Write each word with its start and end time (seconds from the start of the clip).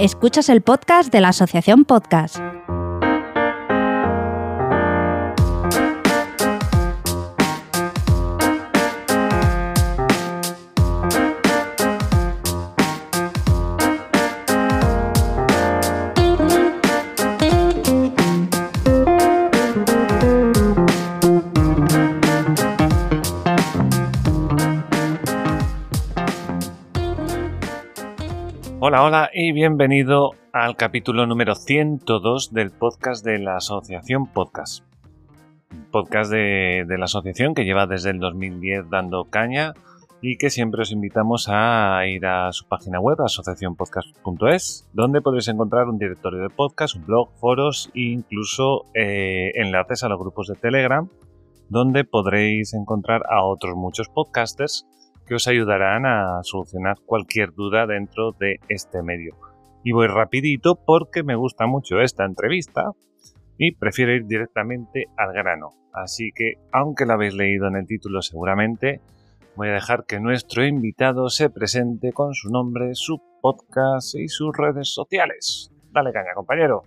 Escuchas 0.00 0.48
el 0.48 0.62
podcast 0.62 1.12
de 1.12 1.20
la 1.20 1.28
Asociación 1.28 1.84
Podcast. 1.84 2.38
Y 29.42 29.52
bienvenido 29.52 30.32
al 30.52 30.76
capítulo 30.76 31.26
número 31.26 31.54
102 31.54 32.52
del 32.52 32.70
podcast 32.70 33.24
de 33.24 33.38
la 33.38 33.56
Asociación 33.56 34.26
Podcast. 34.26 34.84
Podcast 35.90 36.30
de, 36.30 36.84
la 36.86 37.06
asociación 37.06 37.54
que 37.54 37.64
lleva 37.64 37.86
desde 37.86 38.10
el 38.10 38.18
2010 38.18 38.90
dando 38.90 39.24
caña 39.24 39.72
y 40.20 40.36
que 40.36 40.50
siempre 40.50 40.82
os 40.82 40.92
invitamos 40.92 41.46
a 41.48 42.02
ir 42.06 42.26
a 42.26 42.52
su 42.52 42.68
página 42.68 43.00
web, 43.00 43.18
asociacionpodcast.es, 43.18 44.90
donde 44.92 45.22
podréis 45.22 45.48
encontrar 45.48 45.88
un 45.88 45.96
directorio 45.96 46.42
de 46.42 46.50
podcast, 46.50 46.96
un 46.96 47.06
blog, 47.06 47.30
foros 47.38 47.90
e 47.94 48.10
incluso 48.10 48.84
eh, 48.92 49.52
enlaces 49.54 50.04
a 50.04 50.10
los 50.10 50.18
grupos 50.18 50.48
de 50.48 50.56
Telegram, 50.56 51.08
donde 51.70 52.04
podréis 52.04 52.74
encontrar 52.74 53.22
a 53.30 53.42
otros 53.42 53.74
muchos 53.74 54.10
podcasters 54.10 54.86
que 55.30 55.36
os 55.36 55.46
ayudarán 55.46 56.06
a 56.06 56.42
solucionar 56.42 56.96
cualquier 57.06 57.54
duda 57.54 57.86
dentro 57.86 58.32
de 58.32 58.58
este 58.68 59.00
medio. 59.00 59.36
Y 59.84 59.92
voy 59.92 60.08
rapidito 60.08 60.74
porque 60.84 61.22
me 61.22 61.36
gusta 61.36 61.68
mucho 61.68 62.00
esta 62.00 62.24
entrevista 62.24 62.90
y 63.56 63.76
prefiero 63.76 64.12
ir 64.12 64.26
directamente 64.26 65.06
al 65.16 65.32
grano. 65.32 65.68
Así 65.92 66.32
que, 66.34 66.54
aunque 66.72 67.06
la 67.06 67.14
habéis 67.14 67.34
leído 67.34 67.68
en 67.68 67.76
el 67.76 67.86
título 67.86 68.22
seguramente, 68.22 69.02
voy 69.54 69.68
a 69.68 69.74
dejar 69.74 70.04
que 70.04 70.18
nuestro 70.18 70.66
invitado 70.66 71.28
se 71.28 71.48
presente 71.48 72.12
con 72.12 72.34
su 72.34 72.50
nombre, 72.50 72.96
su 72.96 73.22
podcast 73.40 74.16
y 74.16 74.26
sus 74.26 74.50
redes 74.56 74.92
sociales. 74.92 75.70
Dale 75.92 76.12
caña, 76.12 76.34
compañero. 76.34 76.82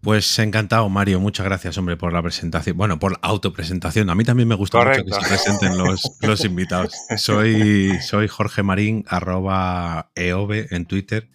Pues 0.00 0.38
encantado, 0.38 0.88
Mario. 0.88 1.18
Muchas 1.18 1.44
gracias, 1.44 1.76
hombre, 1.76 1.96
por 1.96 2.12
la 2.12 2.22
presentación. 2.22 2.76
Bueno, 2.76 2.98
por 2.98 3.12
la 3.12 3.18
autopresentación. 3.22 4.10
A 4.10 4.14
mí 4.14 4.24
también 4.24 4.48
me 4.48 4.54
gusta 4.54 4.78
mucho 4.78 5.04
que 5.04 5.12
se 5.12 5.28
presenten 5.28 5.76
los, 5.76 6.44
invitados. 6.44 6.92
Soy, 7.16 7.98
soy 8.00 8.28
Jorge 8.28 8.62
Marín, 8.62 9.04
arroba 9.08 10.10
EOBE 10.14 10.68
en 10.70 10.86
Twitter. 10.86 11.28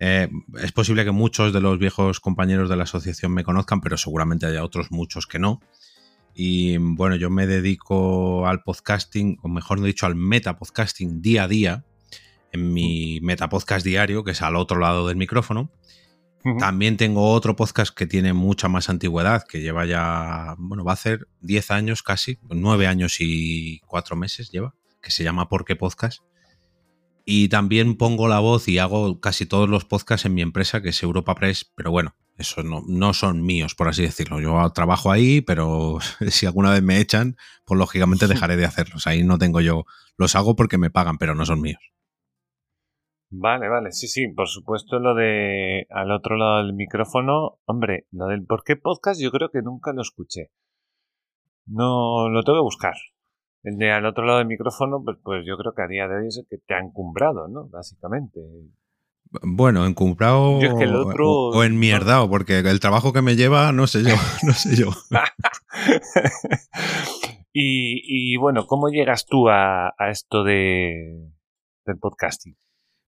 Eh, 0.00 0.28
es 0.62 0.72
posible 0.72 1.04
que 1.04 1.10
muchos 1.10 1.52
de 1.52 1.60
los 1.60 1.78
viejos 1.78 2.20
compañeros 2.20 2.68
de 2.68 2.76
la 2.76 2.84
asociación 2.84 3.32
me 3.32 3.42
conozcan, 3.42 3.80
pero 3.80 3.96
seguramente 3.96 4.46
haya 4.46 4.62
otros 4.62 4.90
muchos 4.90 5.26
que 5.26 5.38
no. 5.38 5.60
Y 6.34 6.76
bueno, 6.76 7.16
yo 7.16 7.30
me 7.30 7.46
dedico 7.46 8.46
al 8.46 8.62
podcasting, 8.62 9.38
o 9.42 9.48
mejor 9.48 9.80
dicho, 9.80 10.06
al 10.06 10.14
metapodcasting 10.14 11.20
día 11.20 11.44
a 11.44 11.48
día, 11.48 11.84
en 12.52 12.72
mi 12.72 13.18
metapodcast 13.22 13.84
diario, 13.84 14.22
que 14.24 14.30
es 14.32 14.42
al 14.42 14.56
otro 14.56 14.78
lado 14.78 15.08
del 15.08 15.16
micrófono. 15.16 15.70
También 16.58 16.96
tengo 16.96 17.30
otro 17.30 17.56
podcast 17.56 17.94
que 17.94 18.06
tiene 18.06 18.32
mucha 18.32 18.68
más 18.68 18.88
antigüedad, 18.88 19.44
que 19.46 19.60
lleva 19.60 19.84
ya, 19.86 20.54
bueno, 20.58 20.84
va 20.84 20.92
a 20.92 20.96
ser 20.96 21.28
10 21.40 21.70
años 21.72 22.02
casi, 22.02 22.38
9 22.48 22.86
años 22.86 23.16
y 23.20 23.80
4 23.86 24.16
meses 24.16 24.50
lleva, 24.50 24.74
que 25.02 25.10
se 25.10 25.24
llama 25.24 25.48
Por 25.48 25.64
qué 25.64 25.76
Podcast. 25.76 26.22
Y 27.24 27.48
también 27.48 27.96
pongo 27.96 28.28
la 28.28 28.38
voz 28.38 28.68
y 28.68 28.78
hago 28.78 29.20
casi 29.20 29.44
todos 29.44 29.68
los 29.68 29.84
podcasts 29.84 30.24
en 30.24 30.34
mi 30.34 30.40
empresa, 30.40 30.80
que 30.80 30.90
es 30.90 31.02
Europa 31.02 31.34
Press, 31.34 31.70
pero 31.74 31.90
bueno, 31.90 32.16
esos 32.38 32.64
no, 32.64 32.82
no 32.86 33.12
son 33.12 33.44
míos, 33.44 33.74
por 33.74 33.88
así 33.88 34.02
decirlo. 34.02 34.40
Yo 34.40 34.70
trabajo 34.70 35.10
ahí, 35.10 35.40
pero 35.40 35.98
si 36.28 36.46
alguna 36.46 36.70
vez 36.70 36.82
me 36.82 37.00
echan, 37.00 37.36
pues 37.66 37.76
lógicamente 37.76 38.28
dejaré 38.28 38.56
de 38.56 38.64
hacerlos. 38.64 39.06
Ahí 39.06 39.24
no 39.24 39.38
tengo 39.38 39.60
yo, 39.60 39.84
los 40.16 40.36
hago 40.36 40.56
porque 40.56 40.78
me 40.78 40.90
pagan, 40.90 41.18
pero 41.18 41.34
no 41.34 41.44
son 41.44 41.60
míos. 41.60 41.80
Vale, 43.30 43.68
vale, 43.68 43.92
sí, 43.92 44.08
sí, 44.08 44.26
por 44.28 44.48
supuesto 44.48 44.98
lo 44.98 45.14
de 45.14 45.86
al 45.90 46.10
otro 46.12 46.36
lado 46.36 46.64
del 46.64 46.72
micrófono, 46.72 47.58
hombre, 47.66 48.06
lo 48.10 48.26
del 48.26 48.46
por 48.46 48.64
qué 48.64 48.76
podcast 48.76 49.20
yo 49.20 49.30
creo 49.30 49.50
que 49.50 49.60
nunca 49.60 49.92
lo 49.92 50.00
escuché. 50.00 50.50
No, 51.66 52.30
lo 52.30 52.42
tengo 52.42 52.58
que 52.58 52.62
buscar. 52.62 52.94
El 53.62 53.76
de 53.76 53.92
al 53.92 54.06
otro 54.06 54.24
lado 54.24 54.38
del 54.38 54.46
micrófono, 54.46 55.02
pues, 55.04 55.18
pues 55.22 55.44
yo 55.46 55.58
creo 55.58 55.74
que 55.74 55.82
a 55.82 55.88
día 55.88 56.08
de 56.08 56.16
hoy 56.16 56.28
es 56.28 56.38
el 56.38 56.46
que 56.48 56.56
te 56.56 56.74
ha 56.74 56.78
encumbrado, 56.78 57.48
¿no? 57.48 57.68
Básicamente. 57.68 58.40
Bueno, 59.42 59.84
encumbrado 59.84 60.58
o, 60.58 61.50
o 61.50 61.64
enmierdado, 61.64 62.30
porque 62.30 62.60
el 62.60 62.80
trabajo 62.80 63.12
que 63.12 63.20
me 63.20 63.36
lleva, 63.36 63.72
no 63.72 63.86
sé 63.86 64.04
yo, 64.04 64.14
no 64.42 64.54
sé 64.54 64.74
yo. 64.74 64.88
y, 67.52 68.32
y, 68.32 68.36
bueno, 68.38 68.66
¿cómo 68.66 68.88
llegas 68.88 69.26
tú 69.26 69.50
a, 69.50 69.88
a 69.88 70.10
esto 70.10 70.44
de, 70.44 71.30
del 71.84 71.98
podcasting? 71.98 72.56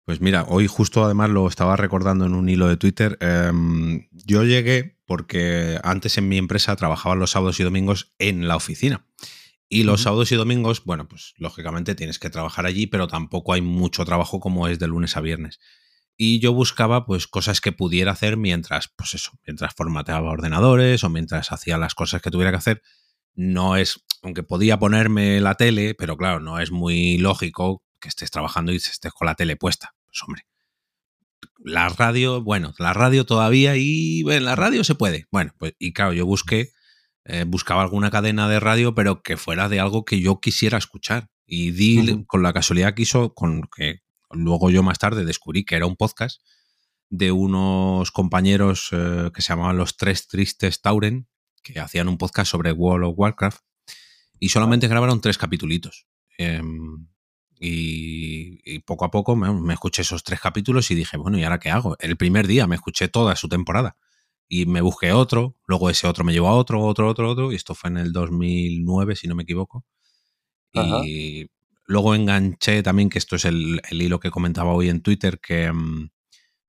Pues 0.09 0.23
mira, 0.23 0.47
hoy 0.49 0.69
justo 0.69 1.05
además 1.05 1.29
lo 1.29 1.47
estaba 1.47 1.77
recordando 1.77 2.25
en 2.25 2.33
un 2.33 2.49
hilo 2.49 2.67
de 2.67 2.79
Twitter. 2.79 3.19
Em, 3.21 4.09
yo 4.11 4.43
llegué 4.43 4.97
porque 5.05 5.79
antes 5.85 6.17
en 6.17 6.31
mi 6.31 6.39
empresa 6.39 6.75
trabajaba 6.77 7.15
los 7.15 7.33
sábados 7.33 7.61
y 7.61 7.63
domingos 7.63 8.15
en 8.19 8.49
la 8.49 8.57
oficina. 8.57 9.05
Y 9.69 9.83
los 9.83 10.01
sábados 10.01 10.33
y 10.33 10.37
domingos, 10.37 10.83
bueno, 10.87 11.07
pues 11.09 11.35
lógicamente 11.37 11.95
tienes 11.95 12.19
que 12.19 12.31
trabajar 12.31 12.65
allí, 12.65 12.87
pero 12.87 13.07
tampoco 13.07 13.53
hay 13.53 13.61
mucho 13.61 14.07
trabajo 14.07 14.41
como 14.41 14.67
es 14.67 14.79
de 14.79 14.87
lunes 14.87 15.15
a 15.19 15.21
viernes. 15.21 15.61
Y 16.17 16.39
yo 16.39 16.55
buscaba 16.55 17.05
pues 17.05 17.27
cosas 17.27 17.61
que 17.61 17.73
pudiera 17.73 18.13
hacer 18.13 18.39
mientras, 18.39 18.89
pues 18.89 19.13
eso, 19.13 19.33
mientras 19.47 19.75
formateaba 19.75 20.31
ordenadores 20.31 21.05
o 21.05 21.11
mientras 21.11 21.53
hacía 21.53 21.77
las 21.77 21.95
cosas 21.95 22.23
que 22.23 22.31
tuviera 22.31 22.51
que 22.51 22.57
hacer. 22.57 22.83
No 23.35 23.77
es, 23.77 24.03
aunque 24.23 24.43
podía 24.43 24.79
ponerme 24.79 25.39
la 25.43 25.57
tele, 25.57 25.95
pero 25.95 26.17
claro, 26.17 26.41
no 26.41 26.61
es 26.61 26.71
muy 26.71 27.19
lógico 27.19 27.85
que 28.01 28.09
estés 28.09 28.31
trabajando 28.31 28.73
y 28.73 28.77
estés 28.77 29.13
con 29.13 29.27
la 29.27 29.35
tele 29.35 29.57
puesta. 29.57 29.98
Pues 30.09 30.23
hombre, 30.27 30.43
la 31.59 31.89
radio, 31.89 32.43
bueno, 32.43 32.75
la 32.79 32.93
radio 32.93 33.25
todavía 33.27 33.77
y 33.77 34.23
en 34.29 34.45
la 34.45 34.57
radio 34.57 34.85
se 34.85 34.95
puede. 34.95 35.27
Bueno, 35.31 35.53
pues 35.59 35.75
y 35.79 35.93
claro, 35.93 36.13
yo 36.13 36.27
busqué, 36.27 36.73
eh, 37.25 37.45
buscaba 37.45 37.83
alguna 37.83 38.11
cadena 38.11 38.49
de 38.49 38.61
radio, 38.61 38.95
pero 38.95 39.23
que 39.23 39.37
fuera 39.37 39.69
de 39.69 39.81
algo 39.81 40.05
que 40.05 40.21
yo 40.21 40.41
quisiera 40.41 40.79
escuchar. 40.79 41.29
Y 41.47 41.71
di 41.71 42.25
con 42.27 42.43
la 42.43 42.53
casualidad 42.53 42.95
que 42.95 43.03
hizo, 43.03 43.33
con 43.35 43.63
que 43.75 44.03
luego 44.31 44.71
yo 44.71 44.83
más 44.83 44.99
tarde 44.99 45.25
descubrí 45.25 45.65
que 45.65 45.77
era 45.77 45.87
un 45.87 45.97
podcast 45.97 46.43
de 47.11 47.33
unos 47.33 48.11
compañeros 48.11 48.89
eh, 48.93 49.31
que 49.33 49.41
se 49.41 49.49
llamaban 49.49 49.79
Los 49.79 49.97
Tres 49.97 50.29
Tristes 50.29 50.83
Tauren, 50.83 51.27
que 51.63 51.81
hacían 51.81 52.09
un 52.09 52.19
podcast 52.19 52.51
sobre 52.51 52.73
World 52.73 53.07
of 53.07 53.15
Warcraft 53.17 53.61
y 54.39 54.51
solamente 54.51 54.89
grabaron 54.89 55.21
tres 55.21 55.39
capítulos. 55.39 56.07
Em, 56.37 57.09
y, 57.61 58.79
poco 58.81 59.05
a 59.05 59.11
poco 59.11 59.37
me, 59.37 59.73
escuché 59.73 60.03
esos 60.03 60.23
tres 60.23 60.41
capítulos 60.41 60.91
y 60.91 60.95
dije, 60.95 61.17
bueno, 61.17 61.39
¿y 61.39 61.45
ahora 61.45 61.59
qué 61.59 61.71
hago? 61.71 61.97
El 61.99 62.17
primer 62.17 62.47
día 62.47 62.67
me 62.67 62.77
escuché 62.77 63.09
toda 63.09 63.37
su 63.37 63.49
temporada 63.49 63.97
y 64.49 64.67
me 64.67 64.81
busqué 64.81 65.13
otro, 65.13 65.57
luego 65.67 65.91
ese 65.91 66.07
otro 66.07 66.25
me 66.25 66.33
llevó 66.33 66.49
a 66.49 66.55
otro, 66.55 66.83
otro, 66.83 67.09
otro, 67.09 67.31
otro, 67.31 67.53
y 67.53 67.57
esto 67.57 67.75
fue 67.75 67.91
en 67.91 67.99
el 67.99 68.13
2009, 68.13 69.17
si 69.17 69.29
no 69.29 69.35
me 69.35 69.43
equivoco. 69.43 69.85
Y 70.73 71.51
luego 71.87 72.15
enganché 72.15 72.83
también, 72.83 73.11
que 73.11 73.19
esto 73.19 73.37
es 73.37 73.45
el, 73.45 73.81
hilo 73.91 74.21
que 74.21 74.31
comentaba 74.31 74.73
hoy 74.73 74.89
en 74.89 75.01
Twitter, 75.03 75.41
que 75.41 75.73
mm, 75.73 76.11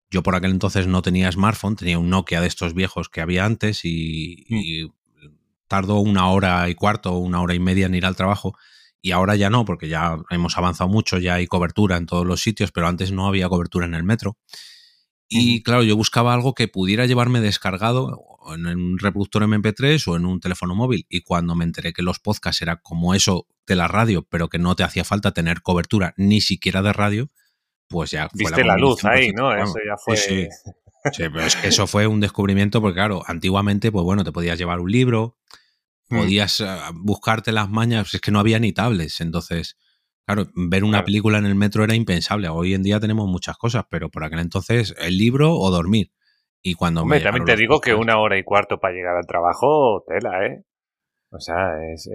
yo 0.10 0.24
por 0.24 0.36
aquel 0.36 0.52
entonces 0.52 0.88
no 0.88 1.02
tenía 1.02 1.32
smartphone, 1.32 1.76
tenía 1.76 2.00
un 2.00 2.10
Nokia 2.10 2.42
de 2.42 2.48
estos 2.48 2.74
viejos 2.74 3.10
que 3.10 3.22
había 3.22 3.46
antes 3.46 3.86
y, 3.86 4.46
mm. 4.50 4.56
y 4.58 4.92
tardó 5.68 6.00
una 6.00 6.30
hora 6.30 6.68
y 6.70 6.76
cuarto, 6.76 7.18
una 7.18 7.42
hora 7.42 7.54
y 7.54 7.60
media 7.60 7.86
en 7.86 7.96
ir 7.96 8.06
al 8.06 8.16
trabajo 8.16 8.58
y 9.02 9.12
ahora 9.12 9.36
ya 9.36 9.50
no, 9.50 9.66
porque 9.66 9.88
ya 9.88 10.18
hemos 10.30 10.58
avanzado 10.58 10.90
mucho, 10.90 11.18
ya 11.18 11.36
hay 11.36 11.48
cobertura 11.48 11.98
en 11.98 12.06
todos 12.06 12.26
los 12.26 12.42
sitios, 12.42 12.72
pero 12.72 12.88
antes 12.88 13.12
no 13.12 13.28
había 13.28 13.50
cobertura 13.50 13.86
en 13.86 13.94
el 13.94 14.04
metro. 14.04 14.38
Y 15.32 15.62
claro, 15.62 15.84
yo 15.84 15.96
buscaba 15.96 16.34
algo 16.34 16.56
que 16.56 16.68
pudiera 16.68 17.06
llevarme 17.06 17.40
descargado 17.40 18.20
en 18.54 18.66
un 18.66 18.98
reproductor 18.98 19.44
MP3 19.44 20.08
o 20.08 20.16
en 20.16 20.26
un 20.26 20.40
teléfono 20.40 20.74
móvil. 20.74 21.06
Y 21.08 21.22
cuando 21.22 21.56
me 21.56 21.66
enteré 21.66 21.94
que 21.94 22.02
los 22.02 22.20
podcasts 22.20 22.64
era 22.64 22.78
como 22.78 23.14
eso 23.14 23.46
de 23.68 23.76
la 23.76 23.88
radio, 23.88 24.24
pero 24.28 24.50
que 24.50 24.58
no 24.58 24.76
te 24.76 24.84
hacía 24.84 25.04
falta 25.04 25.32
tener 25.32 25.62
cobertura 25.62 26.16
ni 26.18 26.42
siquiera 26.42 26.82
de 26.82 26.94
radio, 26.94 27.30
pues 27.88 28.10
ya 28.10 28.28
fue 28.30 28.40
Viste 28.40 28.64
la, 28.64 28.76
luz 28.76 29.06
ahí, 29.06 29.32
¿no? 29.32 29.54
Eso 29.54 29.76
ya 29.86 29.96
fue. 30.04 30.18
Sí, 30.18 30.48
pero 31.18 31.42
es 31.42 31.56
que 31.56 31.68
eso 31.68 31.88
fue 31.88 32.08
un 32.08 32.20
descubrimiento, 32.20 32.82
porque 32.82 32.96
claro, 32.96 33.24
antiguamente, 33.26 33.92
pues 33.92 34.04
bueno, 34.04 34.24
te 34.24 34.32
podías 34.32 34.58
llevar 34.58 34.80
un 34.80 34.92
libro. 34.92 35.38
Podías 36.10 36.62
ah, 36.62 36.92
buscarte 36.94 37.52
las 37.52 37.70
mañas, 37.70 38.14
es 38.14 38.22
que 38.22 38.32
no 38.32 38.40
había 38.40 38.60
ni 38.60 38.74
tablets, 38.74 39.22
entonces, 39.22 39.78
claro, 40.26 40.48
ver 40.56 40.84
una 40.84 41.06
película 41.06 41.38
en 41.38 41.46
el 41.46 41.56
metro 41.56 41.84
era 41.84 41.96
impensable. 41.96 42.50
Hoy 42.50 42.74
en 42.74 42.84
día 42.84 43.00
tenemos 43.00 43.28
muchas 43.28 43.58
cosas, 43.58 43.86
pero 43.90 44.10
por 44.10 44.24
aquel 44.24 44.40
entonces 44.40 44.96
el 45.00 45.18
libro 45.18 45.56
o 45.56 45.72
dormir. 45.72 46.12
Y 46.62 46.74
cuando 46.74 47.06
me 47.06 47.22
también 47.22 47.46
te 47.46 47.56
digo 47.56 47.80
que 47.80 47.94
una 47.94 48.20
hora 48.20 48.38
y 48.38 48.44
cuarto 48.44 48.80
para 48.80 48.94
llegar 48.94 49.16
al 49.16 49.26
trabajo, 49.26 50.04
tela, 50.06 50.46
¿eh? 50.46 50.66
O 51.32 51.40
sea, 51.40 51.76
es, 51.94 52.10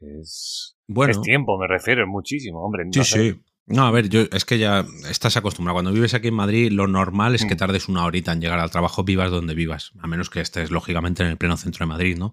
es, 0.00 0.76
bueno, 0.86 1.10
es 1.10 1.20
tiempo, 1.22 1.58
me 1.58 1.66
refiero, 1.66 2.02
es 2.02 2.08
muchísimo, 2.08 2.62
hombre. 2.62 2.84
sí, 2.92 3.02
sí. 3.04 3.42
No, 3.70 3.86
a 3.86 3.90
ver, 3.90 4.08
yo 4.08 4.22
es 4.32 4.46
que 4.46 4.58
ya 4.58 4.86
estás 5.10 5.36
acostumbrado. 5.36 5.74
Cuando 5.74 5.92
vives 5.92 6.14
aquí 6.14 6.28
en 6.28 6.34
Madrid, 6.34 6.72
lo 6.72 6.86
normal 6.86 7.34
es 7.34 7.44
que 7.44 7.54
Mm. 7.54 7.58
tardes 7.58 7.88
una 7.88 8.04
horita 8.04 8.32
en 8.32 8.40
llegar 8.40 8.58
al 8.60 8.70
trabajo, 8.70 9.04
vivas 9.04 9.30
donde 9.30 9.54
vivas, 9.54 9.92
a 10.00 10.06
menos 10.06 10.30
que 10.30 10.40
estés 10.40 10.70
lógicamente 10.70 11.22
en 11.22 11.28
el 11.28 11.36
pleno 11.36 11.58
centro 11.58 11.84
de 11.84 11.88
Madrid, 11.88 12.16
¿no? 12.16 12.32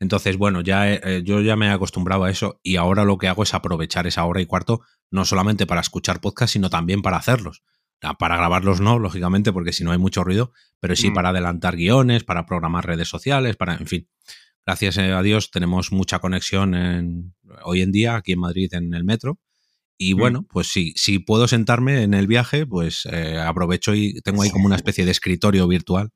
Entonces, 0.00 0.36
bueno, 0.36 0.60
ya 0.60 0.92
he- 0.92 1.00
eh, 1.02 1.22
yo 1.24 1.40
ya 1.40 1.56
me 1.56 1.66
he 1.66 1.70
acostumbrado 1.70 2.24
a 2.24 2.30
eso 2.30 2.60
y 2.62 2.76
ahora 2.76 3.04
lo 3.04 3.16
que 3.18 3.28
hago 3.28 3.42
es 3.42 3.54
aprovechar 3.54 4.06
esa 4.06 4.24
hora 4.24 4.40
y 4.40 4.46
cuarto 4.46 4.82
no 5.10 5.24
solamente 5.24 5.66
para 5.66 5.80
escuchar 5.80 6.20
podcast, 6.20 6.52
sino 6.52 6.68
también 6.70 7.00
para 7.02 7.16
hacerlos. 7.16 7.62
Ah, 8.02 8.14
Para 8.18 8.36
grabarlos 8.36 8.80
no, 8.80 8.98
lógicamente, 8.98 9.52
porque 9.52 9.72
si 9.72 9.82
no 9.82 9.90
hay 9.92 9.98
mucho 9.98 10.22
ruido, 10.22 10.52
pero 10.80 10.94
sí 10.96 11.10
Mm. 11.10 11.14
para 11.14 11.28
adelantar 11.30 11.76
guiones, 11.76 12.24
para 12.24 12.44
programar 12.44 12.84
redes 12.86 13.08
sociales, 13.08 13.56
para, 13.56 13.74
en 13.76 13.86
fin. 13.86 14.08
Gracias 14.66 14.98
a 14.98 15.22
Dios 15.22 15.50
tenemos 15.50 15.92
mucha 15.92 16.18
conexión 16.18 16.74
en- 16.74 17.34
hoy 17.64 17.80
en 17.80 17.92
día 17.92 18.16
aquí 18.16 18.32
en 18.32 18.40
Madrid 18.40 18.68
en 18.74 18.92
el 18.92 19.04
metro. 19.04 19.38
Y 19.96 20.14
Mm. 20.14 20.18
bueno, 20.18 20.46
pues 20.50 20.66
sí, 20.66 20.92
si 20.96 21.20
puedo 21.20 21.48
sentarme 21.48 22.02
en 22.02 22.12
el 22.12 22.26
viaje, 22.26 22.66
pues 22.66 23.06
eh, 23.10 23.38
aprovecho 23.38 23.94
y 23.94 24.20
tengo 24.20 24.42
ahí 24.42 24.50
como 24.50 24.66
una 24.66 24.76
especie 24.84 25.06
de 25.06 25.12
escritorio 25.12 25.66
virtual. 25.66 26.10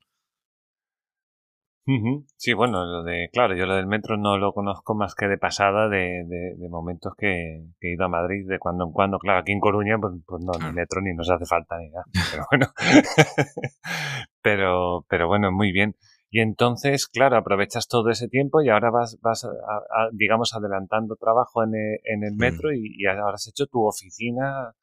Sí, 2.37 2.53
bueno, 2.53 2.85
lo 2.85 3.03
de, 3.03 3.29
claro, 3.33 3.55
yo 3.55 3.65
lo 3.65 3.75
del 3.75 3.87
metro 3.87 4.15
no 4.15 4.37
lo 4.37 4.53
conozco 4.53 4.95
más 4.95 5.13
que 5.15 5.27
de 5.27 5.37
pasada, 5.37 5.89
de, 5.89 6.23
de- 6.25 6.55
de 6.57 6.69
momentos 6.69 7.13
que, 7.17 7.65
que 7.79 7.89
he 7.89 7.93
ido 7.93 8.05
a 8.05 8.07
Madrid 8.07 8.47
de 8.47 8.59
cuando 8.59 8.85
en 8.85 8.91
cuando. 8.91 9.17
Claro, 9.19 9.39
aquí 9.39 9.51
en 9.51 9.59
Coruña, 9.59 9.97
pues, 9.99 10.13
pues 10.25 10.43
no, 10.43 10.51
ni 10.65 10.73
metro 10.73 11.01
ni 11.01 11.13
nos 11.13 11.29
hace 11.29 11.45
falta 11.45 11.77
ni 11.79 11.89
nada. 11.89 12.05
Pero 12.31 12.45
bueno, 12.51 12.67
pero, 14.41 15.05
pero 15.09 15.27
bueno, 15.27 15.51
muy 15.51 15.71
bien. 15.71 15.95
Y 16.29 16.39
entonces, 16.39 17.07
claro, 17.07 17.35
aprovechas 17.35 17.87
todo 17.87 18.09
ese 18.09 18.29
tiempo 18.29 18.61
y 18.61 18.69
ahora 18.69 18.89
vas, 18.89 19.19
vas 19.21 19.43
a- 19.45 20.07
digamos, 20.13 20.53
adelantando 20.55 21.15
trabajo 21.17 21.63
en 21.63 21.71
el, 21.75 21.99
en 22.05 22.23
el 22.23 22.33
Mm. 22.35 22.37
metro 22.37 22.71
y, 22.73 22.95
y 22.97 23.05
ahora 23.05 23.33
has 23.35 23.47
hecho 23.47 23.65
tu 23.67 23.85
oficina, 23.85 24.73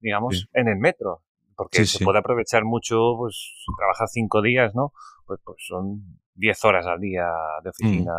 digamos, 0.00 0.40
Sí. 0.40 0.46
en 0.52 0.68
el 0.68 0.76
metro. 0.76 1.22
Porque 1.56 1.78
Sí, 1.78 1.86
se 1.86 1.98
sí. 1.98 2.04
puede 2.04 2.18
aprovechar 2.18 2.64
mucho, 2.64 3.14
pues, 3.18 3.34
si 3.64 3.72
trabajas 3.76 4.10
cinco 4.12 4.40
días, 4.42 4.74
¿no? 4.74 4.92
Pues, 5.30 5.40
pues 5.44 5.58
son 5.64 6.18
10 6.34 6.64
horas 6.64 6.86
al 6.86 6.98
día 6.98 7.24
de 7.62 7.70
oficina. 7.70 8.12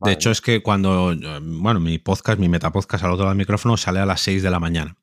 Mm. 0.00 0.04
De 0.04 0.12
hecho, 0.12 0.32
es 0.32 0.40
que 0.40 0.64
cuando, 0.64 1.12
eh, 1.12 1.40
bueno, 1.40 1.78
mi 1.78 1.98
podcast, 1.98 2.40
mi 2.40 2.48
metapodcast 2.48 3.04
al 3.04 3.12
otro 3.12 3.22
lado 3.26 3.30
del 3.30 3.38
micrófono 3.38 3.76
sale 3.76 4.00
a 4.00 4.06
las 4.06 4.20
6 4.22 4.42
de 4.42 4.50
la 4.50 4.58
mañana. 4.58 4.96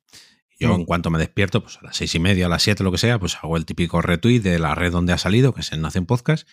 Yo 0.60 0.68
Mm. 0.68 0.80
en 0.80 0.84
cuanto 0.84 1.08
me 1.08 1.18
despierto, 1.18 1.62
pues 1.62 1.78
a 1.78 1.86
las 1.86 1.96
seis 1.96 2.14
y 2.16 2.18
media, 2.18 2.44
a 2.44 2.48
las 2.50 2.62
7, 2.64 2.84
lo 2.84 2.92
que 2.92 2.98
sea, 2.98 3.18
pues 3.18 3.36
hago 3.36 3.56
el 3.56 3.64
típico 3.64 4.02
retweet 4.02 4.40
de 4.40 4.58
la 4.58 4.74
red 4.74 4.92
donde 4.92 5.14
ha 5.14 5.18
salido, 5.18 5.54
que 5.54 5.62
es 5.62 5.72
en 5.72 5.80
Nacen 5.80 6.04
Podcast. 6.04 6.46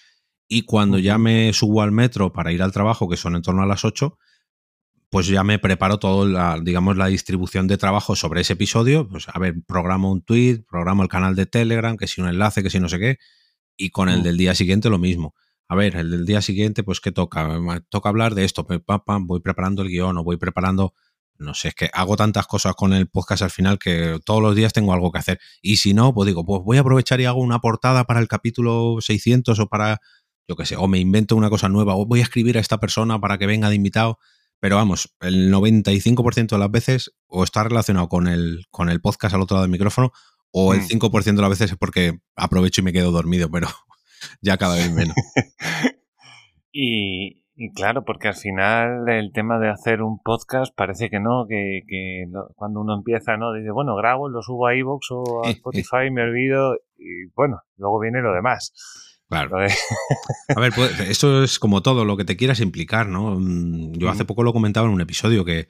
Y 0.48 0.62
cuando 0.62 0.98
ya 0.98 1.18
me 1.18 1.52
subo 1.52 1.82
al 1.82 1.92
metro 1.92 2.32
para 2.32 2.54
ir 2.54 2.64
al 2.64 2.72
trabajo, 2.72 3.10
que 3.10 3.18
son 3.18 3.36
en 3.36 3.42
torno 3.42 3.64
a 3.64 3.66
las 3.66 3.84
8, 3.84 4.18
pues 5.10 5.28
ya 5.28 5.44
me 5.44 5.60
preparo 5.60 6.00
todo, 6.00 6.26
la, 6.26 6.58
digamos, 6.64 6.96
la 6.96 7.08
distribución 7.08 7.68
de 7.68 7.78
trabajo 7.78 8.16
sobre 8.16 8.40
ese 8.42 8.54
episodio. 8.54 9.10
Pues 9.10 9.28
a 9.28 9.38
ver, 9.40 9.56
programo 9.68 10.10
un 10.10 10.22
tweet, 10.22 10.64
programo 10.66 11.04
el 11.04 11.10
canal 11.10 11.36
de 11.36 11.48
Telegram, 11.48 11.98
que 11.98 12.08
si 12.08 12.22
un 12.22 12.30
enlace, 12.30 12.64
que 12.64 12.70
si 12.70 12.80
no 12.80 12.88
sé 12.88 13.00
qué. 13.00 13.18
Y 13.78 13.90
con 13.90 14.10
el 14.10 14.20
Mm. 14.20 14.24
del 14.24 14.38
día 14.38 14.56
siguiente 14.56 14.90
lo 14.90 14.98
mismo. 14.98 15.36
A 15.68 15.76
ver, 15.76 15.96
el 15.96 16.12
del 16.12 16.26
día 16.26 16.42
siguiente, 16.42 16.84
pues 16.84 17.00
¿qué 17.02 17.12
toca? 17.12 17.60
Toca 17.90 18.10
hablar 18.10 18.36
de 18.36 18.46
esto, 18.46 18.66
pam, 18.68 19.02
pam, 19.06 19.28
voy 19.28 19.40
preparando 19.40 19.82
el 19.82 19.90
guion 19.90 20.18
o 20.18 20.24
voy 20.24 20.38
preparando, 20.38 20.94
no 21.38 21.54
sé, 21.56 21.70
es 21.70 21.76
que 21.76 21.90
hago 21.94 22.16
tantas 22.16 22.46
cosas 22.48 22.76
con 22.76 22.94
el 22.94 23.08
podcast 23.08 23.42
al 23.42 23.50
final 23.50 23.80
que 23.80 24.20
todos 24.24 24.42
los 24.42 24.56
días 24.56 24.74
tengo 24.74 24.94
algo 24.94 25.12
que 25.12 25.18
hacer. 25.20 25.40
Y 25.62 25.78
si 25.78 25.94
no, 25.94 26.14
pues 26.14 26.28
digo, 26.28 26.46
pues 26.46 26.62
voy 26.64 26.78
a 26.78 26.82
aprovechar 26.82 27.20
y 27.20 27.26
hago 27.26 27.42
una 27.42 27.60
portada 27.60 28.06
para 28.06 28.20
el 28.20 28.28
capítulo 28.28 28.98
600 29.02 29.60
o 29.60 29.68
para, 29.68 30.00
yo 30.48 30.56
qué 30.56 30.66
sé, 30.68 30.76
o 30.78 30.88
me 30.88 31.00
invento 31.00 31.36
una 31.36 31.50
cosa 31.50 31.68
nueva, 31.68 31.96
o 31.96 32.06
voy 32.06 32.20
a 32.20 32.24
escribir 32.24 32.58
a 32.58 32.62
esta 32.62 32.80
persona 32.80 33.20
para 33.20 33.38
que 33.40 33.48
venga 33.48 33.70
de 33.70 33.76
invitado. 33.76 34.20
Pero 34.60 34.78
vamos, 34.78 35.14
el 35.20 35.52
95% 35.52 36.56
de 36.56 36.60
las 36.60 36.72
veces 36.72 37.12
o 37.28 37.44
está 37.44 37.64
relacionado 37.64 38.08
con 38.08 38.28
el, 38.28 38.66
con 38.70 38.90
el 38.90 39.02
podcast 39.02 39.34
al 39.36 39.42
otro 39.42 39.56
lado 39.56 39.64
del 39.64 39.72
micrófono 39.72 40.14
o 40.58 40.74
el 40.74 40.80
Mm. 40.80 40.86
5% 40.86 41.36
de 41.36 41.42
las 41.42 41.50
veces 41.50 41.72
es 41.72 41.78
porque 41.78 42.18
aprovecho 42.38 42.80
y 42.80 42.86
me 42.86 42.94
quedo 42.94 43.12
dormido, 43.12 43.52
pero 43.52 43.68
ya 44.42 44.56
cada 44.58 44.76
vez 44.76 44.92
menos. 44.92 45.16
Y, 46.78 47.44
y 47.56 47.72
claro, 47.74 48.04
porque 48.04 48.28
al 48.28 48.36
final 48.36 49.08
el 49.08 49.32
tema 49.32 49.60
de 49.60 49.70
hacer 49.70 50.02
un 50.02 50.20
podcast 50.22 50.76
parece 50.76 51.10
que 51.10 51.22
no, 51.22 51.46
que, 51.48 51.84
cuando 52.56 52.82
uno 52.82 52.96
empieza, 52.96 53.38
¿no? 53.38 53.54
Dice, 53.54 53.72
bueno, 53.72 53.96
grabo, 53.96 54.28
lo 54.28 54.42
subo 54.42 54.68
a 54.68 54.76
iVoox 54.76 55.08
o 55.12 55.46
a 55.46 55.48
Eh, 55.48 55.52
eh. 55.52 55.54
Spotify, 55.56 56.12
me 56.12 56.24
olvido 56.24 56.76
y 56.98 57.28
bueno, 57.34 57.62
luego 57.78 58.00
viene 58.02 58.22
lo 58.22 58.34
demás. 58.34 58.74
Claro. 59.30 59.58
A 59.58 60.60
ver, 60.60 60.74
pues, 60.76 61.00
esto 61.00 61.44
es 61.44 61.58
como 61.58 61.82
todo, 61.82 62.04
lo 62.04 62.18
que 62.18 62.26
te 62.26 62.36
quieras 62.36 62.60
implicar, 62.60 63.08
¿no? 63.08 63.38
Mm, 63.40 63.94
Yo 63.94 64.10
hace 64.10 64.26
poco 64.26 64.44
lo 64.44 64.52
comentaba 64.54 64.88
en 64.88 64.94
un 64.94 65.02
episodio 65.02 65.46
que, 65.46 65.68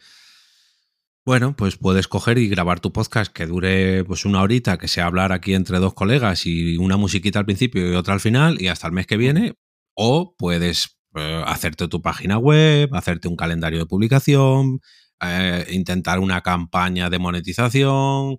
bueno, 1.26 1.56
pues 1.56 1.78
puedes 1.78 2.08
coger 2.08 2.38
y 2.38 2.48
grabar 2.48 2.80
tu 2.80 2.94
podcast 2.94 3.34
que 3.34 3.48
dure 3.48 4.04
pues 4.06 4.26
una 4.26 4.42
horita, 4.44 4.78
que 4.78 4.88
sea 4.88 5.08
hablar 5.08 5.32
aquí 5.32 5.56
entre 5.56 5.80
dos 5.80 5.96
colegas 5.96 6.46
y 6.46 6.78
una 6.78 6.98
musiquita 6.98 7.40
al 7.40 7.46
principio 7.46 7.92
y 7.92 7.96
otra 7.96 8.14
al 8.14 8.20
final 8.20 8.62
y 8.62 8.68
hasta 8.68 8.86
el 8.88 8.94
mes 8.94 9.08
que 9.08 9.18
viene, 9.18 9.56
o 9.96 10.36
puedes 10.38 11.00
eh, 11.16 11.44
hacerte 11.48 11.88
tu 11.88 12.02
página 12.02 12.38
web, 12.38 12.94
hacerte 12.94 13.28
un 13.28 13.36
calendario 13.36 13.80
de 13.80 13.86
publicación, 13.88 14.82
eh, 15.20 15.66
intentar 15.72 16.20
una 16.20 16.42
campaña 16.42 17.10
de 17.10 17.18
monetización. 17.18 18.38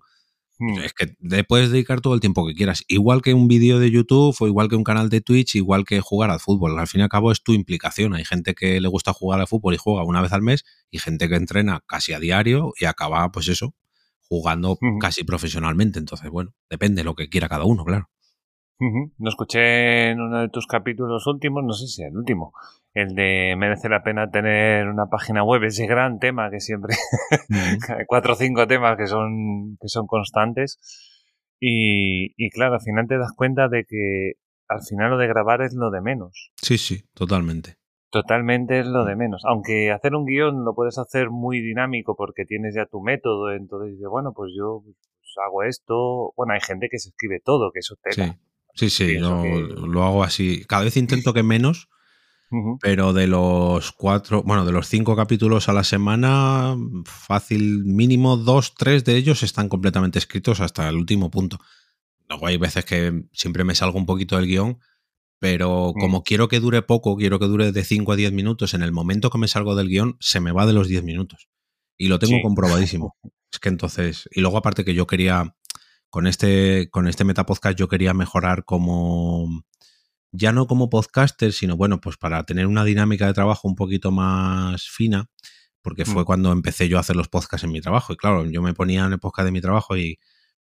Es 0.59 0.93
que 0.93 1.13
le 1.19 1.43
puedes 1.43 1.71
dedicar 1.71 2.01
todo 2.01 2.13
el 2.13 2.19
tiempo 2.19 2.47
que 2.47 2.55
quieras. 2.55 2.83
Igual 2.87 3.21
que 3.21 3.33
un 3.33 3.47
vídeo 3.47 3.79
de 3.79 3.91
YouTube 3.91 4.35
o 4.39 4.47
igual 4.47 4.69
que 4.69 4.75
un 4.75 4.83
canal 4.83 5.09
de 5.09 5.21
Twitch, 5.21 5.55
igual 5.55 5.85
que 5.85 6.01
jugar 6.01 6.31
al 6.31 6.39
fútbol. 6.39 6.77
Al 6.79 6.87
fin 6.87 7.01
y 7.01 7.03
al 7.03 7.09
cabo 7.09 7.31
es 7.31 7.43
tu 7.43 7.53
implicación. 7.53 8.15
Hay 8.15 8.25
gente 8.25 8.55
que 8.55 8.81
le 8.81 8.87
gusta 8.87 9.13
jugar 9.13 9.39
al 9.39 9.47
fútbol 9.47 9.75
y 9.75 9.77
juega 9.77 10.03
una 10.03 10.21
vez 10.21 10.33
al 10.33 10.41
mes 10.41 10.65
y 10.89 10.99
gente 10.99 11.29
que 11.29 11.35
entrena 11.35 11.83
casi 11.85 12.13
a 12.13 12.19
diario 12.19 12.73
y 12.79 12.85
acaba, 12.85 13.31
pues 13.31 13.47
eso, 13.49 13.75
jugando 14.21 14.77
casi 14.99 15.23
profesionalmente. 15.23 15.99
Entonces, 15.99 16.29
bueno, 16.29 16.53
depende 16.69 17.01
de 17.01 17.05
lo 17.05 17.15
que 17.15 17.29
quiera 17.29 17.49
cada 17.49 17.65
uno, 17.65 17.85
claro. 17.85 18.09
Ujú. 18.79 19.11
Lo 19.17 19.29
escuché 19.29 20.11
en 20.11 20.21
uno 20.21 20.41
de 20.41 20.49
tus 20.49 20.67
capítulos 20.67 21.25
últimos, 21.27 21.63
no 21.63 21.73
sé 21.73 21.87
si 21.87 22.03
el 22.03 22.15
último, 22.15 22.53
el 22.93 23.15
de 23.15 23.55
merece 23.57 23.89
la 23.89 24.03
pena 24.03 24.29
tener 24.29 24.87
una 24.87 25.07
página 25.07 25.43
web, 25.43 25.63
ese 25.63 25.87
gran 25.87 26.19
tema 26.19 26.49
que 26.49 26.59
siempre, 26.59 26.95
cuatro 28.07 28.33
o 28.33 28.35
cinco 28.35 28.67
temas 28.67 28.97
que 28.97 29.07
son, 29.07 29.77
que 29.81 29.87
son 29.87 30.05
constantes. 30.05 30.79
Y, 31.59 32.33
y 32.37 32.49
claro, 32.51 32.75
al 32.75 32.81
final 32.81 33.07
te 33.07 33.17
das 33.17 33.33
cuenta 33.35 33.67
de 33.67 33.85
que 33.85 34.33
al 34.67 34.83
final 34.83 35.11
lo 35.11 35.17
de 35.17 35.27
grabar 35.27 35.61
es 35.61 35.73
lo 35.73 35.89
de 35.89 36.01
menos. 36.01 36.51
Sí, 36.61 36.77
sí, 36.77 37.03
totalmente. 37.13 37.77
Totalmente 38.09 38.79
es 38.79 38.87
lo 38.87 39.05
de 39.05 39.15
menos. 39.15 39.43
Aunque 39.45 39.91
hacer 39.91 40.15
un 40.15 40.25
guion 40.25 40.63
lo 40.63 40.73
puedes 40.73 40.97
hacer 40.97 41.29
muy 41.29 41.61
dinámico 41.61 42.15
porque 42.15 42.45
tienes 42.45 42.75
ya 42.75 42.85
tu 42.85 43.01
método, 43.01 43.51
entonces 43.51 43.93
dices, 43.93 44.07
bueno, 44.09 44.33
pues 44.33 44.53
yo 44.57 44.81
pues, 44.83 45.35
hago 45.45 45.63
esto. 45.63 46.33
Bueno, 46.37 46.53
hay 46.53 46.61
gente 46.61 46.87
que 46.89 46.99
se 46.99 47.09
escribe 47.09 47.41
todo, 47.43 47.71
que 47.71 47.79
eso 47.79 47.95
Sí, 47.95 48.21
tela. 48.21 48.37
Sí, 48.77 48.89
sí, 48.89 49.19
yo 49.19 49.41
que- 49.41 49.75
lo 49.87 50.03
hago 50.03 50.23
así. 50.23 50.63
Cada 50.67 50.83
vez 50.85 50.95
intento 50.97 51.33
que 51.33 51.43
menos, 51.43 51.89
pero 52.81 53.11
de 53.11 53.27
los 53.27 53.91
cuatro, 53.91 54.41
bueno, 54.43 54.63
de 54.65 54.71
los 54.71 54.87
cinco 54.87 55.15
capítulos 55.17 55.67
a 55.67 55.73
la 55.73 55.83
semana, 55.83 56.77
fácil, 57.05 57.83
mínimo 57.83 58.37
dos, 58.37 58.73
tres 58.75 59.03
de 59.03 59.17
ellos 59.17 59.43
están 59.43 59.67
completamente 59.67 60.17
escritos 60.19 60.59
hasta 60.61 60.87
el 60.87 60.95
último 60.95 61.29
punto. 61.29 61.59
Luego 62.29 62.47
hay 62.47 62.57
veces 62.57 62.85
que 62.85 63.23
siempre 63.33 63.63
me 63.63 63.75
salgo 63.75 63.97
un 63.97 64.05
poquito 64.05 64.37
del 64.37 64.47
guion, 64.47 64.79
pero 65.39 65.93
Mm. 65.95 65.99
como 65.99 66.23
quiero 66.23 66.47
que 66.47 66.59
dure 66.59 66.81
poco, 66.81 67.15
quiero 67.17 67.37
que 67.39 67.45
dure 67.47 67.71
de 67.71 67.83
5 67.83 68.13
a 68.13 68.15
10 68.15 68.31
minutos, 68.31 68.73
en 68.73 68.81
el 68.81 68.91
momento 68.91 69.29
que 69.29 69.37
me 69.37 69.47
salgo 69.47 69.75
del 69.75 69.89
guion, 69.89 70.15
se 70.19 70.39
me 70.39 70.51
va 70.51 70.65
de 70.65 70.73
los 70.73 70.87
10 70.87 71.03
minutos. 71.03 71.47
Y 71.97 72.07
lo 72.07 72.17
tengo 72.19 72.37
Sí. 72.37 72.41
comprobadísimo. 72.43 73.15
es 73.51 73.59
que 73.59 73.69
entonces, 73.69 74.29
y 74.31 74.41
luego 74.41 74.57
aparte 74.57 74.83
que 74.85 74.93
yo 74.93 75.05
quería, 75.07 75.55
con 76.09 76.27
este, 76.27 76.89
con 76.91 77.07
este 77.07 77.23
metapodcast, 77.23 77.77
yo 77.77 77.87
quería 77.87 78.13
mejorar 78.13 78.65
como, 78.65 79.63
ya 80.31 80.51
no 80.51 80.67
como 80.67 80.89
podcaster, 80.89 81.51
sino 81.53 81.77
bueno, 81.77 81.99
pues 82.01 82.17
para 82.17 82.43
tener 82.43 82.67
una 82.67 82.83
dinámica 82.83 83.27
de 83.27 83.33
trabajo 83.33 83.67
un 83.67 83.75
poquito 83.75 84.11
más 84.11 84.87
fina, 84.87 85.29
porque 85.81 86.05
fue 86.05 86.23
Mm. 86.23 86.25
cuando 86.25 86.51
empecé 86.51 86.89
yo 86.89 86.97
a 86.97 87.01
hacer 87.01 87.15
los 87.15 87.29
podcasts 87.29 87.63
en 87.63 87.71
mi 87.71 87.81
trabajo. 87.81 88.13
Y 88.13 88.17
claro, 88.17 88.45
yo 88.49 88.61
me 88.61 88.73
ponía 88.73 89.05
en 89.05 89.13
el 89.13 89.19
podcast 89.19 89.45
de 89.45 89.51
mi 89.51 89.61
trabajo 89.61 89.95
y, 89.97 90.17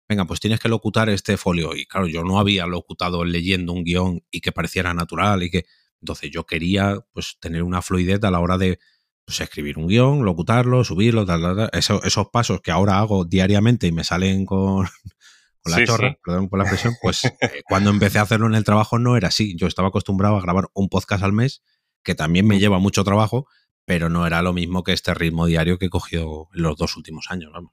venga, 0.08 0.24
pues 0.24 0.38
tienes 0.40 0.60
que 0.60 0.68
locutar 0.68 1.08
este 1.08 1.36
folio. 1.36 1.74
Y 1.74 1.86
claro, 1.86 2.06
yo 2.06 2.22
no 2.22 2.38
había 2.38 2.66
locutado 2.66 3.24
leyendo 3.24 3.72
un 3.72 3.82
guion 3.84 4.22
y 4.30 4.40
que 4.40 4.52
pareciera 4.52 4.94
natural 4.94 5.42
y 5.42 5.50
que... 5.50 5.64
Entonces 6.00 6.30
yo 6.30 6.44
quería 6.44 6.98
pues 7.12 7.38
tener 7.40 7.62
una 7.62 7.80
fluidez 7.82 8.22
a 8.22 8.30
la 8.30 8.38
hora 8.38 8.58
de 8.58 8.78
pues, 9.24 9.40
escribir 9.40 9.78
un 9.78 9.88
guion, 9.88 10.24
locutarlo, 10.24 10.84
subirlo, 10.84 11.24
tal, 11.26 11.40
tal, 11.42 11.56
tal. 11.56 11.70
Eso- 11.72 12.02
esos 12.04 12.28
pasos 12.28 12.60
que 12.60 12.70
ahora 12.70 12.98
hago 12.98 13.24
diariamente 13.24 13.86
y 13.88 13.92
me 13.92 14.04
salen 14.04 14.44
con, 14.46 14.86
con 15.70 15.72
la 15.72 15.78
Sí, 15.78 15.84
chorra, 15.84 16.10
sí. 16.10 16.16
perdón 16.24 16.48
por 16.48 16.58
la 16.58 16.64
expresión, 16.64 16.94
pues 17.02 17.24
eh, 17.24 17.62
cuando 17.68 17.90
empecé 17.90 18.18
a 18.18 18.22
hacerlo 18.22 18.46
en 18.46 18.54
el 18.54 18.64
trabajo 18.64 18.98
no 18.98 19.16
era 19.16 19.28
así. 19.28 19.56
Yo 19.56 19.66
estaba 19.66 19.88
acostumbrado 19.88 20.36
a 20.36 20.40
grabar 20.40 20.66
un 20.74 20.88
podcast 20.88 21.22
al 21.22 21.32
mes, 21.32 21.62
que 22.02 22.14
también 22.14 22.46
me 22.46 22.58
lleva 22.58 22.78
mucho 22.78 23.04
trabajo, 23.04 23.46
pero 23.84 24.08
no 24.08 24.26
era 24.26 24.42
lo 24.42 24.52
mismo 24.52 24.82
que 24.84 24.92
este 24.92 25.14
ritmo 25.14 25.46
diario 25.46 25.78
que 25.78 25.86
he 25.86 25.90
cogido 25.90 26.48
en 26.54 26.62
los 26.62 26.76
dos 26.76 26.96
últimos 26.96 27.26
años, 27.30 27.50
vamos. 27.52 27.72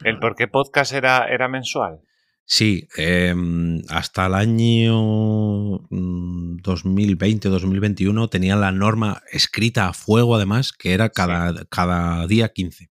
¿El 0.00 0.18
por 0.18 0.34
qué 0.36 0.48
podcast 0.48 0.92
era, 0.92 1.26
era 1.28 1.48
mensual? 1.48 2.00
Sí, 2.46 2.88
eh, 2.98 3.34
hasta 3.88 4.26
el 4.26 4.34
año 4.34 5.78
mm, 5.88 6.58
2020-2021 6.62 8.28
tenía 8.28 8.56
la 8.56 8.70
norma 8.72 9.22
escrita 9.32 9.88
a 9.88 9.92
fuego, 9.94 10.36
además, 10.36 10.72
que 10.72 10.92
era 10.92 11.08
cada, 11.08 11.64
cada 11.66 12.26
día 12.26 12.50
15. 12.52 12.90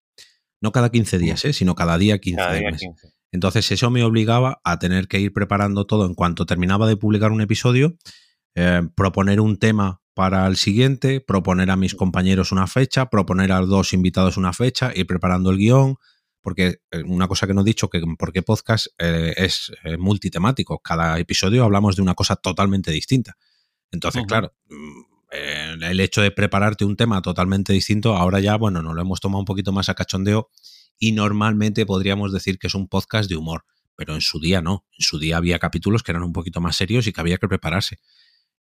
no 0.61 0.71
cada 0.71 0.91
15 0.91 1.17
días, 1.17 1.45
¿eh? 1.45 1.53
sino 1.53 1.73
cada 1.73 1.97
día 1.97 2.19
15 2.19 2.37
Cada 2.37 2.53
día 2.53 2.69
mes. 2.71 2.79
15. 2.81 3.07
Entonces 3.31 3.71
eso 3.71 3.89
me 3.89 4.03
obligaba 4.03 4.61
a 4.63 4.79
tener 4.79 5.07
que 5.07 5.19
ir 5.19 5.33
preparando 5.33 5.85
todo 5.85 6.05
en 6.05 6.15
cuanto 6.15 6.45
terminaba 6.45 6.87
de 6.87 6.97
publicar 6.97 7.31
un 7.31 7.41
episodio, 7.41 7.95
eh, 8.55 8.81
proponer 8.95 9.39
un 9.39 9.57
tema 9.57 10.01
para 10.13 10.45
el 10.47 10.57
siguiente, 10.57 11.21
proponer 11.21 11.71
a 11.71 11.77
mis 11.77 11.95
compañeros 11.95 12.51
una 12.51 12.67
fecha, 12.67 13.09
proponer 13.09 13.51
a 13.51 13.61
dos 13.61 13.93
invitados 13.93 14.35
una 14.35 14.51
fecha, 14.51 14.91
ir 14.93 15.07
preparando 15.07 15.49
el 15.49 15.57
guion, 15.57 15.95
porque 16.41 16.81
eh, 16.91 17.03
una 17.05 17.27
cosa 17.27 17.47
que 17.47 17.53
no 17.53 17.61
he 17.61 17.63
dicho, 17.63 17.89
que 17.89 18.01
porque 18.17 18.41
podcast 18.41 18.87
eh, 18.97 19.33
es 19.37 19.71
eh, 19.83 19.97
multitemático, 19.97 20.79
cada 20.79 21.17
episodio 21.19 21.63
hablamos 21.63 21.95
de 21.95 22.01
una 22.01 22.15
cosa 22.15 22.35
totalmente 22.35 22.91
distinta. 22.91 23.37
Entonces, 23.91 24.23
claro, 24.27 24.53
mm, 24.67 25.83
el 25.83 25.99
hecho 25.99 26.21
de 26.21 26.31
prepararte 26.31 26.85
un 26.85 26.95
tema 26.95 27.21
totalmente 27.21 27.71
distinto, 27.71 28.15
ahora 28.15 28.39
ya, 28.39 28.57
bueno, 28.57 28.81
nos 28.81 28.95
lo 28.95 29.01
hemos 29.01 29.19
tomado 29.19 29.39
un 29.39 29.45
poquito 29.45 29.71
más 29.71 29.89
a 29.89 29.95
cachondeo 29.95 30.49
y 30.99 31.13
normalmente 31.13 31.85
podríamos 31.85 32.31
decir 32.33 32.59
que 32.59 32.67
es 32.67 32.75
un 32.75 32.87
podcast 32.87 33.29
de 33.29 33.37
humor, 33.37 33.65
pero 33.95 34.13
en 34.13 34.21
su 34.21 34.39
día 34.39 34.61
no. 34.61 34.85
En 34.97 35.03
su 35.03 35.17
día 35.17 35.37
había 35.37 35.57
capítulos 35.57 36.03
que 36.03 36.11
eran 36.11 36.23
un 36.23 36.33
poquito 36.33 36.61
más 36.61 36.75
serios 36.75 37.07
y 37.07 37.13
que 37.13 37.21
había 37.21 37.37
que 37.37 37.47
prepararse. 37.47 37.99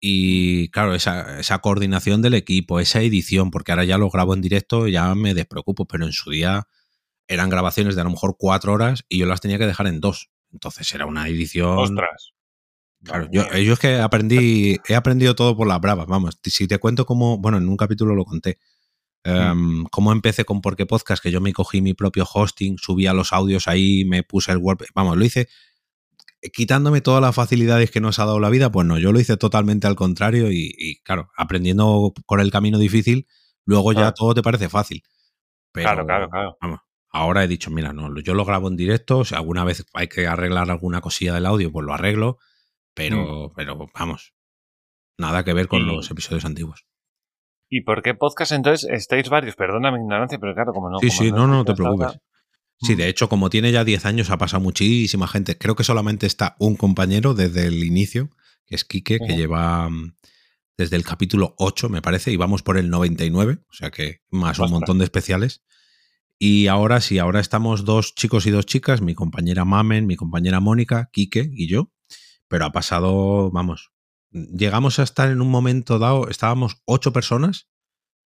Y 0.01 0.69
claro, 0.71 0.95
esa, 0.95 1.41
esa 1.41 1.59
coordinación 1.61 2.21
del 2.21 2.35
equipo, 2.35 2.81
esa 2.81 3.01
edición, 3.01 3.51
porque 3.51 3.73
ahora 3.73 3.85
ya 3.85 3.97
lo 3.97 4.11
grabo 4.11 4.35
en 4.35 4.43
directo, 4.43 4.89
ya 4.89 5.15
me 5.15 5.33
despreocupo, 5.33 5.87
pero 5.87 6.05
en 6.05 6.13
su 6.13 6.31
día 6.31 6.69
eran 7.29 7.49
grabaciones 7.49 7.95
de 7.95 8.03
a 8.03 8.05
lo 8.05 8.11
mejor 8.11 8.37
cuatro 8.39 8.73
horas 8.73 9.05
y 9.09 9.19
yo 9.19 9.27
las 9.27 9.41
tenía 9.41 9.59
que 9.59 9.67
dejar 9.67 9.87
en 9.87 10.01
dos. 10.01 10.31
Entonces 10.53 10.93
era 10.95 11.07
una 11.07 11.29
edición. 11.29 11.79
Ostras. 11.79 12.35
Claro, 13.03 13.29
yo, 13.31 13.43
es 13.43 13.79
que 13.79 13.97
aprendí, 13.97 14.79
he 14.89 14.95
aprendido 14.95 15.35
todo 15.35 15.57
por 15.57 15.67
las 15.67 15.81
bravas, 15.81 16.07
vamos. 16.07 16.39
Si 16.43 16.67
te 16.67 16.79
cuento 16.79 17.07
cómo, 17.07 17.39
bueno, 17.39 17.59
en 17.59 17.69
un 17.69 17.77
capítulo 17.77 18.15
lo 18.15 18.25
conté, 18.25 18.59
em, 19.27 19.85
cómo 19.91 20.13
empecé 20.13 20.45
con 20.45 20.61
Por 20.61 20.77
qué 20.77 20.87
Podcast, 20.87 21.23
que 21.23 21.31
yo 21.31 21.41
me 21.41 21.53
cogí 21.53 21.81
mi 21.81 21.95
propio 21.95 22.27
hosting, 22.33 22.79
subía 22.79 23.13
los 23.13 23.33
audios 23.33 23.69
ahí, 23.69 24.05
me 24.05 24.23
puse 24.23 24.53
el 24.53 24.59
WordPress, 24.59 24.91
vamos, 24.95 25.17
lo 25.17 25.25
hice 25.25 25.49
eh, 26.43 26.51
quitándome 26.51 27.01
todas 27.01 27.21
las 27.23 27.35
facilidades 27.35 27.91
que 27.91 28.01
nos 28.01 28.19
ha 28.19 28.25
dado 28.25 28.41
la 28.41 28.51
vida, 28.51 28.71
pues 28.71 28.87
no, 28.87 28.99
yo 28.99 29.13
lo 29.13 29.21
hice 29.21 29.37
totalmente 29.37 29.87
al 29.87 29.97
contrario 29.97 30.51
y, 30.53 30.73
y, 30.77 30.97
claro, 31.03 31.31
aprendiendo 31.37 32.13
por 32.27 32.41
el 32.41 32.51
camino 32.51 32.79
difícil, 32.79 33.27
luego 33.65 33.93
ya 33.93 34.13
todo 34.13 34.35
te 34.35 34.43
parece 34.43 34.69
fácil. 34.69 35.03
Pero, 35.73 35.89
Claro, 35.89 36.07
claro, 36.07 36.31
claro. 36.31 36.57
Vamos, 36.61 36.81
ahora 37.11 37.45
he 37.45 37.49
dicho, 37.49 37.71
mira, 37.71 37.93
no, 37.93 38.15
yo 38.21 38.35
lo 38.35 38.45
grabo 38.45 38.69
en 38.69 38.77
directo, 38.77 39.25
si 39.25 39.35
alguna 39.35 39.65
vez 39.65 39.85
hay 39.95 40.09
que 40.09 40.27
arreglar 40.27 40.71
alguna 40.71 41.01
cosilla 41.01 41.35
del 41.35 41.47
audio, 41.47 41.73
pues 41.73 41.85
lo 41.85 41.95
arreglo, 41.95 42.39
pero, 42.95 43.53
pero 43.55 43.77
vamos, 43.95 44.35
nada 45.19 45.45
que 45.45 45.53
ver 45.53 45.69
con 45.69 45.87
los 45.87 46.11
episodios 46.11 46.45
antiguos. 46.45 46.87
¿Y 47.69 47.83
por 47.83 48.03
qué 48.03 48.15
podcast 48.15 48.53
entonces 48.53 48.89
estáis 48.91 49.29
varios? 49.29 49.57
Perdona 49.57 49.91
mi 49.91 49.99
ignorancia, 49.99 50.39
pero 50.39 50.55
claro, 50.55 50.73
como 50.73 50.91
no. 50.91 50.99
sí, 51.01 51.09
como 51.09 51.19
sí, 51.21 51.31
no, 51.33 51.47
no, 51.47 51.55
no 51.55 51.65
te 51.65 51.75
preocupes. 51.75 52.07
ahora- 52.09 52.21
Sí, 52.79 52.93
Mm. 52.93 52.97
de 52.99 53.09
hecho, 53.09 53.29
como 53.31 53.49
tiene 53.49 53.73
ya 53.73 53.85
10 53.85 54.05
años, 54.05 54.29
ha 54.31 54.37
pasado 54.37 54.63
muchísima 54.63 55.27
gente. 55.27 55.57
Creo 55.57 55.75
que 55.77 55.83
solamente 55.85 56.27
está 56.27 56.57
un 56.59 56.77
compañero 56.77 57.33
desde 57.33 57.67
el 57.67 57.83
inicio, 57.83 58.29
que 58.67 58.75
es 58.75 58.85
Quique, 58.85 59.19
que 59.19 59.35
lleva 59.35 59.89
mm, 59.89 60.15
desde 60.77 60.97
el 60.97 61.03
capítulo 61.05 61.55
8, 61.57 61.89
me 61.89 62.03
parece, 62.03 62.33
y 62.33 62.37
vamos 62.37 62.63
por 62.63 62.77
el 62.77 62.91
99, 62.91 63.61
o 63.71 63.73
sea 63.73 63.91
que 63.91 64.21
más 64.31 64.59
un 64.59 64.71
montón 64.71 64.99
de 64.99 65.05
especiales. 65.05 65.63
Y 66.39 66.67
ahora 66.67 67.01
sí, 67.01 67.19
ahora 67.19 67.41
estamos 67.41 67.87
dos 67.87 68.15
chicos 68.15 68.45
y 68.45 68.51
dos 68.51 68.67
chicas, 68.67 69.01
mi 69.01 69.15
compañera 69.15 69.65
Mamen, 69.65 70.07
mi 70.07 70.17
compañera 70.17 70.61
Mónica, 70.61 71.09
Quique 71.11 71.49
y 71.51 71.69
yo, 71.69 71.91
pero 72.47 72.67
ha 72.67 72.73
pasado, 72.73 73.51
vamos, 73.51 73.91
llegamos 74.31 74.99
a 74.99 75.03
estar 75.03 75.31
en 75.31 75.41
un 75.41 75.49
momento 75.51 75.99
dado, 75.99 76.29
estábamos 76.29 76.83
ocho 76.85 77.13
personas, 77.13 77.69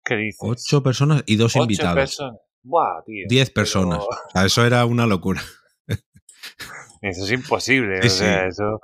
¿Qué 0.03 0.15
dices? 0.15 0.39
ocho 0.41 0.83
personas 0.83 1.23
y 1.25 1.35
dos 1.35 1.55
Ocho 1.55 1.63
invitados. 1.63 1.95
personas. 1.95 2.39
Buah, 2.63 3.03
tío. 3.05 3.25
Diez 3.29 3.49
Pero 3.49 3.63
personas. 3.63 3.99
O 3.99 4.09
sea, 4.33 4.45
eso 4.45 4.65
era 4.65 4.85
una 4.85 5.05
locura. 5.05 5.41
Eso 7.01 7.25
es 7.25 7.31
imposible. 7.31 8.01
Sí, 8.01 8.07
o 8.07 8.09
sea, 8.09 8.41
sí. 8.43 8.47
eso. 8.49 8.81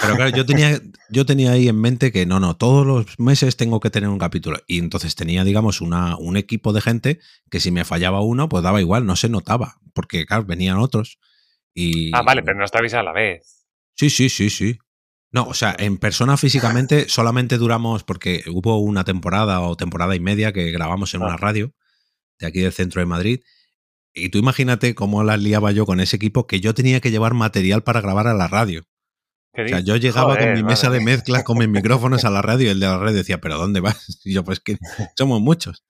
Pero 0.00 0.16
claro, 0.16 0.36
yo 0.36 0.44
tenía, 0.44 0.80
yo 1.10 1.24
tenía 1.24 1.52
ahí 1.52 1.68
en 1.68 1.80
mente 1.80 2.10
que 2.10 2.26
no, 2.26 2.40
no, 2.40 2.56
todos 2.56 2.84
los 2.84 3.18
meses 3.20 3.56
tengo 3.56 3.78
que 3.78 3.88
tener 3.88 4.08
un 4.08 4.18
capítulo. 4.18 4.58
Y 4.66 4.80
entonces 4.80 5.14
tenía, 5.14 5.44
digamos, 5.44 5.80
una, 5.80 6.16
un 6.16 6.36
equipo 6.36 6.72
de 6.72 6.80
gente 6.80 7.20
que 7.50 7.60
si 7.60 7.70
me 7.70 7.84
fallaba 7.84 8.20
uno, 8.20 8.48
pues 8.48 8.64
daba 8.64 8.80
igual, 8.80 9.06
no 9.06 9.14
se 9.14 9.28
notaba. 9.28 9.76
Porque, 9.94 10.26
claro, 10.26 10.44
venían 10.44 10.78
otros. 10.78 11.18
Y, 11.72 12.10
Ah, 12.14 12.22
vale, 12.22 12.42
pero 12.42 12.58
no 12.58 12.64
estabais 12.64 12.94
a 12.94 13.02
la 13.04 13.12
vez. 13.12 13.64
Sí, 13.94 14.10
sí, 14.10 14.28
sí, 14.28 14.50
sí. 14.50 14.78
No, 15.32 15.44
o 15.44 15.54
sea, 15.54 15.74
en 15.78 15.96
persona 15.98 16.36
físicamente 16.36 17.06
solamente 17.08 17.56
duramos, 17.58 18.04
porque 18.04 18.44
hubo 18.50 18.78
una 18.78 19.04
temporada 19.04 19.60
o 19.60 19.76
temporada 19.76 20.14
y 20.14 20.20
media 20.20 20.52
que 20.52 20.70
grabamos 20.70 21.14
en 21.14 21.22
Ah. 21.22 21.26
una 21.26 21.36
radio 21.36 21.72
de 22.38 22.46
aquí 22.46 22.60
del 22.60 22.72
centro 22.72 23.00
de 23.00 23.06
Madrid. 23.06 23.40
Y 24.14 24.28
tú 24.28 24.38
imagínate 24.38 24.94
cómo 24.94 25.24
las 25.24 25.40
liaba 25.40 25.72
yo 25.72 25.86
con 25.86 26.00
ese 26.00 26.16
equipo 26.16 26.46
que 26.46 26.60
yo 26.60 26.74
tenía 26.74 27.00
que 27.00 27.10
llevar 27.10 27.32
material 27.34 27.82
para 27.82 28.00
grabar 28.02 28.26
a 28.26 28.34
la 28.34 28.46
radio. 28.46 28.82
¿Qué 29.54 29.64
O 29.64 29.68
sea, 29.68 29.80
yo 29.80 29.96
llegaba 29.96 30.34
Joder, 30.34 30.48
con 30.48 30.54
mi 30.54 30.62
mesa 30.62 30.88
madre 30.88 30.98
de 30.98 31.04
mezclas, 31.06 31.44
con 31.44 31.58
mis 31.58 31.68
micrófonos 31.68 32.24
a 32.24 32.30
la 32.30 32.42
radio 32.42 32.66
y 32.68 32.70
el 32.70 32.80
de 32.80 32.86
la 32.86 32.98
radio 32.98 33.16
decía, 33.16 33.38
¿pero 33.40 33.56
dónde 33.58 33.80
vas? 33.80 34.20
Y 34.24 34.34
yo, 34.34 34.44
pues 34.44 34.60
que 34.60 34.76
somos 35.16 35.40
muchos. 35.40 35.84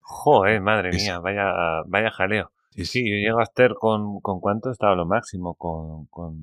Joder, 0.00 0.60
madre 0.60 0.90
mía, 0.92 1.18
vaya, 1.18 1.52
vaya 1.86 2.10
jaleo. 2.10 2.50
Sí, 2.70 2.84
Sí, 2.84 3.00
yo 3.08 3.16
llego 3.16 3.38
a 3.40 3.44
estar 3.44 3.74
con, 3.74 4.20
con 4.20 4.40
cuánto 4.40 4.70
estaba 4.70 4.94
lo 4.96 5.06
máximo, 5.06 5.54
con, 5.54 6.06
con 6.06 6.36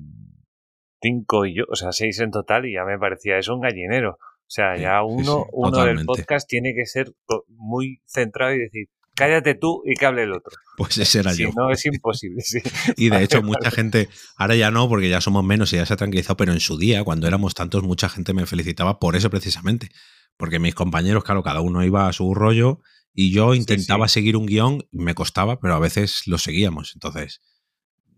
cinco 1.02 1.44
y 1.44 1.56
yo, 1.56 1.64
o 1.68 1.74
sea, 1.74 1.92
seis 1.92 2.20
en 2.20 2.30
total 2.30 2.66
y 2.66 2.74
ya 2.74 2.84
me 2.84 2.98
parecía 2.98 3.36
eso 3.38 3.54
un 3.54 3.60
gallinero. 3.60 4.12
O 4.12 4.54
sea, 4.54 4.76
Sí, 4.76 4.82
ya 4.82 5.02
uno, 5.02 5.44
sí, 5.44 5.50
uno 5.52 5.84
del 5.84 6.04
podcast 6.04 6.48
tiene 6.48 6.74
que 6.74 6.86
ser 6.86 7.12
muy 7.48 8.00
centrado 8.06 8.54
y 8.54 8.58
decir, 8.58 8.86
cállate 9.14 9.54
tú 9.54 9.82
y 9.84 9.94
que 9.94 10.06
hable 10.06 10.24
el 10.24 10.32
otro. 10.32 10.52
Pues 10.76 10.98
ese 10.98 11.20
era 11.20 11.32
Si 11.32 11.42
yo. 11.42 11.50
no, 11.56 11.70
es 11.70 11.84
imposible, 11.86 12.42
sí. 12.42 12.60
Y 12.96 13.10
de 13.10 13.22
hecho, 13.22 13.42
mucha 13.42 13.70
gente, 13.70 14.08
ahora 14.36 14.54
ya 14.54 14.70
no, 14.70 14.88
porque 14.88 15.08
ya 15.08 15.20
somos 15.20 15.44
menos 15.44 15.72
y 15.72 15.76
ya 15.76 15.86
se 15.86 15.94
ha 15.94 15.96
tranquilizado, 15.96 16.36
pero 16.36 16.52
en 16.52 16.60
su 16.60 16.78
día, 16.78 17.04
cuando 17.04 17.26
éramos 17.26 17.54
tantos, 17.54 17.82
mucha 17.82 18.08
gente 18.08 18.34
me 18.34 18.46
felicitaba 18.46 18.98
por 18.98 19.16
eso 19.16 19.30
precisamente. 19.30 19.88
Porque 20.36 20.58
mis 20.58 20.74
compañeros, 20.74 21.24
claro, 21.24 21.42
cada 21.42 21.60
uno 21.60 21.84
iba 21.84 22.08
a 22.08 22.12
su 22.12 22.34
rollo 22.34 22.80
y 23.12 23.32
yo 23.32 23.54
intentaba 23.54 24.08
sí. 24.08 24.14
seguir 24.14 24.36
un 24.36 24.46
guion, 24.46 24.86
me 24.90 25.14
costaba, 25.14 25.60
pero 25.60 25.74
a 25.74 25.78
veces 25.78 26.22
lo 26.26 26.38
seguíamos. 26.38 26.92
Entonces, 26.94 27.40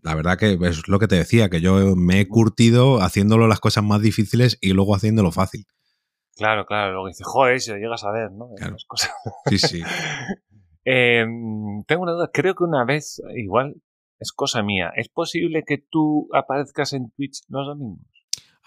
la 0.05 0.13
verdad 0.13 0.37
que 0.37 0.53
es 0.61 0.87
lo 0.87 0.99
que 0.99 1.07
te 1.07 1.15
decía, 1.15 1.49
que 1.49 1.61
yo 1.61 1.95
me 1.95 2.19
he 2.19 2.27
curtido 2.27 3.01
haciéndolo 3.01 3.47
las 3.47 3.59
cosas 3.59 3.83
más 3.83 4.01
difíciles 4.01 4.55
y 4.61 4.73
luego 4.73 4.95
haciéndolo 4.95 5.31
fácil. 5.31 5.65
Claro, 6.35 6.67
claro, 6.67 6.91
luego 6.91 7.07
dices, 7.07 7.25
joder, 7.25 7.59
si 7.59 7.71
lo 7.71 7.77
llegas 7.77 8.03
a 8.03 8.11
ver, 8.11 8.31
¿no? 8.31 8.49
Claro. 8.55 8.75
Esas 8.75 8.85
cosas. 8.85 9.11
Sí, 9.49 9.57
sí. 9.57 9.81
Eh, 10.87 11.25
tengo 11.87 12.03
una 12.03 12.11
duda, 12.11 12.29
creo 12.31 12.53
que 12.53 12.63
una 12.63 12.85
vez, 12.85 13.19
igual 13.35 13.73
es 14.19 14.31
cosa 14.31 14.61
mía, 14.61 14.91
¿es 14.95 15.09
posible 15.09 15.63
que 15.65 15.79
tú 15.79 16.29
aparezcas 16.31 16.93
en 16.93 17.09
Twitch 17.09 17.41
los 17.47 17.65
domingos? 17.65 18.05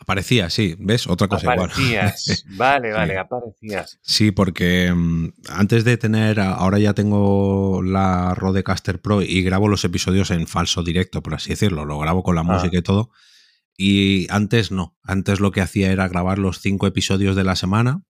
Aparecía, 0.01 0.49
sí, 0.49 0.75
¿ves? 0.79 1.07
Otra 1.07 1.29
cosa 1.29 1.53
igual. 1.55 1.71
Aparecías, 1.71 2.45
vale, 2.57 2.93
vale, 2.93 3.15
Sí. 3.15 3.19
aparecías. 3.19 3.99
Sí, 4.03 4.31
porque 4.31 4.93
mm, 4.95 5.33
antes 5.51 5.85
de 5.85 5.97
tener, 5.97 6.41
ahora 6.41 6.79
ya 6.79 6.95
tengo 6.95 7.83
la 7.83 8.35
Rodecaster 8.35 9.01
Pro 9.01 9.23
y 9.23 9.43
grabo 9.43 9.69
los 9.69 9.85
episodios 9.85 10.31
en 10.31 10.47
falso 10.47 10.83
directo, 10.83 11.23
por 11.23 11.35
así 11.35 11.51
decirlo. 11.51 11.85
Lo 11.85 11.99
grabo 11.99 12.23
con 12.23 12.35
la 12.37 12.41
Ah. 12.43 12.45
música 12.45 12.79
y 12.79 12.83
todo. 12.83 13.11
Y 13.77 14.27
antes 14.31 14.71
no. 14.73 14.97
Antes 15.03 15.41
lo 15.41 15.51
que 15.51 15.61
hacía 15.61 15.91
era 15.93 16.09
grabar 16.09 16.39
los 16.39 16.61
cinco 16.61 16.87
episodios 16.87 17.37
de 17.37 17.45
la 17.45 17.55
semana 17.57 18.03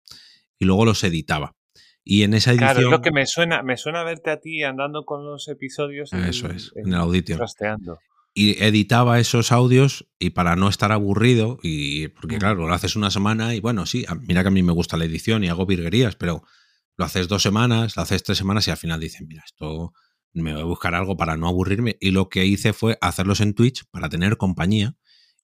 y 0.59 0.65
luego 0.67 0.85
los 0.85 1.03
editaba. 1.05 1.57
Y 2.05 2.23
en 2.23 2.33
esa 2.33 2.53
edición. 2.53 2.71
Claro, 2.71 2.87
es 2.87 2.91
lo 2.91 3.03
que 3.03 3.11
me 3.13 3.27
suena, 3.27 3.63
me 3.63 3.77
suena 3.77 4.03
verte 4.03 4.31
a 4.31 4.41
ti 4.41 4.63
andando 4.63 5.05
con 5.05 5.25
los 5.27 5.47
episodios. 5.49 6.13
Eso 6.13 6.49
es, 6.49 6.73
en 6.77 6.89
el 6.89 6.95
Audition. 6.95 7.37
trasteando. 7.39 7.99
Y 8.41 8.63
editaba 8.63 9.19
esos 9.19 9.51
audios 9.51 10.07
y 10.21 10.31
para 10.31 10.55
no 10.55 10.69
estar 10.69 10.93
aburrido 10.93 11.59
y 11.63 12.07
porque 12.09 12.37
Mm. 12.37 12.39
claro 12.39 12.69
lo 12.69 12.73
haces 12.75 12.95
una 12.95 13.11
semana 13.11 13.55
y 13.57 13.61
bueno 13.61 13.85
sí 13.85 14.05
mira 14.29 14.43
que 14.43 14.49
a 14.49 14.53
mí 14.53 14.63
me 14.63 14.73
gusta 14.73 14.97
la 14.97 15.07
edición 15.07 15.43
y 15.43 15.49
hago 15.49 15.67
virguerías 15.67 16.15
pero 16.15 16.45
lo 16.97 17.05
haces 17.05 17.27
dos 17.27 17.43
semanas 17.43 17.97
lo 17.97 18.03
haces 18.03 18.23
tres 18.23 18.39
semanas 18.39 18.69
y 18.69 18.71
al 18.71 18.77
final 18.77 19.01
dicen 19.01 19.27
mira 19.27 19.43
esto 19.45 19.93
me 20.35 20.53
voy 20.53 20.63
a 20.63 20.65
buscar 20.67 20.95
algo 20.95 21.17
para 21.17 21.37
no 21.37 21.49
aburrirme 21.49 21.97
y 22.01 22.13
lo 22.13 22.29
que 22.29 22.47
hice 22.47 22.73
fue 22.73 22.97
hacerlos 23.01 23.41
en 23.41 23.55
Twitch 23.55 23.85
para 23.91 24.09
tener 24.09 24.37
compañía 24.37 24.95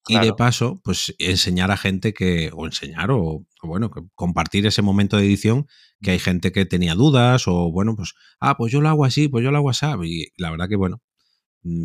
y 0.06 0.18
de 0.18 0.32
paso 0.34 0.80
pues 0.84 1.14
enseñar 1.18 1.70
a 1.72 1.76
gente 1.78 2.12
que 2.12 2.50
o 2.54 2.66
enseñar 2.66 3.10
o, 3.10 3.18
o, 3.20 3.66
bueno 3.66 3.90
que 3.90 4.02
compartir 4.14 4.66
ese 4.66 4.82
momento 4.82 5.16
de 5.16 5.24
edición 5.24 5.66
que 6.02 6.10
hay 6.12 6.18
gente 6.20 6.52
que 6.52 6.66
tenía 6.66 6.94
dudas 6.94 7.48
o 7.48 7.72
bueno 7.72 7.96
pues 7.96 8.12
ah 8.38 8.56
pues 8.56 8.70
yo 8.72 8.80
lo 8.80 8.88
hago 8.90 9.04
así 9.04 9.28
pues 9.28 9.42
yo 9.42 9.50
lo 9.50 9.56
hago 9.56 9.70
así 9.70 9.86
y 10.04 10.26
la 10.36 10.50
verdad 10.50 10.68
que 10.68 10.76
bueno 10.76 11.00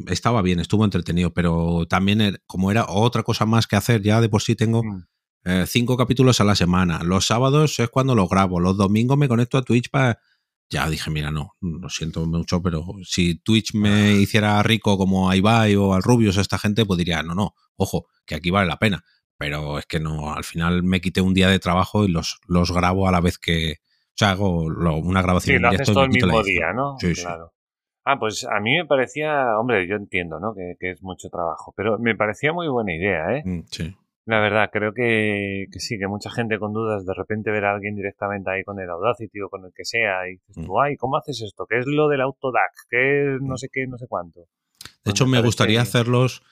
estaba 0.08 0.42
bien, 0.42 0.60
estuvo 0.60 0.84
entretenido, 0.86 1.34
pero 1.34 1.86
también 1.88 2.20
er- 2.22 2.42
como 2.46 2.70
era 2.72 2.86
otra 2.90 3.24
cosa 3.24 3.46
más 3.46 3.66
que 3.68 3.76
hacer, 3.76 4.02
ya 4.02 4.20
de 4.22 4.30
por 4.30 4.42
sí 4.42 4.56
tengo 4.56 4.84
Mm. 4.84 5.04
eh, 5.46 5.66
cinco 5.68 5.96
capítulos 5.96 6.42
a 6.42 6.44
la 6.44 6.54
semana. 6.56 7.02
Los 7.04 7.26
sábados 7.28 7.80
es 7.80 7.90
cuando 7.90 8.14
los 8.14 8.28
grabo, 8.30 8.60
los 8.60 8.76
domingos 8.76 9.18
me 9.18 9.28
conecto 9.30 9.58
a 9.58 9.62
Twitch 9.64 9.90
para... 9.90 10.20
Ya 10.70 10.88
dije, 10.90 11.10
mira, 11.10 11.32
no, 11.32 11.56
lo 11.62 11.90
siento 11.90 12.26
mucho, 12.28 12.62
pero 12.62 12.86
si 13.04 13.36
Twitch 13.40 13.74
me 13.74 14.12
hiciera 14.14 14.62
rico 14.62 14.98
como 14.98 15.30
a 15.30 15.36
Ibai 15.36 15.76
o 15.78 15.94
al 15.96 16.04
Rubius, 16.04 16.38
esta 16.38 16.60
gente, 16.60 16.86
pues 16.86 16.98
diría, 16.98 17.24
no, 17.24 17.34
no, 17.34 17.56
ojo, 17.78 18.06
que 18.26 18.36
aquí 18.36 18.52
vale 18.52 18.68
la 18.68 18.78
pena. 18.78 19.04
Pero 19.38 19.80
es 19.80 19.86
que 19.86 20.00
no, 20.02 20.32
al 20.34 20.44
final 20.44 20.84
me 20.84 21.00
quité 21.02 21.22
un 21.22 21.34
día 21.34 21.48
de 21.50 21.58
trabajo 21.60 22.04
y 22.06 22.10
los, 22.10 22.40
los 22.46 22.72
grabo 22.72 23.08
a 23.08 23.12
la 23.12 23.22
vez 23.22 23.38
que... 23.40 23.78
O 23.82 24.18
sea, 24.20 24.32
hago 24.32 24.70
lo- 24.70 24.98
una 24.98 25.22
grabación 25.22 25.56
Sí, 25.56 25.62
lo 25.62 25.70
haces 25.70 25.88
todo 25.94 26.04
el 26.04 26.10
mismo 26.10 26.44
día, 26.44 26.74
¿no? 26.76 26.98
Sí, 27.00 27.16
sí. 27.16 27.24
Ah, 28.12 28.18
pues 28.20 28.44
a 28.46 28.60
mí 28.60 28.76
me 28.78 28.86
parecía, 28.86 29.58
hombre, 29.60 29.88
yo 29.88 29.96
entiendo, 29.96 30.40
¿no? 30.40 30.54
Que, 30.56 30.76
que 30.80 30.92
es 30.92 31.04
mucho 31.04 31.30
trabajo, 31.30 31.74
pero 31.78 32.00
me 32.00 32.16
parecía 32.16 32.54
muy 32.54 32.68
buena 32.68 32.94
idea, 32.96 33.38
¿eh? 33.38 33.44
Mm, 33.46 33.62
Sí. 33.70 33.96
La 34.26 34.40
verdad, 34.40 34.70
creo 34.72 34.94
que, 34.94 35.66
que 35.72 35.80
sí, 35.80 35.98
que 35.98 36.08
mucha 36.08 36.30
gente 36.30 36.60
con 36.60 36.72
dudas 36.72 37.04
de 37.06 37.14
repente 37.16 37.50
ver 37.50 37.66
a 37.66 37.74
alguien 37.74 37.96
directamente 37.96 38.52
ahí 38.52 38.64
con 38.64 38.80
el 38.80 38.88
Audacity 38.90 39.42
o 39.42 39.50
con 39.50 39.66
el 39.66 39.72
que 39.76 39.86
sea 39.86 40.28
y 40.28 40.34
dices 40.38 40.56
tú, 40.66 40.74
Mm. 40.78 40.82
ay, 40.84 40.98
¿cómo 40.98 41.18
haces 41.18 41.42
esto? 41.42 41.66
¿Qué 41.68 41.80
es 41.80 41.86
lo 41.88 42.08
del 42.10 42.22
Autodac? 42.22 42.72
¿Qué 42.92 43.36
es 43.36 43.42
no 43.42 43.58
sé 43.58 43.70
qué, 43.72 43.88
no 43.88 43.98
sé 43.98 44.06
cuánto? 44.08 44.42
De 45.04 45.12
hecho, 45.12 45.26
me 45.26 45.42
gustaría 45.42 45.82
hacerlos. 45.82 46.44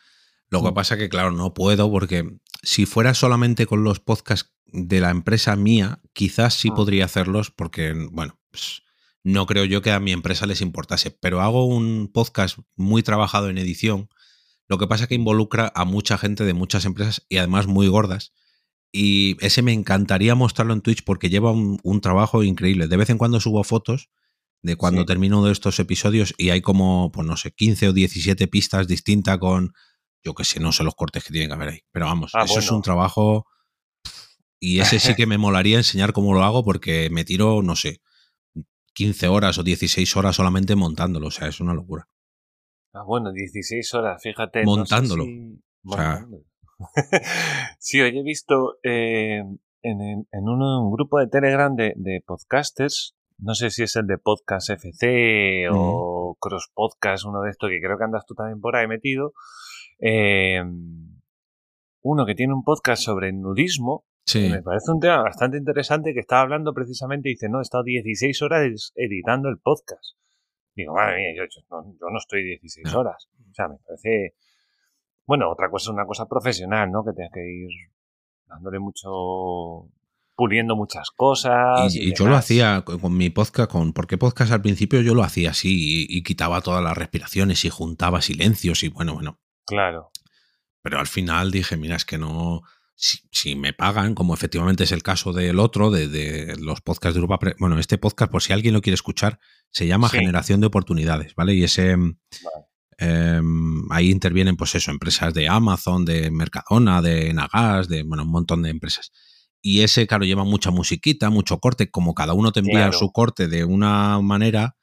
Lo 0.49 0.63
que 0.63 0.71
Mm. 0.71 0.73
pasa 0.73 0.97
que, 0.97 1.07
claro, 1.09 1.31
no 1.31 1.53
puedo 1.53 1.91
porque 1.91 2.23
si 2.63 2.85
fuera 2.87 3.13
solamente 3.13 3.65
con 3.67 3.83
los 3.83 3.99
podcasts 3.99 4.55
de 4.65 4.99
la 4.99 5.11
empresa 5.11 5.55
mía, 5.55 5.99
quizás 6.13 6.55
sí 6.55 6.71
Mm. 6.71 6.75
podría 6.75 7.05
hacerlos 7.05 7.51
porque, 7.51 7.93
bueno, 8.11 8.39
pues, 8.49 8.81
no 9.27 9.45
creo 9.45 9.65
yo 9.65 9.81
que 9.81 9.91
a 9.91 9.99
mi 9.99 10.13
empresa 10.13 10.45
les 10.45 10.61
importase. 10.61 11.11
Pero 11.11 11.41
hago 11.41 11.65
un 11.65 12.09
podcast 12.13 12.59
muy 12.75 13.03
trabajado 13.03 13.49
en 13.49 13.57
edición. 13.57 14.09
Lo 14.69 14.77
que 14.77 14.87
pasa 14.87 15.07
que 15.07 15.15
involucra 15.15 15.71
a 15.75 15.83
mucha 15.85 16.17
gente 16.17 16.45
de 16.45 16.53
muchas 16.53 16.85
empresas 16.85 17.25
y 17.27 17.37
además 17.37 17.67
muy 17.67 17.87
gordas. 17.89 18.31
Y 18.91 19.35
ese 19.45 19.61
me 19.61 19.73
encantaría 19.73 20.33
mostrarlo 20.33 20.73
en 20.73 20.81
Twitch 20.81 21.03
porque 21.03 21.29
lleva 21.29 21.51
un, 21.51 21.77
un 21.83 21.99
trabajo 22.01 22.41
increíble. 22.43 22.87
De 22.87 22.95
vez 22.97 23.09
en 23.09 23.17
cuando 23.17 23.39
subo 23.41 23.63
fotos 23.65 24.09
de 24.63 24.75
cuando 24.77 25.01
Sí. 25.01 25.07
termino 25.07 25.43
de 25.45 25.51
estos 25.51 25.77
episodios 25.79 26.33
y 26.37 26.49
hay 26.49 26.61
como, 26.61 27.11
pues 27.11 27.27
no 27.27 27.35
sé, 27.37 27.51
15 27.51 27.89
o 27.89 27.93
17 27.93 28.47
pistas 28.47 28.87
distintas 28.87 29.37
con, 29.39 29.73
yo 30.23 30.33
que 30.35 30.45
sé, 30.45 30.59
no 30.61 30.71
sé 30.71 30.83
los 30.85 30.95
cortes 30.95 31.23
que 31.25 31.31
tienen 31.31 31.49
que 31.49 31.53
haber 31.55 31.69
ahí. 31.69 31.79
Pero 31.91 32.05
vamos, 32.05 32.31
Ah, 32.33 32.45
eso 32.45 32.59
es 32.59 32.71
un 32.71 32.81
trabajo... 32.81 33.45
Y 34.59 34.79
ese 34.79 34.99
sí 34.99 35.13
que 35.15 35.27
me 35.27 35.37
molaría 35.37 35.77
enseñar 35.77 36.13
cómo 36.13 36.33
lo 36.33 36.43
hago 36.43 36.63
porque 36.63 37.09
me 37.11 37.23
tiro, 37.25 37.61
no 37.61 37.75
sé, 37.75 38.01
15 38.97 39.27
horas 39.27 39.57
o 39.59 39.63
16 39.63 40.17
horas 40.17 40.35
solamente 40.35 40.75
montándolo. 40.75 41.27
O 41.27 41.31
sea, 41.31 41.47
es 41.47 41.59
una 41.61 41.73
locura. 41.73 42.07
Ah, 42.93 43.03
bueno, 43.05 43.31
16 43.31 43.93
horas, 43.93 44.21
fíjate. 44.23 44.63
no 44.63 44.73
sé 44.73 44.77
Montándolo. 44.79 45.23
si- 45.23 45.61
O 45.85 45.93
sea- 45.93 46.11
Montándolo. 46.21 46.43
sí, 47.79 48.01
hoy 48.01 48.17
he 48.17 48.23
visto 48.23 48.77
eh, 48.83 49.43
en, 49.83 50.01
en- 50.01 50.49
un, 50.49 50.61
un 50.63 50.91
grupo 50.91 51.19
de 51.19 51.27
Telegram 51.27 51.75
de, 51.75 51.93
de 51.95 52.21
podcasters, 52.25 53.15
no 53.39 53.53
sé 53.53 53.69
si 53.69 53.83
es 53.83 53.95
el 53.95 54.07
de 54.07 54.17
Podcast 54.17 54.71
FC 54.71 55.67
o 55.71 56.35
Cross 56.39 56.69
Podcast, 56.73 57.25
uno 57.25 57.41
de 57.41 57.51
estos 57.51 57.69
que 57.69 57.79
creo 57.79 57.97
que 57.99 58.03
andas 58.03 58.25
tú 58.27 58.33
también 58.33 58.59
por 58.59 58.75
ahí 58.75 58.87
metido. 58.87 59.33
eh, 59.99 60.63
uno 62.03 62.25
que 62.25 62.35
tiene 62.35 62.53
un 62.53 62.63
podcast 62.63 63.03
sobre 63.03 63.31
nudismo 63.33 64.05
Sí. 64.27 64.49
me 64.49 64.61
parece 64.61 64.91
un 64.91 64.99
tema 64.99 65.23
bastante 65.23 65.57
interesante 65.57 66.13
que 66.13 66.19
estaba 66.19 66.41
hablando 66.41 66.73
precisamente 66.73 67.29
y 67.29 67.33
dice, 67.33 67.47
no, 67.49 67.59
he 67.59 67.61
estado 67.63 67.83
16 67.85 68.41
horas 68.41 68.91
editando 68.95 69.47
el 69.49 69.57
podcast. 69.57 70.03
Digo, 70.75 70.93
madre 70.93 71.17
mía, 71.17 71.33
yo, 71.37 71.43
yo 71.49 71.65
no, 71.71 71.93
yo 71.99 72.09
no 72.11 72.17
estoy 72.19 72.43
16 72.43 72.91
No. 72.93 72.99
horas. 72.99 73.29
O 73.49 73.53
sea, 73.53 73.67
me 73.69 73.77
parece... 73.87 74.35
Bueno, 75.25 75.49
otra 75.51 75.69
cosa 75.69 75.85
es 75.89 75.93
una 75.93 76.05
cosa 76.05 76.25
profesional, 76.27 76.91
¿no? 76.91 77.03
Que 77.03 77.13
tengas 77.13 77.31
que 77.33 77.39
ir 77.39 77.69
dándole 78.47 78.79
mucho... 78.79 79.89
puliendo 80.35 80.75
muchas 80.75 81.09
cosas. 81.11 81.95
Y, 81.95 82.09
y 82.09 82.13
yo 82.13 82.27
lo 82.27 82.35
hacía 82.35 82.83
con, 82.85 82.99
con 82.99 83.17
mi 83.17 83.29
podcast, 83.29 83.71
con 83.71 83.91
porque 83.93 84.17
podcast 84.17 84.51
al 84.51 84.61
principio 84.61 85.01
yo 85.01 85.15
lo 85.15 85.23
hacía 85.23 85.49
así 85.51 86.05
y, 86.09 86.17
y 86.17 86.21
quitaba 86.23 86.61
todas 86.61 86.83
las 86.83 86.95
respiraciones 86.97 87.65
y 87.65 87.69
juntaba 87.69 88.21
silencios 88.21 88.83
y 88.83 88.89
bueno, 88.89 89.13
bueno. 89.15 89.39
Claro. 89.65 90.11
Pero 90.81 90.99
al 90.99 91.07
final 91.07 91.49
dije, 91.51 91.75
mira, 91.77 91.95
es 91.95 92.05
que 92.05 92.17
no. 92.17 92.61
Si, 92.99 93.19
si 93.31 93.55
me 93.55 93.73
pagan, 93.73 94.15
como 94.15 94.33
efectivamente 94.33 94.83
es 94.85 94.91
el 94.91 95.03
caso 95.03 95.31
del 95.31 95.59
otro, 95.59 95.91
de, 95.91 96.07
de 96.07 96.55
los 96.57 96.81
podcasts 96.81 97.13
de 97.13 97.19
Europa. 97.19 97.37
Pre- 97.37 97.55
Bueno, 97.59 97.77
este 97.77 97.99
podcast, 97.99 98.31
por 98.31 98.41
si 98.41 98.53
alguien 98.53 98.73
lo 98.73 98.81
quiere 98.81 98.95
escuchar, 98.95 99.39
se 99.71 99.85
llama 99.85 100.09
Sí. 100.09 100.17
Generación 100.17 100.61
de 100.61 100.67
Oportunidades, 100.67 101.35
¿vale? 101.35 101.53
Y 101.53 101.63
ese. 101.63 101.95
em, 102.99 103.91
ahí 103.91 104.09
intervienen, 104.09 104.55
pues 104.57 104.73
eso, 104.75 104.89
empresas 104.91 105.33
de 105.33 105.47
Amazon, 105.47 106.05
de 106.05 106.31
Mercadona, 106.31 107.01
de 107.01 107.33
Nagas, 107.33 107.87
de 107.87 108.01
bueno, 108.03 108.23
un 108.23 108.31
montón 108.31 108.63
de 108.63 108.69
empresas. 108.71 109.11
Y 109.61 109.81
ese, 109.81 110.07
claro, 110.07 110.25
lleva 110.25 110.43
mucha 110.43 110.71
musiquita, 110.71 111.29
mucho 111.29 111.59
corte, 111.59 111.91
como 111.91 112.13
cada 112.15 112.33
uno 112.33 112.51
te 112.51 112.61
envía 112.61 112.75
Claro. 112.89 112.93
su 112.97 113.11
corte 113.11 113.47
de 113.47 113.63
una 113.65 114.19
manera, 114.21 114.75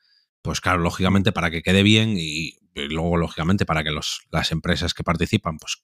pues 0.42 0.60
claro, 0.60 0.78
lógicamente 0.80 1.32
para 1.32 1.50
que 1.50 1.62
quede 1.62 1.82
bien 1.82 2.14
y, 2.16 2.58
y 2.74 2.88
luego, 2.88 3.16
lógicamente, 3.16 3.66
para 3.66 3.82
que 3.82 3.90
los, 3.90 4.20
las 4.30 4.52
empresas 4.52 4.94
que 4.94 5.02
participan, 5.02 5.58
pues, 5.58 5.82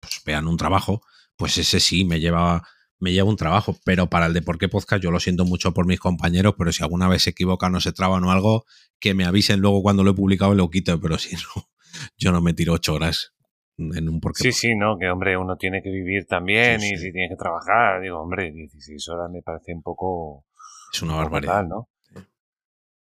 pues 0.00 0.22
vean 0.24 0.46
un 0.48 0.56
trabajo, 0.56 1.02
pues 1.36 1.58
ese 1.58 1.80
sí 1.80 2.04
me 2.04 2.20
lleva, 2.20 2.66
me 2.98 3.12
lleva 3.12 3.28
un 3.28 3.36
trabajo. 3.36 3.76
Pero 3.84 4.08
para 4.08 4.26
el 4.26 4.32
de 4.34 4.42
por 4.42 4.58
qué 4.58 4.68
podcast, 4.68 5.02
yo 5.02 5.10
lo 5.10 5.20
siento 5.20 5.44
mucho 5.44 5.72
por 5.74 5.86
mis 5.86 6.00
compañeros, 6.00 6.54
pero 6.58 6.72
si 6.72 6.82
alguna 6.82 7.08
vez 7.08 7.22
se 7.22 7.30
equivocan 7.30 7.74
o 7.74 7.80
se 7.80 7.92
traban 7.92 8.24
o 8.24 8.30
algo, 8.30 8.64
que 9.00 9.14
me 9.14 9.24
avisen 9.24 9.60
luego 9.60 9.82
cuando 9.82 10.04
lo 10.04 10.10
he 10.12 10.14
publicado 10.14 10.52
y 10.54 10.56
lo 10.56 10.70
quito, 10.70 11.00
pero 11.00 11.18
si 11.18 11.34
no, 11.36 11.68
yo 12.16 12.32
no 12.32 12.40
me 12.40 12.54
tiro 12.54 12.72
ocho 12.74 12.94
horas 12.94 13.32
en 13.78 14.08
un 14.08 14.20
por 14.20 14.32
qué 14.32 14.38
Sí, 14.44 14.48
podcast. 14.48 14.60
sí, 14.60 14.74
no, 14.76 14.96
que 14.98 15.10
hombre, 15.10 15.36
uno 15.36 15.56
tiene 15.56 15.82
que 15.82 15.90
vivir 15.90 16.26
también 16.26 16.80
Sí, 16.80 16.94
y 16.94 16.96
sí. 16.96 17.04
si 17.06 17.12
tiene 17.12 17.28
que 17.28 17.36
trabajar, 17.36 18.00
digo, 18.00 18.18
hombre, 18.20 18.50
16 18.50 19.06
horas 19.10 19.30
me 19.30 19.42
parece 19.42 19.74
un 19.74 19.82
poco... 19.82 20.46
Es 20.92 21.02
una 21.02 21.12
un 21.12 21.18
poco 21.18 21.30
barbaridad. 21.32 21.52
tal, 21.60 21.68
¿no? 21.68 21.88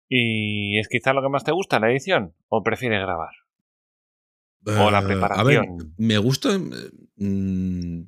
¿Y 0.10 0.78
es 0.78 0.88
quizá 0.88 1.14
lo 1.14 1.22
que 1.22 1.30
más 1.30 1.44
te 1.44 1.52
gusta, 1.52 1.80
la 1.80 1.90
edición? 1.90 2.34
¿O 2.50 2.62
prefieres 2.64 3.00
grabar? 3.02 3.32
O 4.66 4.92
la 4.92 5.00
Eh, 5.00 5.04
preparación. 5.04 5.40
A 5.40 5.44
ver, 5.44 5.70
me 5.98 6.18
gusta 6.18 6.54
eh, 6.54 6.60
mm, 7.18 8.02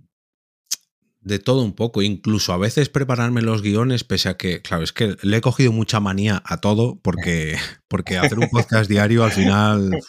de 1.28 1.40
todo 1.40 1.62
un 1.62 1.74
poco, 1.74 2.02
incluso 2.02 2.54
a 2.54 2.58
veces 2.58 2.90
prepararme 2.90 3.42
los 3.42 3.62
guiones, 3.62 4.04
pese 4.04 4.30
a 4.30 4.38
que, 4.38 4.62
claro, 4.62 4.84
es 4.84 4.94
que 4.94 5.18
le 5.22 5.38
he 5.38 5.42
cogido 5.42 5.72
mucha 5.72 6.00
manía 6.00 6.42
a 6.46 6.58
todo, 6.58 7.00
porque, 7.02 7.58
porque 7.88 8.18
hacer 8.18 8.40
un 8.40 8.50
podcast 8.50 8.90
diario 8.90 9.24
al 9.24 9.32
final... 9.32 10.00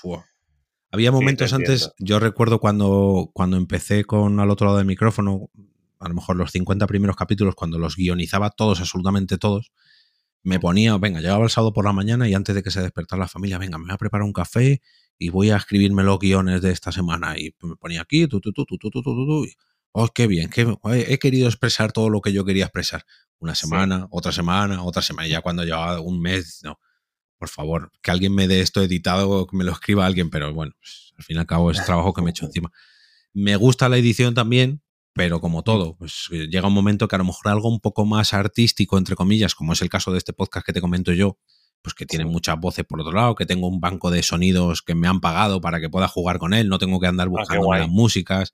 Había 0.90 1.10
Sí, 1.10 1.14
momentos 1.14 1.52
antes, 1.52 1.92
yo 1.98 2.18
recuerdo 2.18 2.60
cuando, 2.60 3.30
cuando 3.34 3.58
empecé 3.58 4.04
con 4.04 4.40
al 4.40 4.50
otro 4.50 4.66
lado 4.66 4.78
del 4.78 4.86
micrófono, 4.86 5.50
a 5.98 6.08
lo 6.08 6.14
mejor 6.14 6.36
los 6.36 6.50
50 6.50 6.86
primeros 6.86 7.14
capítulos, 7.14 7.54
cuando 7.54 7.78
los 7.78 7.94
guionizaba 7.94 8.48
todos, 8.48 8.80
absolutamente 8.80 9.36
todos, 9.36 9.70
me 10.42 10.58
ponía, 10.58 10.96
venga, 10.96 11.20
llegaba 11.20 11.44
el 11.44 11.50
sábado 11.50 11.74
por 11.74 11.84
la 11.84 11.92
mañana 11.92 12.26
y 12.26 12.32
antes 12.32 12.54
de 12.54 12.62
que 12.62 12.70
se 12.70 12.80
despertara 12.80 13.20
la 13.20 13.28
familia, 13.28 13.58
venga, 13.58 13.76
me 13.76 13.84
voy 13.84 13.94
a 13.94 13.98
preparar 13.98 14.24
un 14.24 14.32
café 14.32 14.80
y 15.18 15.28
voy 15.28 15.50
a 15.50 15.56
escribirme 15.56 16.04
los 16.04 16.18
guiones 16.18 16.62
de 16.62 16.70
esta 16.70 16.90
semana. 16.90 17.38
Y 17.38 17.54
me 17.60 17.76
ponía 17.76 18.00
aquí, 18.00 18.26
tu, 18.28 18.40
tu, 18.40 18.52
tu, 18.52 18.64
tu, 18.64 18.78
tu, 18.78 18.90
tu, 18.90 19.02
tu, 19.02 19.44
y, 19.44 19.52
oh, 20.02 20.08
qué 20.14 20.26
bien, 20.26 20.50
qué, 20.50 20.66
he 21.08 21.18
querido 21.18 21.48
expresar 21.48 21.92
todo 21.92 22.10
lo 22.10 22.20
que 22.20 22.32
yo 22.32 22.44
quería 22.44 22.64
expresar. 22.64 23.04
Una 23.40 23.54
Sí. 23.54 23.62
semana, 23.62 24.06
otra 24.10 24.32
semana, 24.32 24.82
otra 24.82 25.02
semana. 25.02 25.28
Y 25.28 25.30
ya 25.30 25.40
cuando 25.40 25.64
llevaba 25.64 26.00
un 26.00 26.20
mes, 26.20 26.60
no, 26.64 26.78
por 27.38 27.48
favor, 27.48 27.92
que 28.02 28.10
alguien 28.10 28.34
me 28.34 28.48
dé 28.48 28.60
esto 28.60 28.82
editado, 28.82 29.46
que 29.46 29.56
me 29.56 29.64
lo 29.64 29.72
escriba 29.72 30.04
alguien, 30.06 30.28
pero 30.30 30.52
bueno, 30.52 30.72
pues, 30.80 31.12
al 31.16 31.24
fin 31.24 31.36
y 31.36 31.40
al 31.40 31.46
cabo 31.46 31.70
es 31.70 31.78
trabajo 31.86 32.12
que 32.12 32.22
me 32.22 32.28
he 32.28 32.32
hecho 32.32 32.46
encima. 32.46 32.70
Me 33.32 33.56
gusta 33.56 33.88
la 33.88 33.96
edición 33.96 34.34
también, 34.34 34.82
pero 35.14 35.40
como 35.40 35.62
todo, 35.62 35.96
pues 35.96 36.26
eh, 36.32 36.48
llega 36.50 36.66
un 36.68 36.74
momento 36.74 37.06
que 37.08 37.14
a 37.16 37.18
lo 37.18 37.24
mejor 37.24 37.48
algo 37.48 37.68
un 37.68 37.80
poco 37.80 38.04
más 38.06 38.34
artístico, 38.34 38.98
entre 38.98 39.14
comillas, 39.16 39.54
como 39.54 39.72
es 39.72 39.82
el 39.82 39.88
caso 39.88 40.10
de 40.12 40.18
este 40.18 40.32
podcast 40.32 40.64
que 40.66 40.72
te 40.72 40.80
comento 40.80 41.12
yo, 41.12 41.38
pues 41.82 41.94
que 41.94 42.06
tiene 42.06 42.24
Sí. 42.24 42.30
muchas 42.30 42.58
voces 42.58 42.84
por 42.84 43.00
otro 43.00 43.12
lado, 43.12 43.34
que 43.36 43.46
tengo 43.46 43.68
un 43.68 43.80
banco 43.80 44.10
de 44.10 44.22
sonidos 44.24 44.82
que 44.82 44.94
me 44.96 45.06
han 45.06 45.20
pagado 45.20 45.60
para 45.60 45.80
que 45.80 45.88
pueda 45.88 46.08
jugar 46.08 46.38
con 46.38 46.54
él, 46.54 46.68
no 46.68 46.78
tengo 46.78 46.98
que 46.98 47.06
andar 47.06 47.28
Ah, 47.28 47.30
buscando 47.30 47.72
las 47.72 47.88
músicas, 47.88 48.52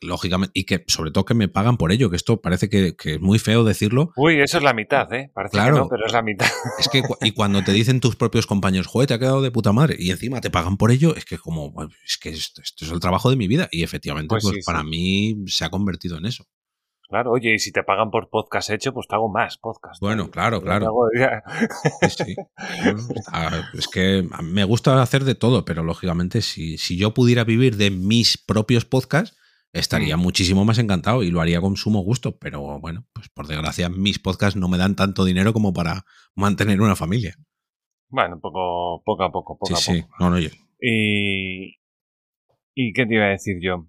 lógicamente, 0.00 0.52
y 0.58 0.64
que 0.64 0.84
sobre 0.88 1.10
todo 1.10 1.24
que 1.24 1.34
me 1.34 1.48
pagan 1.48 1.76
por 1.76 1.92
ello, 1.92 2.10
que 2.10 2.16
esto 2.16 2.40
parece 2.40 2.68
que, 2.68 2.94
que 2.96 3.14
es 3.14 3.20
muy 3.20 3.38
feo 3.38 3.64
decirlo, 3.64 4.12
Uy, 4.16 4.40
eso 4.40 4.58
es 4.58 4.64
la 4.64 4.72
mitad, 4.74 5.12
¿eh? 5.12 5.30
Parece 5.34 5.52
Claro. 5.52 5.74
que 5.74 5.80
no, 5.80 5.88
pero 5.88 6.06
es 6.06 6.12
la 6.12 6.22
mitad. 6.22 6.46
es 6.78 6.88
que 6.88 7.02
y 7.22 7.32
cuando 7.32 7.62
te 7.64 7.72
dicen 7.72 8.00
tus 8.00 8.16
propios 8.16 8.46
compañeros, 8.46 8.86
joder, 8.86 9.08
te 9.08 9.14
ha 9.14 9.18
quedado 9.18 9.42
de 9.42 9.50
puta 9.50 9.72
madre, 9.72 9.96
y 9.98 10.10
encima 10.10 10.40
te 10.40 10.50
pagan 10.50 10.76
por 10.76 10.90
ello, 10.90 11.14
es 11.16 11.24
que 11.24 11.38
como, 11.38 11.72
es 12.04 12.18
que 12.18 12.30
esto, 12.30 12.62
esto 12.62 12.84
es 12.84 12.90
el 12.92 13.00
trabajo 13.00 13.30
de 13.30 13.36
mi 13.36 13.48
vida, 13.48 13.68
y 13.72 13.82
efectivamente, 13.82 14.28
Pues 14.28 14.44
pues, 14.44 14.54
sí, 14.56 14.60
para 14.64 14.80
sí. 14.82 14.86
mí 14.86 15.36
se 15.46 15.64
ha 15.64 15.70
convertido 15.70 16.16
en 16.18 16.26
eso. 16.26 16.44
Claro, 17.10 17.30
oye, 17.32 17.54
y 17.54 17.58
si 17.58 17.72
te 17.72 17.82
pagan 17.82 18.10
por 18.10 18.28
podcast 18.28 18.68
hecho, 18.68 18.92
pues 18.92 19.08
te 19.08 19.14
hago 19.14 19.30
más 19.32 19.56
podcast. 19.56 19.98
Bueno, 19.98 20.30
claro, 20.30 20.60
claro. 20.60 20.88
hago 20.88 21.06
ya- 21.18 21.42
Sí, 22.02 22.24
sí. 22.26 22.36
Bueno, 22.84 23.00
está- 23.16 23.70
es 23.72 23.88
que 23.88 24.28
me 24.42 24.64
gusta 24.64 25.00
hacer 25.00 25.24
de 25.24 25.34
todo, 25.34 25.64
pero 25.64 25.82
lógicamente 25.82 26.42
si, 26.42 26.76
si 26.76 26.98
yo 26.98 27.14
pudiera 27.14 27.44
vivir 27.44 27.78
de 27.78 27.90
mis 27.90 28.36
propios 28.36 28.84
podcasts, 28.84 29.38
estaría 29.72 30.16
Mm. 30.16 30.20
muchísimo 30.20 30.64
más 30.64 30.78
encantado 30.78 31.22
y 31.22 31.30
lo 31.30 31.40
haría 31.40 31.60
con 31.60 31.76
sumo 31.76 32.00
gusto. 32.00 32.36
Pero 32.38 32.78
bueno, 32.80 33.06
pues 33.12 33.28
por 33.28 33.46
desgracia 33.46 33.88
mis 33.88 34.18
podcasts 34.18 34.56
no 34.58 34.68
me 34.68 34.78
dan 34.78 34.96
tanto 34.96 35.24
dinero 35.24 35.52
como 35.52 35.72
para 35.72 36.04
mantener 36.34 36.80
una 36.80 36.96
familia. 36.96 37.34
Bueno, 38.10 38.38
poco, 38.40 39.02
poco 39.04 39.22
a 39.24 39.30
poco, 39.32 39.58
poco 39.58 39.66
sí, 39.76 39.92
a 39.92 39.94
sí. 39.96 40.02
poco. 40.02 40.14
No, 40.20 40.30
no, 40.30 40.38
yo- 40.38 40.48
Y, 40.80 41.78
¿Y 42.74 42.92
qué 42.92 43.04
te 43.06 43.14
iba 43.14 43.24
a 43.24 43.28
decir 43.30 43.56
yo? 43.60 43.86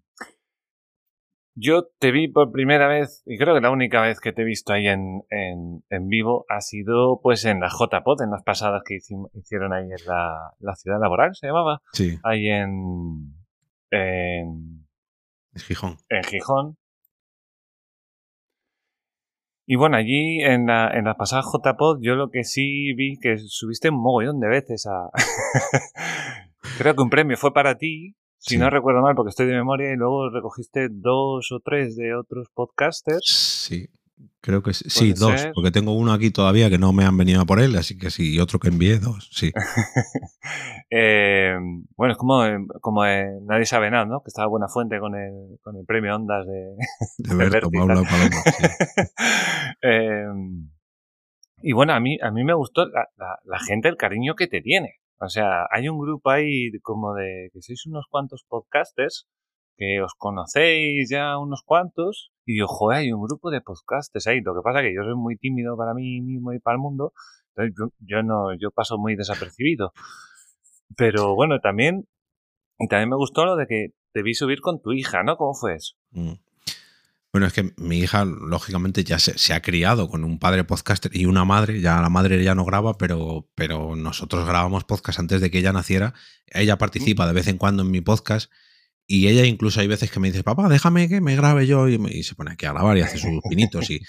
Yo 1.56 1.88
te 2.00 2.12
vi 2.12 2.30
por 2.30 2.52
primera 2.54 2.88
vez, 2.88 3.22
y 3.26 3.38
creo 3.38 3.54
que 3.54 3.60
la 3.62 3.72
única 3.72 4.00
vez 4.02 4.22
que 4.22 4.32
te 4.32 4.44
he 4.44 4.46
visto 4.46 4.72
ahí 4.72 4.88
en, 4.88 5.24
en, 5.30 5.84
en 5.90 6.08
vivo 6.08 6.46
ha 6.48 6.62
sido 6.62 7.20
pues 7.22 7.44
en 7.44 7.60
la 7.60 7.68
JPod, 7.68 8.22
en 8.22 8.32
las 8.32 8.44
pasadas 8.44 8.82
que 8.86 8.96
hicim- 8.96 9.30
hicieron 9.34 9.74
ahí 9.74 9.84
en 9.84 10.06
la, 10.08 10.54
la 10.60 10.76
ciudad 10.76 11.02
laboral, 11.02 11.36
se 11.36 11.48
llamaba, 11.48 11.82
sí, 11.92 12.18
ahí 12.24 12.48
en, 12.48 13.34
en, 13.92 14.79
es 15.54 15.64
Gijón. 15.64 15.98
en 16.10 16.24
Gijón. 16.24 16.78
Y 19.66 19.76
bueno, 19.76 19.98
allí 19.98 20.42
en 20.42 20.66
la, 20.66 20.90
en 20.90 21.06
la 21.06 21.16
pasada 21.16 21.44
JPod 21.44 22.00
yo 22.02 22.16
lo 22.16 22.32
que 22.32 22.44
sí 22.44 22.94
vi 22.96 23.20
que 23.20 23.38
subiste 23.38 23.90
un 23.90 24.02
mogollón 24.02 24.40
de 24.40 24.48
veces 24.48 24.88
a... 24.88 25.12
Creo 26.80 26.96
que 26.96 27.02
un 27.04 27.12
premio 27.12 27.38
fue 27.38 27.54
para 27.54 27.78
ti, 27.78 28.16
si 28.40 28.58
no 28.58 28.70
recuerdo 28.70 29.02
mal, 29.02 29.16
porque 29.16 29.30
estoy 29.30 29.46
de 29.46 29.54
memoria, 29.54 29.92
y 29.92 29.96
luego 29.96 30.30
recogiste 30.30 30.88
dos 30.90 31.52
o 31.52 31.60
tres 31.60 31.96
de 31.96 32.16
otros 32.16 32.48
podcasters. 32.54 33.22
Sí, 33.24 33.88
creo 34.42 34.64
que 34.64 34.74
sí. 34.74 34.90
Sí, 34.90 35.14
dos, 35.14 35.48
porque 35.54 35.72
tengo 35.72 35.94
uno 35.94 36.12
aquí 36.12 36.32
todavía 36.32 36.70
que 36.70 36.78
no 36.78 36.94
me 36.94 37.06
han 37.06 37.18
venido 37.18 37.42
a 37.42 37.46
por 37.46 37.60
él, 37.60 37.76
así 37.76 37.98
que 37.98 38.10
sí, 38.10 38.36
y 38.36 38.40
otro 38.40 38.60
que 38.60 38.70
envié, 38.70 39.00
dos, 39.00 39.30
sí. 39.32 39.52
Eh, 40.92 41.56
bueno, 41.96 42.14
es 42.14 42.18
como, 42.18 42.42
como 42.82 43.04
nadie 43.04 43.68
sabe 43.68 43.92
nada, 43.92 44.06
¿no? 44.06 44.24
Que 44.24 44.30
estaba 44.30 44.48
Buena 44.48 44.68
Fuente 44.68 45.00
con 45.00 45.14
el, 45.14 45.60
con 45.62 45.76
el 45.78 45.86
premio 45.86 46.16
Ondas 46.16 46.48
de... 46.48 46.76
De, 47.20 47.36
Berto, 47.36 47.70
Paloma, 47.70 48.10
eh, 49.84 50.26
y 51.62 51.74
bueno, 51.74 51.94
a 51.94 52.00
mí, 52.00 52.18
a 52.20 52.32
mí 52.32 52.44
me 52.44 52.56
gustó 52.56 52.88
la, 52.88 53.08
la 53.44 53.60
gente, 53.60 53.88
el 53.88 53.98
cariño 53.98 54.34
que 54.34 54.48
te 54.48 54.62
tiene. 54.62 54.96
O 55.20 55.28
sea, 55.28 55.68
hay 55.70 55.90
un 55.90 56.00
grupo 56.00 56.30
ahí 56.30 56.72
como 56.82 57.14
de 57.14 57.50
que 57.54 57.62
sois 57.62 57.86
unos 57.86 58.06
cuantos 58.10 58.46
podcasters 58.48 59.28
que 59.80 60.02
os 60.02 60.14
conocéis 60.18 61.10
ya 61.10 61.38
unos 61.38 61.64
cuantos 61.64 62.32
y 62.46 62.54
digo, 62.54 62.68
joder, 62.68 63.00
hay 63.00 63.14
un 63.14 63.22
grupo 63.22 63.50
de 63.50 63.62
podcasters 63.62 64.28
ahí. 64.28 64.42
Lo 64.42 64.54
que 64.54 64.62
pasa 64.62 64.80
es 64.80 64.88
que 64.88 64.96
yo 64.96 65.04
soy 65.04 65.16
muy 65.16 65.38
tímido 65.38 65.78
para 65.78 65.94
mí 65.94 66.20
mismo 66.20 66.52
y 66.52 66.60
para 66.60 66.76
el 66.76 66.82
mundo, 66.82 67.14
entonces 67.56 67.94
yo, 68.00 68.22
no, 68.22 68.54
yo 68.56 68.72
paso 68.72 68.98
muy 68.98 69.16
desapercibido. 69.16 69.94
Pero 70.98 71.34
bueno, 71.34 71.60
también, 71.62 72.08
y 72.78 72.88
también 72.88 73.10
me 73.10 73.16
gustó 73.16 73.46
lo 73.46 73.56
de 73.56 73.68
que 73.68 73.94
te 74.12 74.22
vi 74.22 74.34
subir 74.34 74.60
con 74.60 74.82
tu 74.82 74.92
hija, 74.92 75.24
¿no? 75.24 75.38
¿Cómo 75.38 75.54
fue 75.54 75.76
eso? 75.76 75.96
Mm. 76.12 76.34
Bueno, 77.32 77.46
es 77.46 77.54
que 77.54 77.72
mi 77.78 78.00
hija, 78.00 78.26
lógicamente, 78.26 79.04
ya 79.04 79.20
se, 79.20 79.54
ha 79.54 79.62
criado 79.62 80.10
con 80.10 80.24
un 80.24 80.40
padre 80.40 80.64
podcaster 80.64 81.16
y 81.16 81.26
una 81.26 81.46
madre. 81.46 81.80
Ya 81.80 82.02
la 82.02 82.10
madre 82.10 82.44
ya 82.44 82.56
no 82.56 82.66
graba, 82.66 82.98
pero, 82.98 83.48
pero 83.54 83.96
nosotros 83.96 84.48
grabamos 84.48 84.84
podcast 84.84 85.20
antes 85.20 85.40
de 85.40 85.52
que 85.52 85.60
ella 85.60 85.72
naciera. 85.72 86.16
Ella 86.48 86.80
participa 86.80 87.28
de 87.28 87.34
vez 87.34 87.48
en 87.48 87.60
cuando 87.60 87.84
en 87.84 87.92
mi 87.92 88.02
podcast. 88.02 88.52
Y 89.12 89.28
ella 89.28 89.44
incluso 89.44 89.80
hay 89.80 89.88
veces 89.88 90.12
que 90.12 90.20
me 90.20 90.28
dice, 90.28 90.44
papá, 90.44 90.70
déjame 90.70 91.10
que 91.10 91.20
me 91.20 91.36
grabe 91.36 91.66
yo. 91.66 91.88
Y, 91.90 92.22
se 92.22 92.36
pone 92.36 92.52
aquí 92.52 92.68
a 92.68 92.74
grabar 92.74 92.96
y 92.96 93.02
hace 93.02 93.18
sus 93.18 93.42
pinitos. 93.50 93.90
Y, 93.90 94.02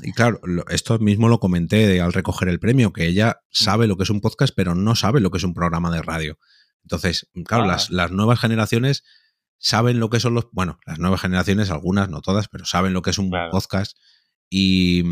y 0.00 0.12
claro, 0.12 0.40
esto 0.68 0.96
mismo 1.00 1.28
lo 1.28 1.40
comenté 1.40 2.00
al 2.00 2.12
recoger 2.12 2.46
el 2.46 2.60
premio, 2.60 2.92
que 2.92 3.04
ella 3.08 3.40
sabe 3.50 3.88
lo 3.88 3.96
que 3.96 4.04
es 4.04 4.10
un 4.10 4.20
podcast, 4.20 4.54
pero 4.54 4.76
no 4.76 4.94
sabe 4.94 5.18
lo 5.18 5.32
que 5.32 5.38
es 5.38 5.44
un 5.44 5.54
programa 5.54 5.90
de 5.90 6.02
radio. 6.02 6.38
Entonces, 6.84 7.28
claro, 7.44 7.66
las, 7.66 7.86
ah. 7.86 7.94
las 7.94 8.12
nuevas 8.12 8.38
generaciones 8.38 9.02
saben 9.58 9.98
lo 9.98 10.08
que 10.08 10.20
son 10.20 10.34
los, 10.34 10.46
bueno, 10.52 10.78
las 10.86 11.00
nuevas 11.00 11.20
generaciones, 11.20 11.72
algunas, 11.72 12.08
no 12.08 12.20
todas, 12.20 12.46
pero 12.46 12.64
saben 12.64 12.92
lo 12.92 13.02
que 13.02 13.10
es 13.10 13.18
un 13.18 13.32
podcast 13.50 13.96
y, 14.48 15.02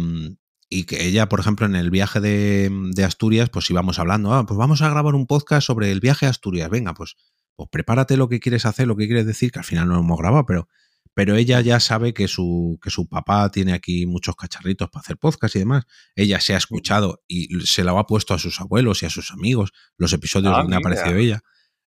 y, 0.68 0.84
que 0.84 1.04
ella, 1.04 1.28
por 1.28 1.40
ejemplo, 1.40 1.66
en 1.66 1.74
el 1.74 1.90
viaje 1.90 2.20
de, 2.20 2.70
de, 2.94 3.04
Asturias, 3.04 3.50
pues 3.50 3.68
íbamos 3.70 3.98
hablando, 3.98 4.34
ah, 4.34 4.46
pues 4.46 4.56
vamos 4.56 4.82
a 4.82 4.88
grabar 4.88 5.16
un 5.16 5.26
podcast 5.26 5.66
sobre 5.66 5.90
el 5.90 5.98
viaje 5.98 6.26
a 6.26 6.28
Asturias, 6.28 6.70
venga, 6.70 6.94
pues, 6.94 7.16
pues 7.56 7.68
prepárate 7.70 8.16
lo 8.16 8.28
que 8.28 8.40
quieres 8.40 8.66
hacer, 8.66 8.86
lo 8.86 8.96
que 8.96 9.06
quieres 9.06 9.26
decir, 9.26 9.52
que 9.52 9.58
al 9.58 9.64
final 9.64 9.88
no 9.88 9.94
lo 9.94 10.00
hemos 10.00 10.18
grabado, 10.18 10.46
pero, 10.46 10.68
pero 11.14 11.36
ella 11.36 11.60
ya 11.60 11.80
sabe 11.80 12.14
que 12.14 12.28
su, 12.28 12.78
que 12.82 12.90
su 12.90 13.08
papá 13.08 13.50
tiene 13.50 13.72
aquí 13.72 14.06
muchos 14.06 14.36
cacharritos 14.36 14.90
para 14.90 15.02
hacer 15.02 15.16
podcast 15.18 15.56
y 15.56 15.60
demás. 15.60 15.84
Ella 16.16 16.40
se 16.40 16.54
ha 16.54 16.56
escuchado 16.56 17.22
y 17.28 17.60
se 17.66 17.84
lo 17.84 17.98
ha 17.98 18.06
puesto 18.06 18.34
a 18.34 18.38
sus 18.38 18.60
abuelos 18.60 19.02
y 19.02 19.06
a 19.06 19.10
sus 19.10 19.30
amigos, 19.30 19.72
los 19.96 20.12
episodios 20.12 20.54
ah, 20.54 20.62
donde 20.62 20.76
ha 20.76 20.78
aparecido 20.78 21.16
ella 21.16 21.42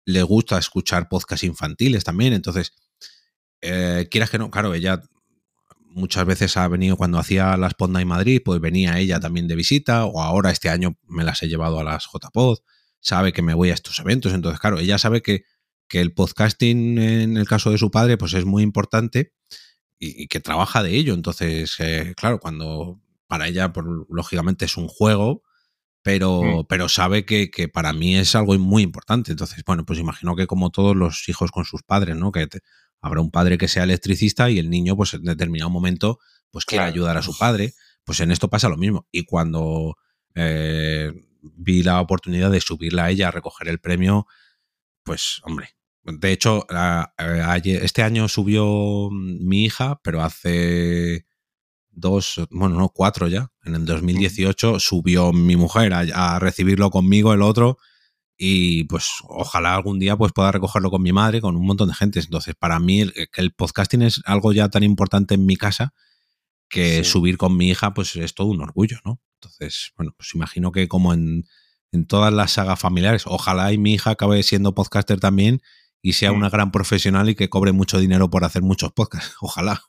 le 0.04 0.22
gusta 0.22 0.58
escuchar 0.58 1.08
podcasts 1.08 1.44
infantiles 1.44 2.04
también. 2.04 2.32
Entonces, 2.32 2.72
eh, 3.60 4.08
quieras 4.10 4.30
que 4.30 4.38
no, 4.38 4.50
claro, 4.50 4.74
ella 4.74 5.02
muchas 5.86 6.24
veces 6.24 6.56
ha 6.56 6.66
venido 6.68 6.96
cuando 6.96 7.18
hacía 7.18 7.56
las 7.56 7.74
Ponda 7.74 8.00
en 8.00 8.08
Madrid, 8.08 8.40
pues 8.44 8.60
venía 8.60 8.98
ella 8.98 9.20
también 9.20 9.46
de 9.46 9.56
visita, 9.56 10.06
o 10.06 10.22
ahora 10.22 10.50
este 10.50 10.70
año 10.70 10.96
me 11.06 11.24
las 11.24 11.42
he 11.42 11.48
llevado 11.48 11.78
a 11.78 11.84
las 11.84 12.06
JPod, 12.06 12.58
sabe 13.00 13.32
que 13.32 13.42
me 13.42 13.54
voy 13.54 13.70
a 13.70 13.74
estos 13.74 13.98
eventos, 13.98 14.32
entonces 14.32 14.58
claro, 14.58 14.78
ella 14.78 14.98
sabe 14.98 15.22
que, 15.22 15.44
que 15.92 16.00
el 16.00 16.14
podcasting 16.14 16.96
en 16.96 17.36
el 17.36 17.46
caso 17.46 17.70
de 17.70 17.76
su 17.76 17.90
padre 17.90 18.16
pues 18.16 18.32
es 18.32 18.46
muy 18.46 18.62
importante 18.62 19.34
y, 19.98 20.26
que 20.26 20.40
trabaja 20.40 20.82
de 20.82 20.96
ello, 20.96 21.12
entonces 21.12 21.76
eh, 21.80 22.14
claro, 22.16 22.40
cuando 22.40 22.98
para 23.26 23.46
ella 23.46 23.74
pues, 23.74 23.86
lógicamente 24.08 24.64
es 24.64 24.78
un 24.78 24.88
juego, 24.88 25.42
pero, 26.00 26.42
mm. 26.42 26.66
pero 26.66 26.88
sabe 26.88 27.26
que, 27.26 27.50
para 27.68 27.92
mí 27.92 28.16
es 28.16 28.34
algo 28.34 28.58
muy 28.58 28.82
importante. 28.82 29.32
Entonces, 29.32 29.62
bueno, 29.66 29.84
pues 29.84 29.98
imagino 29.98 30.34
que 30.34 30.46
como 30.46 30.70
todos 30.70 30.96
los 30.96 31.28
hijos 31.28 31.52
con 31.52 31.66
sus 31.66 31.82
padres, 31.82 32.16
¿no? 32.16 32.32
Que 32.32 32.48
habrá 33.02 33.20
un 33.20 33.30
padre 33.30 33.58
que 33.58 33.68
sea 33.68 33.84
electricista 33.84 34.48
y 34.50 34.58
el 34.58 34.70
niño, 34.70 34.96
pues 34.96 35.12
en 35.12 35.24
determinado 35.24 35.70
momento, 35.70 36.18
pues 36.50 36.64
quiere 36.64 36.84
ayudar 36.84 37.18
a 37.18 37.22
su 37.22 37.36
padre. 37.36 37.74
Pues 38.02 38.18
en 38.20 38.32
esto 38.32 38.48
pasa 38.48 38.68
lo 38.68 38.78
mismo. 38.78 39.06
Y 39.12 39.24
cuando 39.24 39.96
eh, 40.34 41.12
vi 41.42 41.82
la 41.82 42.00
oportunidad 42.00 42.50
de 42.50 42.62
subirla 42.62 43.04
a 43.04 43.10
ella 43.10 43.28
a 43.28 43.30
recoger 43.30 43.68
el 43.68 43.78
premio, 43.78 44.26
pues, 45.04 45.40
hombre. 45.44 45.76
De 46.04 46.32
hecho, 46.32 46.66
este 47.64 48.02
año 48.02 48.28
subió 48.28 49.08
mi 49.10 49.64
hija, 49.64 50.00
pero 50.02 50.22
hace 50.22 51.26
dos, 51.90 52.40
bueno, 52.50 52.76
no, 52.76 52.88
cuatro 52.88 53.28
ya. 53.28 53.52
En 53.64 53.76
el 53.76 53.84
2018 53.84 54.80
subió 54.80 55.32
mi 55.32 55.56
mujer 55.56 55.92
a, 55.94 56.38
recibirlo 56.40 56.90
conmigo, 56.90 57.32
el 57.32 57.42
otro, 57.42 57.78
y 58.36 58.84
pues 58.84 59.10
ojalá 59.28 59.76
algún 59.76 60.00
día 60.00 60.16
pues 60.16 60.32
pueda 60.32 60.50
recogerlo 60.50 60.90
con 60.90 61.02
mi 61.02 61.12
madre, 61.12 61.40
con 61.40 61.56
un 61.56 61.64
montón 61.64 61.88
de 61.88 61.94
gente. 61.94 62.18
Entonces, 62.18 62.56
para 62.58 62.80
mí 62.80 63.02
el, 63.02 63.14
el 63.36 63.52
podcasting 63.52 64.02
es 64.02 64.20
algo 64.24 64.52
ya 64.52 64.68
tan 64.68 64.82
importante 64.82 65.34
en 65.34 65.46
mi 65.46 65.56
casa 65.56 65.94
que 66.68 67.04
subir 67.04 67.36
con 67.36 67.56
mi 67.56 67.68
hija 67.68 67.94
pues 67.94 68.16
es 68.16 68.34
todo 68.34 68.48
un 68.48 68.62
orgullo, 68.62 68.98
¿no? 69.04 69.20
Entonces, 69.34 69.92
bueno, 69.96 70.14
pues 70.16 70.34
imagino 70.34 70.72
que 70.72 70.88
como 70.88 71.12
en, 71.12 71.44
en 71.92 72.06
todas 72.06 72.32
las 72.32 72.52
sagas 72.52 72.80
familiares, 72.80 73.24
ojalá 73.26 73.72
y 73.72 73.78
mi 73.78 73.94
hija 73.94 74.10
acabe 74.10 74.42
siendo 74.42 74.74
podcaster 74.74 75.20
también 75.20 75.60
y 76.02 76.14
sea 76.14 76.32
una 76.32 76.50
gran 76.50 76.72
profesional 76.72 77.28
y 77.28 77.36
que 77.36 77.48
cobre 77.48 77.72
mucho 77.72 77.98
dinero 77.98 78.28
por 78.28 78.44
hacer 78.44 78.62
muchos 78.62 78.92
podcasts. 78.92 79.36
Ojalá. 79.40 79.80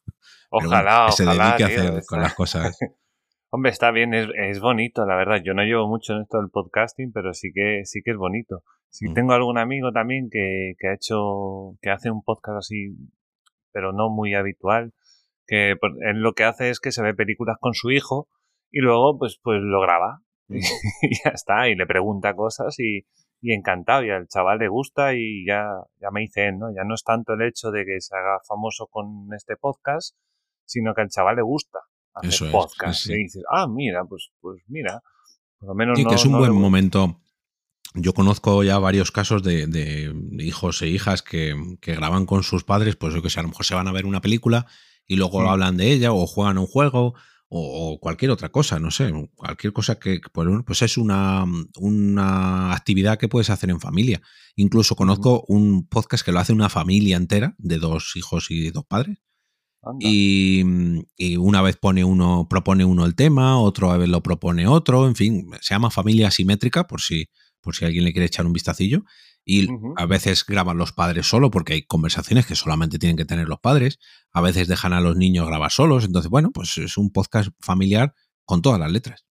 Ojalá, 0.49 1.08
que 1.08 1.13
se 1.13 1.26
dedique 1.26 1.63
a 1.63 1.65
hacer 1.65 2.04
con 2.08 2.21
las 2.21 2.36
cosas. 2.36 2.78
Hombre, 3.49 3.71
está 3.71 3.91
bien, 3.91 4.13
es, 4.13 4.60
bonito, 4.60 5.06
la 5.06 5.15
verdad. 5.15 5.41
Yo 5.43 5.54
no 5.54 5.63
llevo 5.63 5.88
mucho 5.88 6.13
en 6.13 6.21
esto 6.21 6.39
del 6.39 6.49
podcasting, 6.49 7.12
pero 7.12 7.34
sí 7.34 7.52
que, 7.54 7.82
sí 7.86 8.02
que 8.04 8.12
es 8.12 8.17
bonito. 8.17 8.63
Si 8.89 9.10
mm. 9.10 9.13
tengo 9.13 9.34
algún 9.34 9.58
amigo 9.58 9.91
también 9.91 10.30
que, 10.32 10.73
que, 10.80 10.88
ha 10.88 10.93
hecho, 10.93 11.78
que 11.82 11.91
hace 11.91 12.10
un 12.10 12.23
podcast 12.23 12.58
así, 12.58 12.95
pero 13.71 13.93
no 13.93 14.10
muy 14.10 14.34
habitual, 14.34 14.93
que 15.45 15.71
él 15.71 16.21
lo 16.21 16.34
que 16.34 16.45
hace 16.45 16.69
es 16.69 16.80
que 16.80 16.91
se 16.91 17.04
ve 17.04 17.13
películas 17.13 17.58
con 17.60 17.73
su 17.76 17.91
hijo 17.91 18.28
y 18.71 18.80
luego 18.80 19.17
pues, 19.19 19.39
pues 19.41 19.60
lo 19.62 19.82
graba. 19.82 20.21
Mm. 20.49 20.58
y 21.04 21.15
ya 21.23 21.30
está, 21.30 21.69
y 21.69 21.76
le 21.76 21.86
pregunta 21.86 22.36
cosas 22.36 22.78
y, 22.78 23.06
y 23.43 23.53
encantado, 23.53 24.06
y 24.06 24.10
al 24.10 24.29
chaval 24.29 24.60
le 24.60 24.69
gusta 24.69 25.13
y 25.13 25.45
ya, 25.45 25.67
ya 25.99 26.12
me 26.12 26.21
dice 26.21 26.47
él, 26.47 26.60
¿no? 26.60 26.73
Ya 26.73 26.86
no 26.86 26.95
es 26.95 27.03
tanto 27.03 27.34
el 27.34 27.41
hecho 27.41 27.71
de 27.71 27.84
que 27.84 27.99
se 27.99 28.15
haga 28.15 28.39
famoso 28.47 28.88
con 28.88 29.27
este 29.36 29.58
podcast, 29.58 30.15
sino 30.63 30.93
que 30.95 31.01
al 31.01 31.10
chaval 31.10 31.36
le 31.36 31.41
gusta 31.41 31.79
hacer 32.13 32.49
podcast. 32.49 33.10
Y 33.10 33.15
dices, 33.15 33.43
ah, 33.51 33.67
mira, 33.67 34.06
pues, 34.06 34.32
pues 34.39 34.63
mira, 34.67 35.01
por 35.60 35.67
lo 35.67 35.75
menos. 35.75 35.99
Que 35.99 36.15
es 36.15 36.25
un 36.25 36.38
buen 36.38 36.53
momento. 36.53 37.19
Yo 37.95 38.13
conozco 38.13 38.63
ya 38.63 38.79
varios 38.79 39.12
casos 39.12 39.43
de, 39.43 40.13
hijos 40.39 40.82
e 40.82 40.88
hijas 40.88 41.21
que, 41.21 41.53
graban 41.82 42.25
con 42.25 42.43
sus 42.43 42.63
padres, 42.63 42.95
pues 42.95 43.13
yo 43.13 43.21
que 43.21 43.29
sé, 43.29 43.41
a 43.41 43.43
lo 43.43 43.49
mejor 43.49 43.65
se 43.65 43.75
van 43.75 43.89
a 43.89 43.91
ver 43.91 44.06
una 44.06 44.21
película 44.21 44.67
y 45.06 45.17
luego 45.17 45.41
mm. 45.41 45.47
hablan 45.47 45.75
de 45.75 45.91
ella 45.91 46.13
o 46.13 46.25
juegan 46.27 46.58
un 46.58 46.65
juego 46.65 47.13
o, 47.56 48.00
cualquier 48.00 48.32
otra 48.32 48.50
cosa, 48.50 48.80
no 48.80 48.89
sé, 48.89 49.12
cualquier 49.36 49.74
cosa 49.74 50.00
que, 50.00 50.20
pues, 50.32 50.82
es 50.82 50.98
una, 50.98 51.46
una 51.78 52.74
actividad 52.74 53.18
que 53.18 53.28
puedes 53.28 53.50
hacer 53.50 53.70
en 53.70 53.80
familia. 53.80 54.22
Incluso 54.56 54.96
conozco 54.96 55.46
un 55.48 55.88
podcast 55.88 56.26
que 56.26 56.32
lo 56.32 56.39
hace 56.39 56.54
una 56.54 56.70
familia 56.70 57.18
entera 57.18 57.56
de 57.58 57.78
dos 57.78 58.13
hijos 58.16 58.50
y 58.50 58.72
dos 58.72 58.86
padres 58.86 59.20
Mm, 59.84 61.00
y, 61.18 61.38
una 61.38 61.62
vez 61.62 61.78
pone 61.78 62.04
uno, 62.04 62.48
propone 62.50 62.86
uno 62.86 63.06
el 63.06 63.16
tema, 63.16 63.60
otra 63.60 63.98
vez 63.98 64.10
lo 64.10 64.24
propone 64.24 64.68
otro, 64.68 65.08
en 65.08 65.16
fin, 65.16 65.50
se 65.62 65.74
llama 65.74 65.92
familia 65.92 66.30
asimétrica, 66.30 66.88
por 66.88 67.02
si, 67.02 67.26
por 67.62 67.76
si 67.76 67.86
alguien 67.86 68.06
le 68.06 68.13
quiere 68.13 68.26
echar 68.26 68.46
un 68.46 68.54
vistacillo. 68.54 69.04
Y 69.45 69.67
a 69.97 70.06
veces 70.06 70.45
graban 70.45 70.77
los 70.77 70.93
padres 70.93 71.27
solo 71.27 71.51
porque 71.51 71.73
hay 71.73 71.84
conversaciones 71.84 72.45
que 72.45 72.56
solamente 72.56 72.97
tienen 72.97 73.17
que 73.17 73.25
tener 73.25 73.47
los 73.47 73.60
padres. 73.60 73.99
A 74.32 74.41
veces 74.41 74.67
dejan 74.67 74.93
a 74.93 75.01
los 75.01 75.17
niños 75.17 75.47
grabar 75.47 75.71
solos. 75.71 76.06
Entonces, 76.06 76.29
bueno, 76.29 76.51
pues 76.53 76.77
es 76.77 76.97
un 76.97 77.12
podcast 77.12 77.49
familiar 77.60 78.13
con 78.45 78.62
todas 78.62 78.79
las 78.79 78.91
letras. 78.91 79.25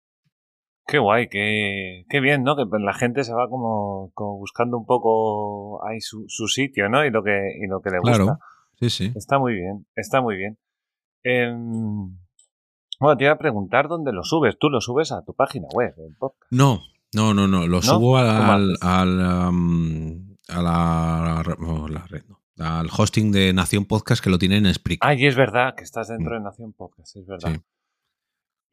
Qué 0.88 0.98
guay, 0.98 1.30
qué, 1.30 2.06
qué 2.10 2.20
bien, 2.20 2.44
¿no? 2.44 2.58
Que 2.58 2.66
la 2.80 2.94
gente 2.94 3.24
se 3.24 3.34
va 3.34 3.48
como, 3.48 4.12
buscando 4.16 4.78
un 4.78 4.86
poco 4.86 5.86
ahí 5.88 6.02
su, 6.02 6.26
su, 6.28 6.48
sitio, 6.48 6.90
¿no? 6.90 7.06
Y 7.06 7.12
lo 7.12 7.24
que, 7.24 7.54
y 7.62 7.68
lo 7.68 7.82
que 7.82 7.92
le 7.92 8.00
gusta. 8.00 8.40
Sí, 8.80 8.90
sí. 8.90 9.14
Está 9.16 9.40
muy 9.40 9.54
bien, 9.54 9.86
está 9.96 10.22
muy 10.22 10.36
bien. 10.36 10.58
Em, 11.24 12.18
bueno, 13.00 13.18
te 13.18 13.24
iba 13.24 13.34
a 13.34 13.38
preguntar 13.38 13.88
dónde 13.88 14.12
lo 14.12 14.24
subes. 14.24 14.58
¿Tú 14.60 14.70
lo 14.70 14.82
subes 14.82 15.12
a 15.12 15.24
tu 15.24 15.34
página 15.34 15.68
web, 15.74 15.94
el 15.98 16.16
podcast? 16.18 16.52
No, 16.52 16.82
no, 17.14 17.34
no, 17.34 17.48
no. 17.48 17.68
Lo 17.68 17.82
subo 17.82 18.18
al, 18.18 18.28
al, 18.28 18.78
a 18.82 20.62
la, 20.62 21.44
red, 21.44 22.24
no. 22.28 22.40
al 22.58 22.90
hosting 22.96 23.32
de 23.32 23.54
Nación 23.54 23.86
Podcast 23.86 24.24
que 24.24 24.30
lo 24.30 24.38
tiene 24.38 24.58
en 24.58 24.74
Spreaker. 24.74 25.10
Ah, 25.10 25.14
y 25.14 25.26
es 25.26 25.36
verdad 25.36 25.76
que 25.76 25.84
estás 25.84 26.08
dentro 26.08 26.32
mm. 26.32 26.38
de 26.38 26.44
Nación 26.44 26.74
Podcast, 26.74 27.16
es 27.16 27.26
verdad. 27.26 27.62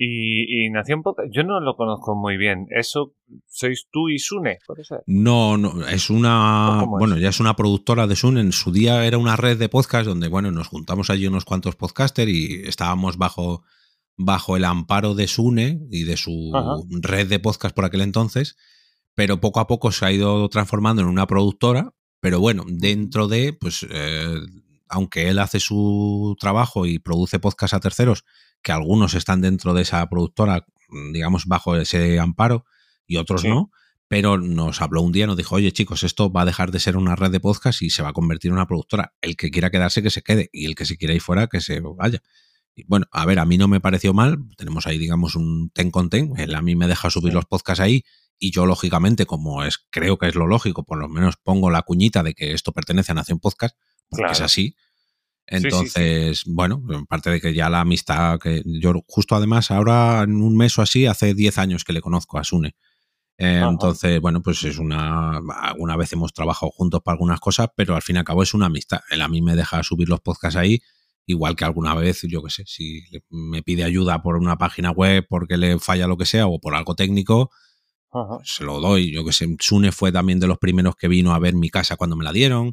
Y, 0.01 0.70
Nación 0.70 1.03
Podcast, 1.03 1.29
yo 1.33 1.42
no 1.42 1.59
lo 1.59 1.74
conozco 1.74 2.14
muy 2.14 2.37
bien. 2.37 2.68
¿Eso 2.70 3.14
sois 3.48 3.88
tú 3.90 4.09
y 4.09 4.20
Sune? 4.20 4.59
¿Puede 4.64 4.85
ser? 4.85 5.03
No, 5.07 5.57
no, 5.59 5.85
es 5.88 6.09
una. 6.09 6.85
Bueno, 6.87 7.18
ya 7.18 7.31
es 7.31 7.40
una 7.40 7.57
productora 7.57 8.07
de 8.07 8.14
Sune. 8.14 8.40
En 8.40 8.53
su 8.53 8.70
día 8.70 9.05
era 9.05 9.18
una 9.18 9.35
red 9.35 9.59
de 9.59 9.68
podcast 9.68 10.07
donde, 10.07 10.29
bueno, 10.29 10.53
nos 10.53 10.68
juntamos 10.68 11.11
allí 11.11 11.27
unos 11.27 11.44
cuantos 11.44 11.74
podcasters 11.74 12.31
y 12.31 12.62
estábamos 12.64 13.18
bajo, 13.18 13.64
bajo 14.19 14.57
el 14.57 14.65
amparo 14.65 15.15
de 15.15 15.29
Sune 15.29 15.81
y 15.91 16.03
de 16.03 16.17
su 16.17 16.53
red 17.01 17.29
de 17.29 17.39
podcast 17.39 17.75
por 17.75 17.85
aquel 17.85 18.03
entonces. 18.03 18.57
Pero 19.15 19.41
poco 19.41 19.61
a 19.61 19.67
poco 19.67 19.91
se 19.93 20.05
ha 20.05 20.13
ido 20.13 20.49
transformando 20.49 21.01
en 21.03 21.09
una 21.09 21.27
productora. 21.27 21.95
Pero 22.21 22.41
bueno, 22.41 22.65
dentro 22.69 23.29
de, 23.29 23.53
pues, 23.53 23.87
eh, 23.89 24.35
aunque 24.89 25.29
él 25.29 25.39
hace 25.39 25.61
su 25.61 26.37
trabajo 26.39 26.85
y 26.85 26.99
produce 26.99 27.39
podcast 27.39 27.75
a 27.75 27.81
terceros, 27.81 28.25
que 28.61 28.73
algunos 28.73 29.15
están 29.15 29.41
dentro 29.41 29.73
de 29.73 29.83
esa 29.83 30.05
productora, 30.09 30.67
digamos, 31.13 31.47
bajo 31.47 31.77
ese 31.77 32.19
amparo 32.19 32.65
y 33.07 33.17
otros 33.17 33.45
no, 33.45 33.71
pero 34.09 34.39
nos 34.39 34.83
habló 34.83 35.03
un 35.03 35.13
día, 35.13 35.27
nos 35.27 35.37
dijo, 35.37 35.55
oye 35.55 35.71
chicos, 35.71 36.03
esto 36.03 36.33
va 36.33 36.43
a 36.43 36.47
dejar 36.47 36.73
de 36.73 36.81
ser 36.81 36.97
una 36.97 37.15
red 37.15 37.31
de 37.31 37.41
podcast 37.41 37.83
y 37.83 37.91
se 37.91 38.03
va 38.03 38.09
a 38.09 38.13
convertir 38.13 38.49
en 38.49 38.55
una 38.55 38.67
productora. 38.67 39.15
El 39.21 39.37
que 39.37 39.51
quiera 39.51 39.71
quedarse, 39.71 40.03
que 40.03 40.11
se 40.11 40.23
quede, 40.23 40.49
y 40.53 40.65
el 40.65 40.75
que 40.75 40.87
se 40.87 40.97
quiera 40.97 41.15
ir 41.15 41.21
fuera, 41.21 41.47
que 41.47 41.61
se 41.61 41.81
vaya. 41.81 42.21
Bueno, 42.87 43.07
a 43.11 43.27
ver, 43.27 43.38
a 43.38 43.45
mí 43.45 43.59
no 43.59 43.69
me 43.69 43.81
pareció 43.81 44.14
mal, 44.14 44.38
tenemos 44.57 44.87
ahí, 44.87 44.99
digamos, 44.99 45.35
un 45.35 45.71
ten 45.71 45.91
con 45.91 46.11
ten, 46.11 46.33
él 46.37 46.55
a 46.55 46.62
mí 46.62 46.77
me 46.77 46.87
deja 46.87 47.11
subir 47.11 47.35
los 47.35 47.47
podcasts 47.47 47.81
ahí 47.81 48.05
y 48.38 48.53
yo, 48.53 48.67
lógicamente, 48.67 49.27
como 49.27 49.64
es 49.64 49.87
creo 49.91 50.19
que 50.19 50.29
es 50.29 50.35
lo 50.35 50.47
lógico, 50.47 50.85
por 50.85 50.99
lo 50.99 51.09
menos 51.09 51.37
pongo 51.37 51.71
la 51.71 51.83
cuñita 51.83 52.23
de 52.23 52.35
que 52.35 52.53
esto 52.53 52.73
pertenece 52.73 53.12
a 53.12 53.17
Nación 53.17 53.41
Podcast, 53.41 53.77
porque 54.09 54.33
es 54.33 54.41
así, 54.41 54.77
entonces, 55.51 56.43
bueno, 56.47 56.83
parte 57.09 57.31
de 57.31 57.41
que 57.41 57.55
ya 57.55 57.71
la 57.71 57.81
amistad, 57.81 58.38
que 58.38 58.62
yo 58.67 59.03
justo 59.07 59.35
además 59.35 59.71
ahora 59.71 60.23
en 60.23 60.43
un 60.43 60.55
mes 60.57 60.79
o 60.79 60.83
así, 60.83 61.07
hace 61.07 61.33
10 61.33 61.57
años 61.57 61.85
que 61.85 61.95
le 61.95 62.03
conozco 62.03 62.38
a 62.38 62.45
Sune. 62.45 62.77
entonces, 63.38 64.21
bueno, 64.21 64.43
pues 64.43 64.62
es 64.64 64.79
una. 64.79 65.38
Alguna 65.38 65.97
vez 65.97 66.12
hemos 66.12 66.35
trabajado 66.35 66.71
juntos 66.71 67.01
para 67.03 67.14
algunas 67.14 67.41
cosas, 67.41 67.69
pero 67.75 67.97
al 67.97 68.03
fin 68.03 68.17
y 68.17 68.19
al 68.19 68.25
cabo 68.27 68.43
es 68.43 68.53
una 68.53 68.67
amistad. 68.67 69.01
Él 69.11 69.23
a 69.23 69.29
mí 69.29 69.41
me 69.41 69.57
deja 69.57 69.83
subir 69.83 70.11
los 70.11 70.21
podcasts 70.21 70.57
ahí, 70.57 70.83
igual 71.29 71.55
que 71.57 71.64
alguna 71.64 71.95
vez, 71.95 72.23
yo 72.23 72.43
qué 72.43 72.51
sé, 72.51 72.64
si 72.67 73.03
me 73.29 73.62
pide 73.62 73.85
ayuda 73.85 74.23
por 74.23 74.37
una 74.37 74.57
página 74.57 74.91
web 74.91 75.27
porque 75.29 75.59
le 75.59 75.79
falla 75.79 76.07
lo 76.07 76.17
que 76.17 76.25
sea 76.25 76.47
o 76.47 76.59
por 76.59 76.75
algo 76.75 76.95
técnico, 76.95 77.51
pues 78.11 78.27
se 78.45 78.64
lo 78.64 78.81
doy. 78.81 79.12
Yo 79.12 79.25
que 79.25 79.33
sé, 79.33 79.47
Sune 79.61 79.93
fue 79.93 80.11
también 80.11 80.41
de 80.41 80.47
los 80.47 80.59
primeros 80.59 80.97
que 80.97 81.07
vino 81.07 81.35
a 81.35 81.38
ver 81.38 81.55
mi 81.55 81.69
casa 81.69 81.97
cuando 81.97 82.17
me 82.17 82.25
la 82.25 82.33
dieron. 82.33 82.73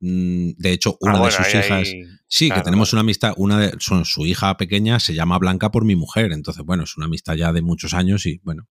Mm, 0.00 0.50
de 0.58 0.72
hecho, 0.72 0.98
una 1.00 1.18
ah, 1.18 1.24
de 1.24 1.30
sus 1.30 1.54
hijas. 1.54 1.88
sí, 2.26 2.50
que 2.50 2.60
tenemos 2.60 2.92
una 2.92 3.00
amistad. 3.00 3.32
Una 3.38 3.58
de 3.58 3.74
son, 3.78 4.04
su 4.04 4.26
hija 4.26 4.54
pequeña 4.58 5.00
se 5.00 5.14
llama 5.14 5.38
Blanca 5.38 5.70
por 5.70 5.86
mi 5.86 5.96
mujer. 5.96 6.32
Entonces, 6.32 6.62
bueno, 6.62 6.84
es 6.84 6.96
una 6.98 7.06
amistad 7.06 7.34
ya 7.34 7.52
de 7.52 7.62
muchos 7.62 7.94
años 7.94 8.26
y 8.26 8.38
bueno, 8.44 8.68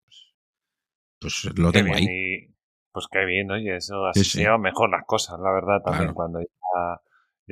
pues, 1.20 1.44
pues 1.44 1.56
lo 1.56 1.70
tengo 1.70 1.94
ahí. 1.94 2.06
pues 2.90 3.06
qué 3.12 3.24
bien, 3.24 3.48
oye, 3.52 3.76
eso 3.76 4.06
así 4.06 4.38
llevan 4.38 4.62
mejor 4.62 4.90
las 4.90 5.04
cosas, 5.06 5.38
la 5.38 5.52
verdad, 5.52 5.82
también 5.84 6.14
cuando 6.14 6.40
ya, 6.40 7.00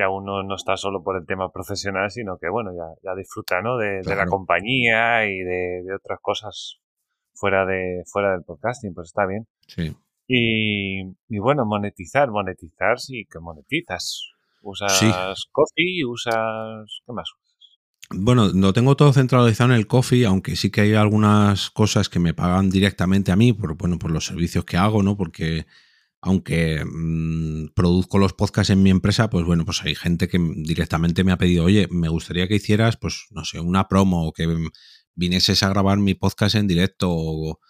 uno 0.06 0.42
no 0.42 0.54
está 0.54 0.76
solo 0.76 1.02
por 1.02 1.16
el 1.16 1.26
tema 1.26 1.50
profesional, 1.50 2.10
sino 2.10 2.38
que 2.38 2.48
bueno, 2.48 2.70
ya, 2.72 2.86
ya 3.02 3.16
disfruta, 3.16 3.60
¿no? 3.62 3.76
De, 3.78 4.02
la 4.04 4.26
compañía 4.26 5.26
y 5.26 5.38
de, 5.38 5.82
de, 5.84 5.94
otras 5.94 6.18
cosas 6.20 6.78
fuera 7.34 7.64
de 7.66 8.02
fuera 8.06 8.32
del 8.32 8.44
podcasting, 8.44 8.94
pues 8.94 9.08
está 9.08 9.26
bien. 9.26 9.46
Sí. 9.66 9.96
Y, 10.30 11.38
bueno, 11.38 11.64
monetizar, 11.64 12.30
monetizar 12.30 13.00
sí 13.00 13.26
que 13.30 13.40
monetizas. 13.40 14.30
Usas 14.60 15.46
Coffee, 15.50 16.04
usas... 16.04 17.00
¿Qué 17.06 17.12
más 17.12 17.30
usas? 17.40 17.78
Bueno, 18.10 18.50
no 18.52 18.72
tengo 18.72 18.96
todo 18.96 19.12
centralizado 19.12 19.70
en 19.70 19.76
el 19.76 19.86
Coffee, 19.86 20.26
aunque 20.26 20.56
sí 20.56 20.70
que 20.70 20.82
hay 20.82 20.94
algunas 20.94 21.70
cosas 21.70 22.08
que 22.08 22.18
me 22.18 22.34
pagan 22.34 22.68
directamente 22.68 23.32
a 23.32 23.36
mí 23.36 23.52
por, 23.52 23.76
bueno, 23.76 23.98
por 23.98 24.10
los 24.10 24.26
servicios 24.26 24.64
que 24.64 24.76
hago, 24.76 25.02
¿no? 25.02 25.16
Porque 25.16 25.66
aunque 26.20 26.84
mm, 26.84 27.68
produzco 27.74 28.18
los 28.18 28.32
podcasts 28.32 28.70
en 28.70 28.82
mi 28.82 28.90
empresa, 28.90 29.30
pues 29.30 29.44
bueno, 29.44 29.64
pues 29.64 29.82
hay 29.82 29.94
gente 29.94 30.28
que 30.28 30.38
directamente 30.56 31.24
me 31.24 31.32
ha 31.32 31.38
pedido, 31.38 31.64
oye, 31.64 31.88
me 31.90 32.08
gustaría 32.08 32.48
que 32.48 32.56
hicieras, 32.56 32.96
pues 32.96 33.26
no 33.30 33.44
sé, 33.44 33.60
una 33.60 33.88
promo 33.88 34.26
o 34.26 34.32
que 34.32 34.46
vinieses 35.14 35.62
a 35.62 35.68
grabar 35.68 35.98
mi 35.98 36.14
podcast 36.14 36.54
en 36.56 36.66
directo 36.66 37.08
o, 37.10 37.60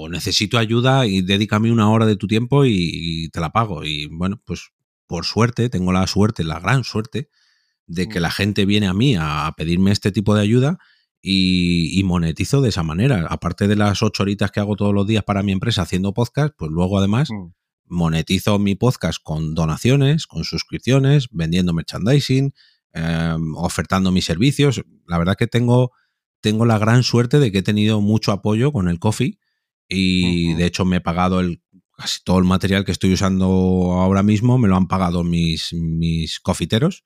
o 0.00 0.08
necesito 0.08 0.58
ayuda 0.58 1.06
y 1.06 1.22
dedícame 1.22 1.72
una 1.72 1.90
hora 1.90 2.06
de 2.06 2.14
tu 2.14 2.28
tiempo 2.28 2.64
y, 2.64 3.28
te 3.32 3.40
la 3.40 3.50
pago. 3.50 3.84
Y 3.84 4.06
bueno, 4.06 4.40
pues 4.44 4.70
por 5.08 5.24
suerte, 5.24 5.68
tengo 5.70 5.92
la 5.92 6.06
suerte, 6.06 6.44
la 6.44 6.60
gran 6.60 6.84
suerte, 6.84 7.30
de 7.88 8.08
que 8.08 8.20
la 8.20 8.30
gente 8.30 8.64
viene 8.64 8.86
a 8.86 8.94
mí 8.94 9.16
a 9.18 9.52
pedirme 9.56 9.90
este 9.90 10.12
tipo 10.12 10.36
de 10.36 10.42
ayuda 10.42 10.78
y, 11.20 12.00
monetizo 12.04 12.60
de 12.60 12.68
esa 12.68 12.84
manera. 12.84 13.26
Aparte 13.28 13.66
de 13.66 13.74
las 13.74 14.00
ocho 14.04 14.22
horitas 14.22 14.52
que 14.52 14.60
hago 14.60 14.76
todos 14.76 14.94
los 14.94 15.04
días 15.04 15.24
para 15.24 15.42
mi 15.42 15.50
empresa 15.50 15.82
haciendo 15.82 16.14
podcast, 16.14 16.54
pues 16.56 16.70
luego 16.70 16.96
además 16.96 17.28
mm. 17.32 17.48
Monetizo 17.88 18.58
mi 18.58 18.74
podcast 18.74 19.18
con 19.22 19.54
donaciones, 19.54 20.26
con 20.26 20.44
suscripciones, 20.44 21.28
vendiendo 21.30 21.72
merchandising, 21.72 22.52
em, 22.92 23.56
ofertando 23.56 24.12
mis 24.12 24.24
servicios. 24.24 24.82
La 25.06 25.18
verdad 25.18 25.36
que 25.36 25.46
tengo, 25.46 25.92
tengo 26.40 26.64
la 26.66 26.78
gran 26.78 27.02
suerte 27.02 27.38
de 27.38 27.52
que 27.52 27.58
he 27.58 27.62
tenido 27.62 28.00
mucho 28.00 28.32
apoyo 28.32 28.72
con 28.72 28.88
el 28.88 28.98
coffee 28.98 29.38
y 29.88 30.54
de 30.54 30.66
hecho 30.66 30.84
me 30.84 30.96
he 30.96 31.00
pagado 31.00 31.40
el, 31.40 31.62
casi 31.96 32.22
todo 32.22 32.38
el 32.38 32.44
material 32.44 32.84
que 32.84 32.92
estoy 32.92 33.12
usando 33.12 33.46
ahora 33.46 34.22
mismo, 34.22 34.58
me 34.58 34.68
lo 34.68 34.76
han 34.76 34.86
pagado 34.86 35.24
mis, 35.24 35.72
mis 35.72 36.40
cofiteros 36.40 37.04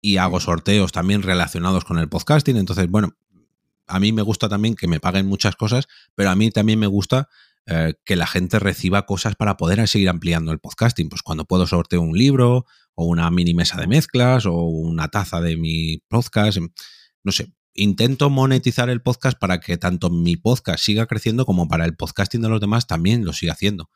y 0.00 0.16
hago 0.16 0.40
sorteos 0.40 0.92
también 0.92 1.22
relacionados 1.22 1.84
con 1.84 1.98
el 1.98 2.08
podcasting. 2.08 2.56
Entonces, 2.56 2.88
bueno, 2.90 3.16
a 3.86 4.00
mí 4.00 4.12
me 4.12 4.22
gusta 4.22 4.48
también 4.48 4.74
que 4.74 4.88
me 4.88 5.00
paguen 5.00 5.26
muchas 5.26 5.56
cosas, 5.56 5.86
pero 6.14 6.30
a 6.30 6.36
mí 6.36 6.50
también 6.50 6.78
me 6.78 6.86
gusta 6.86 7.28
eh, 7.66 7.94
que 8.04 8.16
la 8.16 8.26
gente 8.26 8.58
reciba 8.58 9.06
cosas 9.06 9.36
para 9.36 9.56
poder 9.56 9.86
seguir 9.88 10.08
ampliando 10.08 10.52
el 10.52 10.58
podcasting. 10.58 11.08
Pues 11.08 11.22
cuando 11.22 11.46
puedo 11.46 11.66
sorteo 11.66 12.02
un 12.02 12.16
libro 12.16 12.66
o 12.94 13.06
una 13.06 13.30
mini 13.30 13.54
mesa 13.54 13.80
de 13.80 13.86
mezclas 13.86 14.46
o 14.46 14.52
una 14.52 15.08
taza 15.08 15.40
de 15.40 15.56
mi 15.56 15.98
podcast, 16.08 16.58
no 17.22 17.32
sé, 17.32 17.54
intento 17.72 18.30
monetizar 18.30 18.90
el 18.90 19.02
podcast 19.02 19.38
para 19.38 19.60
que 19.60 19.76
tanto 19.78 20.10
mi 20.10 20.36
podcast 20.36 20.84
siga 20.84 21.06
creciendo 21.06 21.46
como 21.46 21.66
para 21.66 21.84
el 21.84 21.96
podcasting 21.96 22.42
de 22.42 22.48
los 22.48 22.60
demás 22.60 22.86
también 22.86 23.24
lo 23.24 23.32
siga 23.32 23.52
haciendo. 23.52 23.90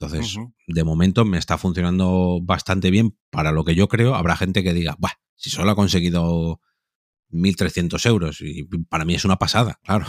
Entonces, 0.00 0.36
de 0.66 0.84
momento 0.84 1.24
me 1.24 1.38
está 1.38 1.58
funcionando 1.58 2.40
bastante 2.42 2.90
bien 2.90 3.16
para 3.30 3.52
lo 3.52 3.64
que 3.64 3.76
yo 3.76 3.88
creo. 3.88 4.16
Habrá 4.16 4.36
gente 4.36 4.64
que 4.64 4.74
diga, 4.74 4.96
Buah, 4.98 5.12
si 5.36 5.50
solo 5.50 5.70
ha 5.70 5.76
conseguido 5.76 6.60
1.300 7.30 8.04
euros, 8.06 8.40
y 8.40 8.64
para 8.88 9.04
mí 9.04 9.14
es 9.14 9.24
una 9.24 9.36
pasada, 9.36 9.78
claro. 9.84 10.06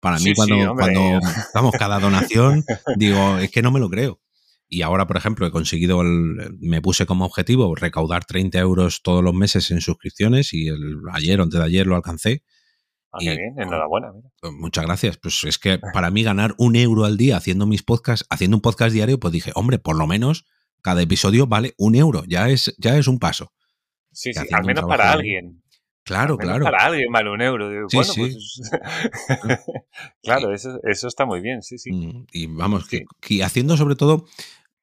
Para 0.00 0.18
mí, 0.18 0.32
cuando, 0.34 0.74
cuando 0.74 1.00
damos 1.54 1.72
cada 1.72 1.98
donación, 1.98 2.64
digo, 2.96 3.38
es 3.38 3.50
que 3.50 3.62
no 3.62 3.70
me 3.70 3.80
lo 3.80 3.88
creo. 3.88 4.20
Y 4.68 4.82
ahora, 4.82 5.06
por 5.06 5.16
ejemplo, 5.16 5.46
he 5.46 5.50
conseguido, 5.50 6.02
me 6.02 6.82
puse 6.82 7.06
como 7.06 7.24
objetivo 7.24 7.74
recaudar 7.74 8.26
30 8.26 8.58
euros 8.58 9.02
todos 9.02 9.24
los 9.24 9.34
meses 9.34 9.70
en 9.70 9.80
suscripciones 9.80 10.52
y 10.52 10.68
el, 10.68 10.98
ayer 11.12 11.40
o 11.40 11.44
antes 11.44 11.58
de 11.58 11.64
ayer 11.64 11.86
lo 11.86 11.96
alcancé. 11.96 12.42
Ah, 13.10 13.18
qué 13.20 13.30
bien, 13.30 13.54
enhorabuena. 13.58 14.12
Pues 14.40 14.52
muchas 14.52 14.84
gracias. 14.84 15.16
Pues 15.16 15.42
es 15.44 15.58
que 15.58 15.78
para 15.94 16.10
mí 16.10 16.22
ganar 16.22 16.54
un 16.58 16.76
euro 16.76 17.06
al 17.06 17.16
día 17.16 17.38
haciendo 17.38 17.66
mis 17.66 17.82
podcasts, 17.82 18.26
haciendo 18.28 18.58
un 18.58 18.60
podcast 18.60 18.92
diario, 18.92 19.18
pues 19.18 19.32
dije, 19.32 19.52
hombre, 19.54 19.78
por 19.78 19.96
lo 19.96 20.06
menos 20.06 20.44
cada 20.82 21.00
episodio 21.00 21.46
vale 21.46 21.74
un 21.78 21.94
euro. 21.94 22.24
Ya 22.28 22.50
es, 22.50 22.74
ya 22.78 22.98
es 22.98 23.08
un 23.08 23.18
paso. 23.18 23.52
Sí, 24.12 24.34
sí, 24.34 24.40
al 24.52 24.64
menos 24.64 24.84
para 24.84 25.12
alguien. 25.12 25.62
Claro, 26.08 26.38
claro. 26.38 26.64
Para 26.64 26.86
alguien 26.86 27.12
vale 27.12 27.30
un 27.30 27.42
euro. 27.42 27.68
bueno, 27.68 27.86
Pues, 27.92 28.16
claro, 30.22 30.54
eso, 30.54 30.80
eso, 30.82 31.06
está 31.06 31.26
muy 31.26 31.42
bien, 31.42 31.60
sí, 31.60 31.76
sí. 31.76 31.92
Mm, 31.92 32.26
y 32.32 32.46
vamos, 32.46 32.88
que, 32.88 33.04
haciendo 33.44 33.76
sobre 33.76 33.94
todo 33.94 34.24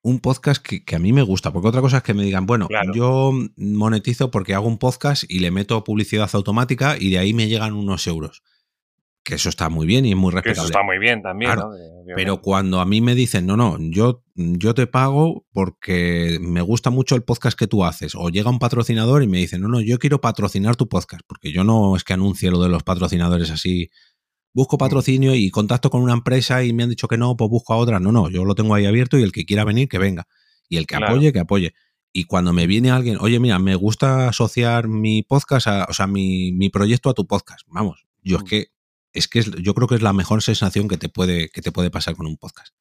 un 0.03 0.19
podcast 0.19 0.63
que, 0.63 0.95
a 0.95 0.99
mí 0.99 1.13
me 1.13 1.23
gusta, 1.23 1.51
porque 1.51 1.67
otra 1.67 1.81
cosa 1.81 1.97
es 1.97 2.03
que 2.03 2.13
me 2.13 2.21
digan, 2.21 2.45
bueno, 2.45 2.67
yo 2.93 3.31
monetizo 3.57 4.29
porque 4.29 4.53
hago 4.53 4.67
un 4.67 4.77
podcast 4.77 5.23
y 5.27 5.39
le 5.39 5.49
meto 5.49 5.83
publicidad 5.83 6.29
automática 6.33 6.95
y 6.99 7.09
de 7.09 7.17
ahí 7.17 7.33
me 7.33 7.47
llegan 7.47 7.73
unos 7.73 8.05
euros. 8.05 8.43
Que 9.25 9.35
eso 9.35 9.49
está 9.49 9.69
muy 9.69 9.87
bien 9.87 10.05
y 10.05 10.11
es 10.11 10.15
muy 10.15 10.31
respetable. 10.31 10.59
eso 10.59 10.65
está 10.67 10.83
muy 10.83 10.99
bien 10.99 11.21
también, 11.21 11.55
¿no? 11.55 11.71
Pero 12.15 12.41
cuando 12.41 12.79
a 12.79 12.85
mí 12.85 13.01
me 13.01 13.15
dicen, 13.15 13.47
no, 13.47 13.57
no, 13.57 13.77
yo, 13.79 14.23
yo 14.35 14.73
te 14.75 14.85
pago 14.85 15.45
porque 15.51 16.37
me 16.39 16.61
gusta 16.61 16.91
mucho 16.91 17.15
el 17.15 17.23
podcast 17.23 17.57
que 17.57 17.65
tú 17.65 17.83
haces, 17.83 18.13
o 18.15 18.29
llega 18.29 18.51
un 18.51 18.59
patrocinador 18.59 19.23
y 19.23 19.27
me 19.27 19.39
dice, 19.39 19.57
no, 19.57 19.67
no, 19.67 19.81
yo 19.81 19.97
quiero 19.97 20.21
patrocinar 20.21 20.75
tu 20.75 20.87
podcast, 20.87 21.23
porque 21.27 21.51
yo 21.51 21.63
no 21.63 21.95
es 21.95 22.03
que 22.03 22.13
anuncie 22.13 22.51
lo 22.51 22.61
de 22.61 22.69
los 22.69 22.83
patrocinadores 22.83 23.49
así 23.49 23.89
busco 24.55 24.77
patrocinio 24.77 25.35
y 25.35 25.51
contacto 25.51 25.89
con 25.89 26.01
una 26.01 26.13
empresa 26.13 26.63
y 26.63 26.71
me 26.71 26.83
han 26.83 26.89
dicho 26.89 27.09
que 27.09 27.17
no, 27.17 27.35
pues 27.35 27.49
busco 27.49 27.73
a 27.73 27.77
otra. 27.77 27.99
No, 27.99 28.11
no, 28.13 28.29
yo 28.29 28.45
lo 28.45 28.55
tengo 28.55 28.73
ahí 28.73 28.85
abierto 28.85 29.19
y 29.19 29.23
el 29.23 29.33
que 29.33 29.45
quiera 29.45 29.65
venir, 29.65 29.89
que 29.89 29.99
venga. 29.99 30.27
Y 30.69 30.77
el 30.77 30.87
que 30.87 30.95
apoye, 30.95 31.33
que 31.33 31.39
apoye. 31.39 31.73
Y 32.13 32.23
cuando 32.23 32.53
me 32.53 32.65
viene 32.65 32.89
alguien, 32.89 33.17
oye, 33.19 33.37
mira, 33.41 33.59
me 33.59 33.75
gusta 33.75 34.29
asociar 34.29 34.87
mi 34.87 35.23
podcast, 35.23 35.67
o 35.89 35.93
sea, 35.93 36.07
mi, 36.07 36.53
mi, 36.53 36.69
proyecto 36.69 37.09
a 37.09 37.13
tu 37.13 37.27
podcast. 37.27 37.67
Vamos, 37.67 38.05
yo 38.23 38.37
es 38.37 38.43
mm. 38.43 38.45
que, 38.45 38.67
es 39.15 39.27
que 39.27 39.41
yo 39.41 39.73
creo 39.73 39.87
que 39.87 39.95
es 39.95 40.01
la 40.01 40.13
mejor 40.13 40.41
sensación 40.43 40.87
que 40.87 40.97
te 40.97 41.09
puede, 41.09 41.49
que 41.49 41.61
te 41.61 41.71
puede 41.71 41.89
pasar 41.89 42.15
con 42.15 42.27
un 42.27 42.37
podcast. 42.37 42.75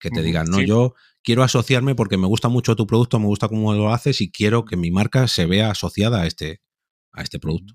Que 0.00 0.10
te 0.10 0.22
digan, 0.22 0.46
no, 0.48 0.60
yo 0.60 0.94
quiero 1.24 1.42
asociarme 1.42 1.96
porque 1.96 2.16
me 2.16 2.28
gusta 2.28 2.48
mucho 2.48 2.76
tu 2.76 2.86
producto, 2.86 3.18
me 3.18 3.26
gusta 3.26 3.48
cómo 3.48 3.72
lo 3.74 3.92
haces 3.92 4.20
y 4.20 4.30
quiero 4.30 4.64
que 4.64 4.76
mi 4.76 4.92
marca 4.92 5.26
se 5.26 5.46
vea 5.46 5.70
asociada 5.70 6.22
a 6.22 6.26
este, 6.26 6.60
a 7.10 7.22
este 7.22 7.40
producto. 7.40 7.74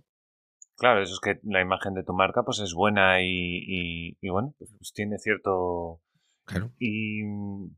Claro, 0.77 1.03
eso 1.03 1.13
es 1.13 1.19
que 1.19 1.39
la 1.43 1.61
imagen 1.61 1.93
de 1.93 2.03
tu 2.03 2.13
marca 2.13 2.43
pues 2.43 2.59
es 2.59 2.73
buena 2.73 3.21
y, 3.21 4.15
y, 4.21 4.29
bueno, 4.29 4.55
pues, 4.57 4.71
pues 4.77 4.93
tiene 4.93 5.17
cierto... 5.17 6.01
Claro. 6.45 6.71
Y 6.79 7.23
mm, 7.23 7.75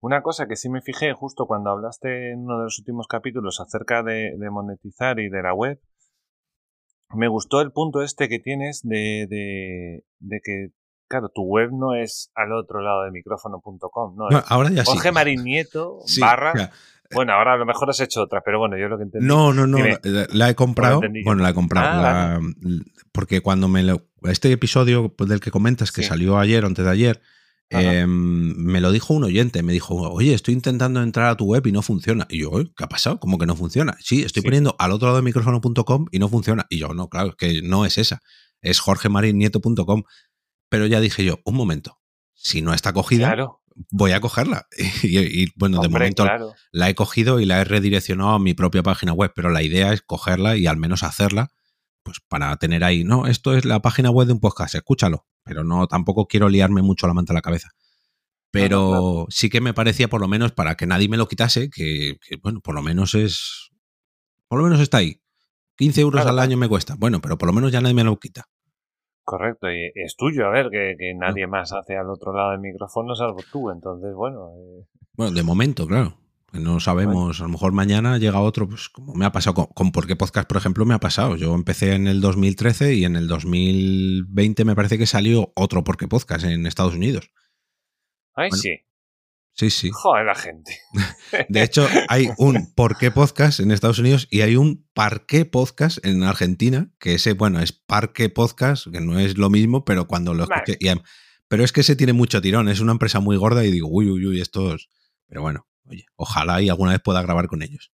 una 0.00 0.22
cosa 0.22 0.46
que 0.46 0.56
sí 0.56 0.68
me 0.68 0.80
fijé 0.80 1.12
justo 1.12 1.46
cuando 1.46 1.70
hablaste 1.70 2.30
en 2.30 2.44
uno 2.44 2.58
de 2.58 2.64
los 2.64 2.78
últimos 2.78 3.08
capítulos 3.08 3.60
acerca 3.60 4.02
de, 4.02 4.32
monetizar 4.50 5.18
y 5.18 5.28
de 5.28 5.42
la 5.42 5.52
web, 5.54 5.80
me 7.14 7.28
gustó 7.28 7.60
el 7.60 7.72
punto 7.72 8.02
este 8.02 8.28
que 8.28 8.38
tienes 8.38 8.82
de, 8.82 9.26
de, 9.28 10.04
de 10.20 10.40
que 10.42 10.72
Claro, 11.08 11.30
tu 11.34 11.42
web 11.42 11.70
no 11.72 11.94
es 11.94 12.30
al 12.34 12.52
otro 12.52 12.82
lado 12.82 13.04
de 13.04 13.10
micrófono.com, 13.10 14.14
¿no? 14.14 14.28
ahora 14.46 14.70
ya 14.70 14.84
Jorge 14.84 15.10
Marín 15.10 15.42
Nieto, 15.42 16.00
barra. 16.20 16.70
Bueno, 17.14 17.32
ahora 17.32 17.54
a 17.54 17.56
lo 17.56 17.64
mejor 17.64 17.88
has 17.88 18.00
hecho 18.00 18.22
otra, 18.22 18.42
pero 18.44 18.58
bueno, 18.58 18.76
yo 18.76 18.88
lo 18.88 18.98
que 18.98 19.04
entendí. 19.04 19.26
No, 19.26 19.54
no, 19.54 19.66
no. 19.66 19.78
la, 20.02 20.50
he 20.50 20.54
comprado. 20.54 21.00
Bueno, 21.24 21.42
la 21.42 21.48
he 21.48 21.54
comprado. 21.54 22.02
Ah, 22.04 22.40
porque 23.12 23.40
cuando 23.40 23.68
me 23.68 23.82
lo. 23.82 24.02
Este 24.24 24.52
episodio 24.52 25.14
del 25.18 25.40
que 25.40 25.50
comentas, 25.50 25.90
que 25.90 26.02
salió 26.02 26.36
ayer 26.38 26.64
o 26.64 26.66
antes 26.66 26.84
de 26.84 26.90
ayer, 26.90 27.22
em, 27.70 28.54
me 28.56 28.80
lo 28.80 28.92
dijo 28.92 29.14
un 29.14 29.24
oyente. 29.24 29.62
Me 29.62 29.72
dijo, 29.72 29.94
oye, 29.94 30.34
estoy 30.34 30.54
intentando 30.54 31.02
entrar 31.02 31.28
a 31.28 31.36
tu 31.36 31.46
web 31.46 31.66
y 31.66 31.72
no 31.72 31.82
funciona. 31.82 32.26
Y 32.30 32.40
yo, 32.40 32.50
¿qué 32.76 32.84
ha 32.84 32.88
pasado? 32.88 33.20
¿Cómo 33.20 33.38
que 33.38 33.46
no 33.46 33.56
funciona? 33.56 33.96
Sí, 34.00 34.22
estoy 34.22 34.42
poniendo 34.42 34.76
al 34.78 34.92
otro 34.92 35.08
lado 35.08 35.18
de 35.18 35.22
micrófono.com 35.22 36.06
y 36.10 36.18
no 36.18 36.28
funciona. 36.28 36.66
Y 36.70 36.78
yo, 36.78 36.94
no, 36.94 37.08
claro, 37.08 37.36
que 37.36 37.62
no 37.62 37.84
es 37.84 37.98
esa. 37.98 38.20
Es 38.60 38.80
jorgemarinieto.com. 38.80 40.02
Pero 40.68 40.86
ya 40.86 41.00
dije 41.00 41.24
yo, 41.24 41.40
un 41.44 41.54
momento, 41.54 41.98
si 42.34 42.62
no 42.62 42.74
está 42.74 42.92
cogida, 42.92 43.36
voy 43.90 44.12
a 44.12 44.20
cogerla. 44.20 44.66
Y, 45.02 45.48
bueno, 45.56 45.80
de 45.80 45.88
momento 45.88 46.26
la 46.72 46.88
he 46.88 46.94
cogido 46.94 47.40
y 47.40 47.46
la 47.46 47.60
he 47.60 47.64
redireccionado 47.64 48.30
a 48.30 48.38
mi 48.38 48.54
propia 48.54 48.82
página 48.82 49.12
web, 49.12 49.32
pero 49.34 49.50
la 49.50 49.62
idea 49.62 49.92
es 49.92 50.02
cogerla 50.02 50.56
y 50.56 50.66
al 50.66 50.76
menos 50.76 51.02
hacerla, 51.02 51.50
pues 52.02 52.18
para 52.28 52.56
tener 52.56 52.84
ahí, 52.84 53.04
no, 53.04 53.26
esto 53.26 53.54
es 53.54 53.64
la 53.64 53.80
página 53.80 54.10
web 54.10 54.26
de 54.26 54.34
un 54.34 54.40
podcast, 54.40 54.74
escúchalo, 54.74 55.26
pero 55.44 55.64
no, 55.64 55.86
tampoco 55.86 56.26
quiero 56.26 56.48
liarme 56.48 56.82
mucho 56.82 57.06
la 57.06 57.14
manta 57.14 57.32
a 57.32 57.34
la 57.34 57.42
cabeza. 57.42 57.70
Pero 58.50 59.26
sí 59.28 59.50
que 59.50 59.60
me 59.60 59.74
parecía, 59.74 60.08
por 60.08 60.20
lo 60.20 60.28
menos, 60.28 60.52
para 60.52 60.74
que 60.74 60.86
nadie 60.86 61.08
me 61.08 61.16
lo 61.16 61.28
quitase, 61.28 61.68
que, 61.70 62.16
bueno, 62.42 62.60
por 62.60 62.74
lo 62.74 62.82
menos 62.82 63.14
es. 63.14 63.70
Por 64.48 64.58
lo 64.58 64.64
menos 64.64 64.80
está 64.80 64.98
ahí. 64.98 65.20
15 65.76 66.00
euros 66.00 66.26
al 66.26 66.38
año 66.38 66.56
me 66.56 66.68
cuesta. 66.68 66.96
Bueno, 66.98 67.20
pero 67.20 67.36
por 67.36 67.46
lo 67.46 67.52
menos 67.52 67.70
ya 67.70 67.80
nadie 67.80 67.94
me 67.94 68.04
lo 68.04 68.18
quita. 68.18 68.46
Correcto, 69.22 69.70
y 69.70 69.92
es 69.94 70.16
tuyo, 70.16 70.46
a 70.46 70.50
ver, 70.50 70.70
que, 70.70 70.96
nadie 71.14 71.46
más 71.46 71.72
hace 71.72 71.96
al 71.98 72.08
otro 72.08 72.32
lado 72.32 72.52
del 72.52 72.60
micrófono 72.60 73.14
salvo 73.14 73.40
tú, 73.52 73.70
entonces, 73.70 74.14
bueno. 74.14 74.48
Eh. 74.56 74.86
Bueno, 75.12 75.32
de 75.32 75.42
momento, 75.42 75.86
claro. 75.86 76.16
Pues 76.50 76.62
no 76.62 76.80
sabemos, 76.80 77.40
a 77.40 77.42
lo 77.42 77.50
mejor 77.50 77.72
mañana 77.72 78.16
llega 78.16 78.40
otro, 78.40 78.66
pues 78.66 78.88
como 78.88 79.14
me 79.14 79.26
ha 79.26 79.32
pasado 79.32 79.54
con, 79.54 79.66
con 79.66 79.92
Por 79.92 80.06
qué 80.06 80.16
Podcast, 80.16 80.48
por 80.48 80.56
ejemplo, 80.56 80.86
me 80.86 80.94
ha 80.94 81.00
pasado. 81.00 81.36
Yo 81.36 81.54
empecé 81.54 81.94
en 81.94 82.06
el 82.06 82.22
2013 82.22 82.94
y 82.94 83.04
en 83.04 83.16
el 83.16 83.28
2020 83.28 84.64
me 84.64 84.74
parece 84.74 84.96
que 84.96 85.06
salió 85.06 85.52
otro 85.54 85.84
Por 85.84 85.98
qué 85.98 86.08
Podcast 86.08 86.46
en 86.46 86.66
Estados 86.66 86.94
Unidos. 86.94 87.30
Ay, 88.34 88.50
sí. 88.50 88.78
Sí, 89.58 89.70
sí. 89.70 89.90
Joder, 89.92 90.24
la 90.24 90.36
gente. 90.36 90.78
De 91.48 91.64
hecho, 91.64 91.86
hay 92.08 92.30
un 92.38 92.72
¿Por 92.74 92.96
qué 92.96 93.10
podcast 93.10 93.58
en 93.58 93.72
Estados 93.72 93.98
Unidos 93.98 94.28
y 94.30 94.42
hay 94.42 94.54
un 94.54 94.88
Parque 94.94 95.44
podcast 95.44 95.98
en 96.06 96.22
Argentina, 96.22 96.92
que 97.00 97.14
ese, 97.14 97.32
bueno, 97.32 97.58
es 97.60 97.72
Parque 97.72 98.28
podcast, 98.30 98.86
que 98.86 99.00
no 99.00 99.18
es 99.18 99.36
lo 99.36 99.50
mismo, 99.50 99.84
pero 99.84 100.06
cuando 100.06 100.32
lo 100.32 100.44
escuché. 100.44 100.78
pero 101.48 101.64
es 101.64 101.72
que 101.72 101.80
ese 101.80 101.96
tiene 101.96 102.12
mucho 102.12 102.40
tirón, 102.40 102.68
es 102.68 102.78
una 102.78 102.92
empresa 102.92 103.18
muy 103.18 103.36
gorda 103.36 103.64
y 103.64 103.72
digo, 103.72 103.88
uy, 103.90 104.08
uy, 104.08 104.24
uy, 104.26 104.40
estos. 104.40 104.88
Pero 105.26 105.42
bueno, 105.42 105.66
oye, 105.90 106.06
ojalá 106.16 106.60
y 106.62 106.68
alguna 106.68 106.92
vez 106.92 107.00
pueda 107.00 107.22
grabar 107.22 107.46
con 107.46 107.62
ellos. 107.62 107.92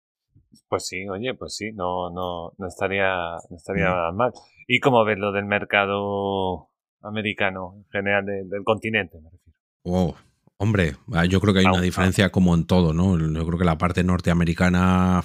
Pues 0.67 0.87
sí, 0.87 1.07
oye, 1.07 1.33
pues 1.33 1.55
sí, 1.55 1.71
no, 1.73 2.09
no, 2.09 2.53
no 2.57 2.67
estaría, 2.67 3.13
no 3.49 3.57
estaría 3.57 4.11
mal. 4.13 4.31
¿Y 4.67 4.79
cómo 4.79 5.03
ves 5.03 5.17
lo 5.17 5.31
del 5.31 5.45
mercado 5.45 6.69
americano 7.01 7.73
en 7.77 7.85
general 7.91 8.25
del 8.25 8.63
continente, 8.63 9.19
me 9.19 9.29
refiero? 9.29 9.57
Oh, 9.83 10.15
Hombre, 10.61 10.97
ah, 11.13 11.23
yo 11.23 11.39
creo 11.39 11.53
que 11.53 11.61
hay 11.61 11.65
una 11.65 11.79
diferencia 11.79 12.31
como 12.31 12.53
en 12.53 12.65
todo, 12.65 12.91
¿no? 12.93 13.17
Yo 13.17 13.45
creo 13.45 13.57
que 13.57 13.63
la 13.63 13.77
parte 13.77 14.03
norteamericana 14.03 15.23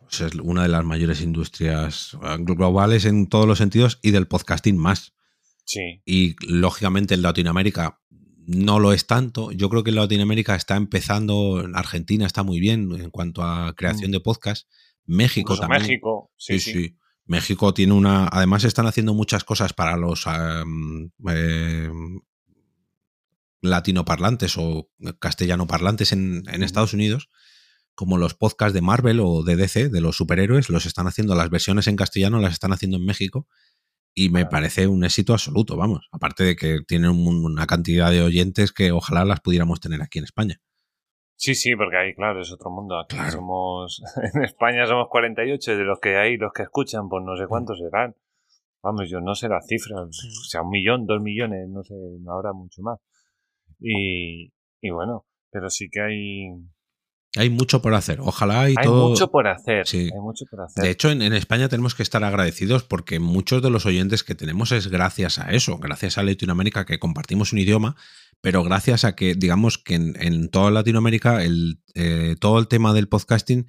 pues 0.00 0.20
es 0.20 0.34
una 0.34 0.64
de 0.64 0.68
las 0.68 0.84
mayores 0.84 1.20
industrias 1.20 2.18
ah, 2.20 2.36
globales 2.40 3.04
en 3.04 3.28
todos 3.28 3.46
los 3.46 3.58
sentidos 3.58 4.00
y 4.02 4.10
del 4.10 4.26
podcasting 4.26 4.76
más. 4.76 5.14
Sí. 5.64 6.02
Y 6.04 6.34
lógicamente 6.44 7.14
en 7.14 7.22
Latinoamérica 7.22 8.00
no 8.46 8.78
lo 8.78 8.92
es 8.92 9.06
tanto. 9.06 9.50
Yo 9.50 9.68
creo 9.68 9.82
que 9.82 9.90
en 9.90 9.96
Latinoamérica 9.96 10.54
está 10.54 10.76
empezando, 10.76 11.62
en 11.64 11.76
Argentina 11.76 12.26
está 12.26 12.44
muy 12.44 12.60
bien 12.60 12.92
en 12.92 13.10
cuanto 13.10 13.42
a 13.42 13.74
creación 13.74 14.10
mm. 14.10 14.12
de 14.12 14.20
podcast. 14.20 14.68
México 15.04 15.58
también. 15.58 15.82
México, 15.82 16.30
sí, 16.36 16.58
sí, 16.60 16.96
México 17.24 17.74
tiene 17.74 17.92
una. 17.92 18.28
Además, 18.30 18.64
están 18.64 18.86
haciendo 18.86 19.14
muchas 19.14 19.44
cosas 19.44 19.72
para 19.72 19.96
los 19.96 20.26
eh, 20.26 21.90
latinoparlantes 23.62 24.56
o 24.56 24.90
castellanoparlantes 25.18 26.12
en, 26.12 26.44
en 26.46 26.62
Estados 26.62 26.94
Unidos, 26.94 27.30
como 27.94 28.16
los 28.16 28.34
podcasts 28.34 28.74
de 28.74 28.80
Marvel 28.80 29.20
o 29.20 29.42
de 29.42 29.56
DC, 29.56 29.88
de 29.88 30.00
los 30.00 30.16
superhéroes, 30.16 30.70
los 30.70 30.86
están 30.86 31.08
haciendo, 31.08 31.34
las 31.34 31.50
versiones 31.50 31.88
en 31.88 31.96
castellano 31.96 32.40
las 32.40 32.52
están 32.52 32.72
haciendo 32.72 32.96
en 32.96 33.04
México 33.04 33.48
y 34.18 34.30
me 34.30 34.46
parece 34.46 34.86
un 34.86 35.04
éxito 35.04 35.34
absoluto, 35.34 35.76
vamos. 35.76 36.08
Aparte 36.10 36.42
de 36.42 36.56
que 36.56 36.78
tienen 36.88 37.10
una 37.10 37.66
cantidad 37.66 38.10
de 38.10 38.22
oyentes 38.22 38.72
que 38.72 38.90
ojalá 38.90 39.26
las 39.26 39.40
pudiéramos 39.40 39.78
tener 39.78 40.00
aquí 40.00 40.18
en 40.18 40.24
España. 40.24 40.56
Sí, 41.36 41.54
sí, 41.54 41.76
porque 41.76 41.98
ahí, 41.98 42.14
claro, 42.14 42.40
es 42.40 42.50
otro 42.50 42.70
mundo. 42.70 42.98
Aquí 42.98 43.18
somos, 43.30 44.02
en 44.34 44.42
España 44.42 44.86
somos 44.86 45.08
48 45.10 45.70
y 45.70 45.76
de 45.76 45.84
los 45.84 46.00
que 46.00 46.16
hay, 46.16 46.38
los 46.38 46.50
que 46.54 46.62
escuchan, 46.62 47.10
pues 47.10 47.22
no 47.24 47.36
sé 47.36 47.46
cuántos 47.46 47.78
serán. 47.78 48.16
Vamos, 48.82 49.10
yo 49.10 49.20
no 49.20 49.34
sé 49.34 49.48
la 49.50 49.60
cifra, 49.60 50.00
o 50.00 50.10
sea, 50.10 50.62
un 50.62 50.70
millón, 50.70 51.06
dos 51.06 51.20
millones, 51.20 51.68
no 51.68 51.82
sé, 51.82 51.94
habrá 52.26 52.54
mucho 52.54 52.80
más. 52.80 52.98
Y, 53.78 54.50
y 54.80 54.90
bueno, 54.90 55.26
pero 55.50 55.68
sí 55.68 55.90
que 55.90 56.00
hay, 56.00 56.48
hay 57.36 57.50
mucho 57.50 57.82
por 57.82 57.94
hacer. 57.94 58.18
Ojalá 58.20 58.70
y 58.70 58.74
hay 58.76 58.84
todo. 58.84 59.10
Mucho 59.10 59.30
por 59.30 59.46
hacer. 59.46 59.86
Sí. 59.86 60.10
Hay 60.12 60.20
mucho 60.20 60.44
por 60.50 60.62
hacer. 60.62 60.82
De 60.82 60.90
hecho, 60.90 61.10
en, 61.10 61.22
España 61.32 61.68
tenemos 61.68 61.94
que 61.94 62.02
estar 62.02 62.24
agradecidos 62.24 62.82
porque 62.82 63.20
muchos 63.20 63.62
de 63.62 63.70
los 63.70 63.86
oyentes 63.86 64.24
que 64.24 64.34
tenemos 64.34 64.72
es 64.72 64.88
gracias 64.88 65.38
a 65.38 65.50
eso, 65.52 65.78
gracias 65.78 66.18
a 66.18 66.22
Latinoamérica 66.22 66.86
que 66.86 66.98
compartimos 66.98 67.52
un 67.52 67.58
idioma, 67.58 67.96
pero 68.40 68.62
gracias 68.62 69.04
a 69.04 69.14
que, 69.14 69.34
digamos, 69.34 69.78
que 69.78 69.94
en, 69.94 70.48
toda 70.48 70.70
Latinoamérica 70.70 71.44
el, 71.44 71.80
eh, 71.94 72.36
todo 72.40 72.58
el 72.58 72.68
tema 72.68 72.92
del 72.92 73.08
podcasting, 73.08 73.66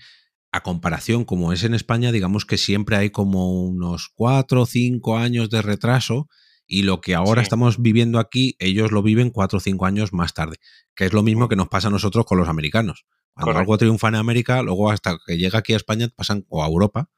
a 0.52 0.62
comparación 0.62 1.26
como 1.26 1.52
es 1.52 1.64
en 1.64 1.74
España, 1.74 2.12
digamos 2.12 2.46
que 2.46 2.58
siempre 2.58 2.96
hay 2.96 3.10
como 3.10 3.62
unos 3.62 4.10
cuatro 4.14 4.62
o 4.62 4.66
cinco 4.66 5.18
años 5.18 5.50
de 5.50 5.62
retraso 5.62 6.30
y 6.66 6.84
lo 6.84 7.00
que 7.00 7.16
ahora 7.16 7.42
estamos 7.42 7.82
viviendo 7.82 8.20
aquí, 8.20 8.56
ellos 8.60 8.92
lo 8.92 9.02
viven 9.02 9.30
cuatro 9.30 9.58
o 9.58 9.60
cinco 9.62 9.86
años 9.86 10.14
más 10.14 10.34
tarde, 10.34 10.58
que 10.96 11.06
es 11.06 11.14
lo 11.14 11.24
mismo 11.24 11.48
que 11.48 11.56
nos 11.56 11.70
pasa 11.70 11.88
a 11.88 11.92
nosotros 11.92 12.26
con 12.26 12.38
los 12.38 12.50
americanos. 12.50 13.06
Cuando 13.42 13.60
algo 13.60 13.78
triunfa 13.78 14.08
en 14.10 14.16
América, 14.16 14.62
luego 14.62 14.92
hasta 14.92 15.18
que 15.26 15.38
llega 15.38 15.60
aquí 15.60 15.74
a 15.74 15.78
España 15.78 16.08
pasan, 16.16 16.46
o 16.50 16.64
a 16.64 16.68
Europa, 16.68 17.10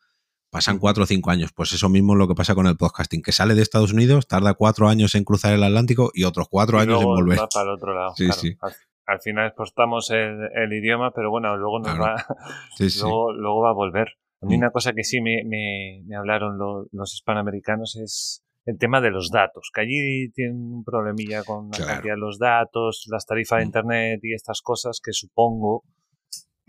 pasan 0.49 0.79
cuatro 0.79 1.03
o 1.03 1.05
cinco 1.05 1.32
años. 1.32 1.51
Pues 1.53 1.73
eso 1.73 1.89
mismo 1.89 2.13
es 2.13 2.19
lo 2.19 2.27
que 2.27 2.36
pasa 2.36 2.55
con 2.55 2.67
el 2.67 2.77
podcasting, 2.77 3.21
que 3.21 3.32
sale 3.32 3.55
de 3.55 3.62
Estados 3.62 3.93
Unidos, 3.93 4.27
tarda 4.27 4.53
cuatro 4.53 4.89
años 4.89 5.15
en 5.15 5.23
cruzar 5.23 5.53
el 5.53 5.63
Atlántico 5.63 6.12
y 6.13 6.23
otros 6.23 6.47
cuatro 6.49 6.79
años 6.79 7.01
en 7.01 7.08
volver. 7.08 7.39
Va 7.39 7.47
para 7.47 7.69
el 7.69 7.75
otro 7.75 7.93
lado. 7.93 8.13
Sí, 8.15 8.32
sí. 8.32 8.58
Al, 9.05 9.19
final 9.21 9.47
exportamos 9.47 10.12
el, 10.12 10.73
idioma, 10.73 11.12
pero 11.12 11.32
bueno, 11.32 11.58
luego 11.58 11.79
nos 11.79 11.99
va, 11.99 12.25
luego, 13.38 13.62
va 13.62 13.69
a 13.69 13.73
volver. 13.73 14.10
A 14.41 14.45
mí 14.45 14.55
mm. 14.55 14.60
una 14.60 14.71
cosa 14.71 14.93
que 14.93 15.03
sí 15.03 15.19
me, 15.19 15.43
me, 15.45 16.15
hablaron 16.15 16.58
los 16.91 17.13
hispanoamericanos 17.13 17.95
es 17.95 18.43
el 18.65 18.77
tema 18.77 19.01
de 19.01 19.10
los 19.10 19.32
datos, 19.32 19.71
que 19.73 19.82
allí 19.82 20.29
tienen 20.32 20.58
un 20.58 20.84
problemilla 20.84 21.43
con 21.43 21.71
la 21.71 21.86
cantidad 21.86 22.13
de 22.13 22.19
los 22.19 22.38
datos, 22.38 23.08
las 23.10 23.25
tarifas 23.25 23.60
de 23.60 23.65
mm. 23.65 23.67
internet 23.67 24.19
y 24.21 24.34
estas 24.34 24.62
cosas 24.62 25.01
que 25.03 25.12
supongo 25.12 25.84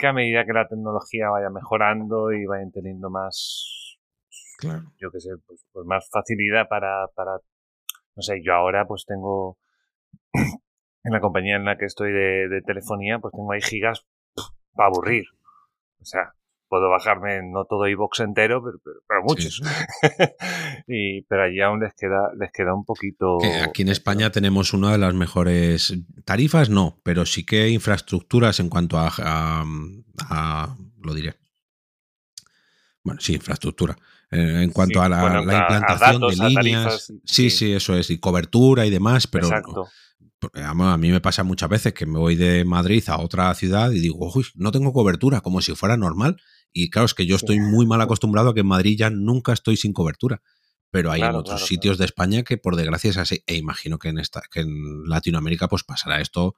que 0.00 0.06
a 0.06 0.12
medida 0.12 0.44
que 0.44 0.52
la 0.52 0.66
tecnología 0.66 1.28
vaya 1.28 1.50
mejorando 1.50 2.32
y 2.32 2.46
vayan 2.46 2.72
teniendo 2.72 3.10
más, 3.10 3.98
yo 4.98 5.10
qué 5.10 5.20
sé, 5.20 5.30
pues, 5.46 5.64
pues, 5.72 5.86
más 5.86 6.08
facilidad 6.10 6.68
para, 6.68 7.06
para, 7.14 7.32
no 8.16 8.22
sé, 8.22 8.40
yo 8.42 8.54
ahora 8.54 8.86
pues 8.86 9.04
tengo, 9.06 9.58
en 10.32 11.12
la 11.12 11.20
compañía 11.20 11.56
en 11.56 11.64
la 11.64 11.76
que 11.76 11.84
estoy 11.84 12.12
de, 12.12 12.48
de 12.48 12.62
telefonía, 12.62 13.18
pues 13.18 13.32
tengo 13.32 13.52
ahí 13.52 13.60
gigas 13.60 14.06
para 14.74 14.88
aburrir. 14.88 15.26
O 16.00 16.04
sea, 16.04 16.32
puedo 16.70 16.88
bajarme 16.88 17.40
no 17.42 17.64
todo 17.64 17.86
iBox 17.88 18.20
entero, 18.20 18.62
pero, 18.62 18.78
pero, 19.06 19.22
muchos. 19.24 19.60
y, 20.86 21.22
pero 21.22 21.42
allí 21.42 21.60
aún 21.60 21.80
les 21.80 21.92
queda, 21.94 22.30
les 22.38 22.52
queda 22.52 22.72
un 22.72 22.84
poquito. 22.84 23.38
aquí 23.62 23.82
en 23.82 23.88
España 23.88 24.30
tenemos 24.30 24.72
una 24.72 24.92
de 24.92 24.98
las 24.98 25.12
mejores 25.12 25.92
tarifas, 26.24 26.70
no, 26.70 27.00
pero 27.02 27.26
sí 27.26 27.44
que 27.44 27.68
infraestructuras 27.68 28.60
en 28.60 28.70
cuanto 28.70 28.98
a, 28.98 29.12
a, 29.18 30.76
lo 31.02 31.14
diré. 31.14 31.34
Bueno, 33.02 33.20
sí, 33.20 33.34
infraestructura. 33.34 33.96
Eh, 34.30 34.62
en 34.62 34.70
cuanto 34.70 35.02
a 35.02 35.08
la, 35.08 35.42
implantación 35.42 36.20
de 36.20 36.36
líneas. 36.36 37.12
sí, 37.24 37.50
sí, 37.50 37.72
eso 37.72 37.96
es. 37.96 38.10
Y 38.10 38.20
cobertura 38.20 38.86
y 38.86 38.90
demás, 38.90 39.26
pero 39.26 39.48
a 40.54 40.96
mí 40.96 41.10
me 41.10 41.20
pasa 41.20 41.42
muchas 41.42 41.68
veces 41.68 41.92
que 41.92 42.06
me 42.06 42.18
voy 42.18 42.36
de 42.36 42.64
Madrid 42.64 43.02
a 43.08 43.18
otra 43.18 43.52
ciudad 43.54 43.90
y 43.90 44.00
digo, 44.00 44.30
uy, 44.34 44.46
no 44.54 44.70
tengo 44.72 44.92
cobertura, 44.92 45.40
como 45.40 45.60
si 45.60 45.74
fuera 45.74 45.96
normal. 45.96 46.36
Y 46.72 46.90
claro, 46.90 47.06
es 47.06 47.14
que 47.14 47.26
yo 47.26 47.36
estoy 47.36 47.60
muy 47.60 47.86
mal 47.86 48.00
acostumbrado 48.00 48.50
a 48.50 48.54
que 48.54 48.60
en 48.60 48.66
Madrid 48.66 48.96
ya 48.98 49.10
nunca 49.10 49.52
estoy 49.52 49.76
sin 49.76 49.92
cobertura. 49.92 50.42
Pero 50.90 51.12
hay 51.12 51.22
en 51.22 51.36
otros 51.36 51.66
sitios 51.66 51.98
de 51.98 52.04
España 52.04 52.42
que 52.42 52.58
por 52.58 52.76
desgracia 52.76 53.10
es 53.10 53.16
así. 53.16 53.42
E 53.46 53.56
imagino 53.56 53.98
que 53.98 54.08
en, 54.08 54.18
esta, 54.18 54.42
que 54.50 54.60
en 54.60 55.04
Latinoamérica 55.04 55.68
pues 55.68 55.84
pasará 55.84 56.20
esto 56.20 56.56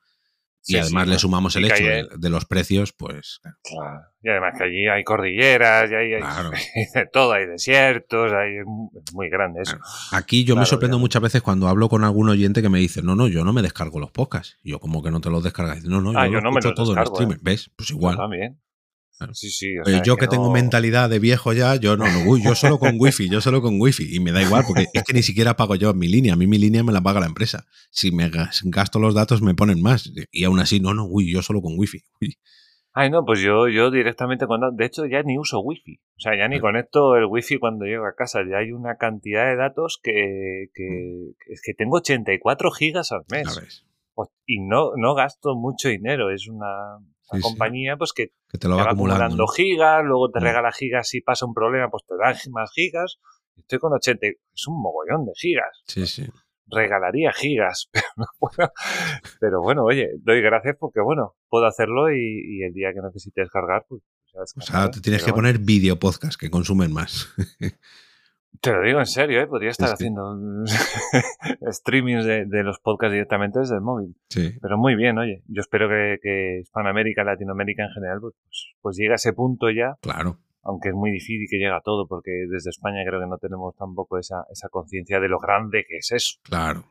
y 0.65 0.77
además 0.77 1.09
le 1.09 1.19
sumamos 1.19 1.57
el 1.57 1.65
hecho 1.65 1.85
de, 2.17 2.31
los 2.31 2.45
precios, 2.45 2.93
pues. 2.93 3.41
Y 4.23 4.29
además 4.29 4.55
que 4.57 4.65
allí 4.65 4.87
hay 4.87 5.03
cordilleras, 5.03 5.91
y 5.91 5.95
hay, 5.95 6.11
de 6.95 7.07
todo, 7.13 7.33
hay 7.33 7.47
desiertos, 7.47 8.33
hay, 8.33 8.59
es 8.59 9.13
muy 9.13 9.29
grande 9.29 9.63
eso. 9.63 9.77
Aquí 10.13 10.45
yo 10.45 10.55
me 10.55 10.67
sorprendo 10.67 10.99
muchas 10.99 11.23
veces 11.23 11.43
cuando 11.43 11.69
hablo 11.69 11.89
con 11.89 12.05
algún 12.05 12.29
oyente 12.29 12.63
que 12.63 12.69
me 12.69 12.79
dice, 12.79 13.03
no, 13.03 13.17
no, 13.17 13.27
yo 13.27 13.45
no 13.45 13.53
me 13.53 13.63
descargo 13.63 13.99
los 13.99 14.13
podcasts. 14.13 14.57
Yo, 14.63 14.79
como 14.79 15.03
que 15.03 15.11
no 15.11 15.21
te 15.21 15.31
los 15.31 15.43
descargas? 15.43 15.83
No, 15.85 16.01
no, 16.01 16.13
ah, 16.19 16.29
yo, 16.29 16.41
no 16.41 16.53
me 16.53 16.61
los 16.61 16.75
todo 16.75 16.97
en 16.97 17.07
streamer. 17.07 17.39
¿Ves? 17.43 17.71
Pues 17.75 17.91
igual. 17.91 18.15
Yo 18.15 18.23
también. 18.23 18.61
Sí, 19.33 19.51
sí, 19.51 19.75
yo 20.05 20.17
que, 20.17 20.27
tengo 20.27 20.51
mentalidad 20.51 21.11
de 21.11 21.19
viejo 21.19 21.53
ya, 21.53 21.77
yo 21.77 21.97
no, 21.97 22.05
no, 22.05 22.37
yo 22.39 22.55
solo 22.55 22.79
con 22.79 22.97
wifi, 22.99 23.29
yo 23.29 23.41
solo 23.41 23.63
con 23.63 23.81
wifi 23.81 24.15
y 24.15 24.21
me 24.21 24.33
da 24.33 24.43
igual 24.43 24.65
porque 24.67 24.87
es 24.93 25.03
que 25.03 25.13
ni 25.13 25.23
siquiera 25.23 25.57
pago 25.57 25.75
yo 25.75 25.93
mi 25.95 26.09
línea, 26.09 26.35
a 26.35 26.37
mí 26.37 26.47
mi 26.47 26.59
línea 26.59 26.83
me 26.83 26.93
la 26.93 27.01
paga 27.01 27.21
la 27.21 27.27
empresa. 27.27 27.65
Si 27.91 28.13
me 28.13 28.31
gasto 28.65 28.99
los 28.99 29.15
datos 29.15 29.43
me 29.43 29.55
ponen 29.55 29.83
más 29.83 30.13
y 30.31 30.45
aún 30.45 30.61
así 30.61 30.81
no, 30.81 30.95
no, 30.95 31.07
uy, 31.07 31.33
yo 31.33 31.43
solo 31.43 31.61
con 31.61 31.79
wifi. 31.79 32.03
Ay, 32.95 33.09
no, 33.09 33.25
pues 33.25 33.41
yo, 33.41 33.69
yo 33.69 33.91
directamente 33.91 34.47
cuando, 34.47 34.71
de 34.71 34.85
hecho 34.85 35.07
ya 35.07 35.23
ni 35.23 35.39
uso 35.39 35.61
wifi, 35.61 35.97
o 35.97 36.21
sea, 36.21 36.37
ya 36.37 36.47
ni 36.49 36.61
conecto 36.61 37.17
el 37.17 37.25
wifi 37.25 37.59
cuando 37.59 37.87
llego 37.87 38.07
a 38.07 38.15
casa, 38.15 38.41
ya 38.49 38.59
hay 38.59 38.73
una 38.73 38.97
cantidad 38.97 39.47
de 39.47 39.57
datos 39.57 39.99
que, 40.03 40.67
que, 40.75 41.33
es 41.49 41.63
que 41.65 41.73
tengo 41.73 41.97
84 41.97 42.71
gigas 42.71 43.11
al 43.13 43.23
mes. 43.31 43.87
Pues, 44.15 44.29
y 44.45 44.61
no, 44.61 44.91
no 44.97 45.15
gasto 45.15 45.55
mucho 45.55 45.89
dinero, 45.89 46.31
es 46.31 46.49
una, 46.49 46.99
compañía 47.41 47.97
pues 47.97 48.13
que, 48.13 48.33
te 48.59 48.69
lo 48.69 48.77
va, 48.77 48.91
acumulando, 48.91 49.47
gigas, 49.47 50.05
luego 50.05 50.31
te 50.31 50.41
mm. 50.41 50.43
regala 50.43 50.73
gigas 50.73 51.09
si 51.09 51.21
pasa 51.21 51.47
un 51.47 51.55
problema, 51.55 51.89
pues 51.91 52.05
te 52.07 52.17
da 52.17 52.35
más 52.51 52.71
gigas. 52.73 53.19
Estoy 53.57 53.79
con 53.79 53.93
80, 53.93 54.27
es 54.27 54.67
un 54.67 54.81
mogollón 54.81 55.27
de 55.27 55.33
gigas. 55.35 55.83
Sí, 55.87 56.07
sí. 56.07 56.27
Regalaría 56.67 57.33
gigas, 57.33 57.89
pero 57.93 58.07
no 58.17 58.27
puedo. 58.39 58.73
Pero 59.41 59.63
bueno, 59.63 59.85
oye, 59.85 60.11
doy 60.21 60.41
gracias 60.41 60.77
porque 60.79 61.01
bueno, 61.01 61.37
puedo 61.49 61.67
hacerlo 61.67 62.13
y, 62.13 62.63
el 62.63 62.73
día 62.73 62.93
que 62.95 63.01
necesites 63.03 63.51
cargar, 63.51 63.85
pues. 63.89 64.03
o 64.35 64.61
sea, 64.61 64.91
te 64.91 65.01
tienes 65.01 65.25
que 65.25 65.33
poner 65.33 65.59
vídeo 65.59 65.99
podcast 65.99 66.41
que 66.41 66.51
consumen 66.51 66.93
más. 66.93 67.29
Te 68.61 68.73
lo 68.73 68.83
digo 68.83 68.99
en 69.01 69.07
serio, 69.07 69.41
¿eh? 69.41 69.47
podría 69.47 69.71
estar 69.71 69.89
haciendo 69.91 70.37
streamings 71.73 72.25
de, 72.25 72.63
los 72.63 72.79
podcasts 72.79 73.13
directamente 73.13 73.59
desde 73.59 73.77
el 73.77 73.81
móvil. 73.81 74.15
Sí. 74.29 74.53
Pero 74.61 74.79
muy 74.79 74.95
bien, 74.95 75.19
oye. 75.19 75.43
Yo 75.49 75.61
espero 75.61 75.89
que, 75.89 76.19
que 76.23 76.61
Hispanoamérica, 76.61 77.25
Latinoamérica 77.25 77.85
en 77.85 77.91
general, 77.91 78.21
pues, 78.21 78.35
pues 78.81 78.97
llegue 78.97 79.13
a 79.13 79.17
ese 79.17 79.33
punto 79.33 79.71
ya. 79.71 79.97
Claro. 80.01 80.39
Aunque 80.63 80.91
es 80.91 80.95
muy 80.95 81.11
difícil 81.11 81.47
que 81.51 81.57
llegue 81.57 81.75
a 81.75 81.81
todo, 81.81 82.07
porque 82.07 82.31
desde 82.49 82.71
España 82.71 83.01
creo 83.05 83.21
que 83.21 83.27
no 83.27 83.39
tenemos 83.39 83.75
tampoco 83.77 84.19
esa, 84.19 84.45
esa 84.53 84.69
conciencia 84.69 85.19
de 85.19 85.29
lo 85.29 85.41
grande 85.41 85.85
que 85.89 85.97
es 85.97 86.13
eso. 86.13 86.39
Claro 86.45 86.85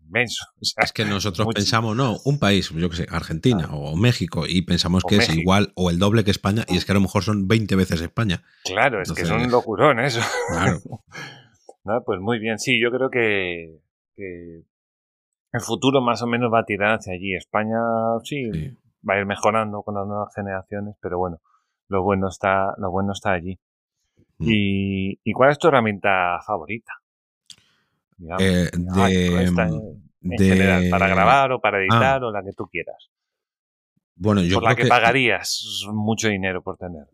inmenso. 0.00 0.44
es 0.60 0.92
que 0.92 1.04
nosotros 1.04 1.48
pensamos, 1.54 1.96
no, 1.96 2.16
un 2.24 2.38
país, 2.38 2.70
yo 2.70 2.90
que 2.90 2.96
sé, 2.96 3.06
Argentina 3.10 3.68
o 3.72 3.96
México, 3.96 4.44
y 4.46 4.62
pensamos 4.62 5.04
que 5.04 5.16
es 5.16 5.28
igual 5.34 5.72
o 5.74 5.90
el 5.90 5.98
doble 5.98 6.24
que 6.24 6.30
España, 6.30 6.64
y 6.68 6.76
es 6.76 6.84
que 6.84 6.92
a 6.92 6.94
lo 6.94 7.00
mejor 7.00 7.22
son 7.22 7.48
20 7.48 7.76
veces 7.76 8.00
España. 8.00 8.42
Claro, 8.64 9.00
es 9.00 9.12
que 9.12 9.24
son 9.24 9.42
un 9.42 9.50
locurón 9.50 10.00
eso. 10.04 10.20
Claro. 10.48 10.80
pues 12.04 12.20
muy 12.20 12.38
bien, 12.38 12.58
sí, 12.58 12.80
yo 12.80 12.90
creo 12.90 13.10
que, 13.10 13.80
el 14.16 15.60
futuro 15.60 16.00
más 16.02 16.22
o 16.22 16.26
menos 16.26 16.52
va 16.52 16.60
a 16.60 16.64
tirar 16.64 16.98
hacia 16.98 17.14
allí. 17.14 17.34
España 17.34 17.78
sí, 18.24 18.50
va 19.08 19.14
a 19.14 19.20
ir 19.20 19.26
mejorando 19.26 19.82
con 19.82 19.94
las 19.94 20.06
nuevas 20.06 20.34
generaciones, 20.34 20.96
pero 21.00 21.18
bueno, 21.18 21.38
lo 21.88 22.02
bueno 22.02 22.28
está, 22.28 22.74
lo 22.78 22.90
bueno 22.90 23.12
está 23.12 23.32
allí. 23.32 23.58
Mm. 24.38 24.46
¿Y, 24.48 25.20
¿Y 25.24 25.32
cuál 25.32 25.50
es 25.50 25.58
tu 25.58 25.68
herramienta 25.68 26.38
favorita? 26.46 26.92
Eh, 28.38 28.70
de, 30.20 30.88
para 30.90 31.08
grabar 31.08 31.52
o 31.52 31.60
para 31.60 31.80
editar 31.80 32.22
ah. 32.22 32.26
o 32.26 32.32
la 32.32 32.42
que 32.42 32.52
tú 32.52 32.66
quieras. 32.66 33.10
Bueno, 34.16 34.42
yo 34.42 34.56
por 34.56 34.64
la 34.64 34.74
que, 34.74 34.86
pagarías 34.86 35.84
mucho 35.92 36.28
dinero 36.28 36.62
por 36.62 36.76
tener. 36.76 37.06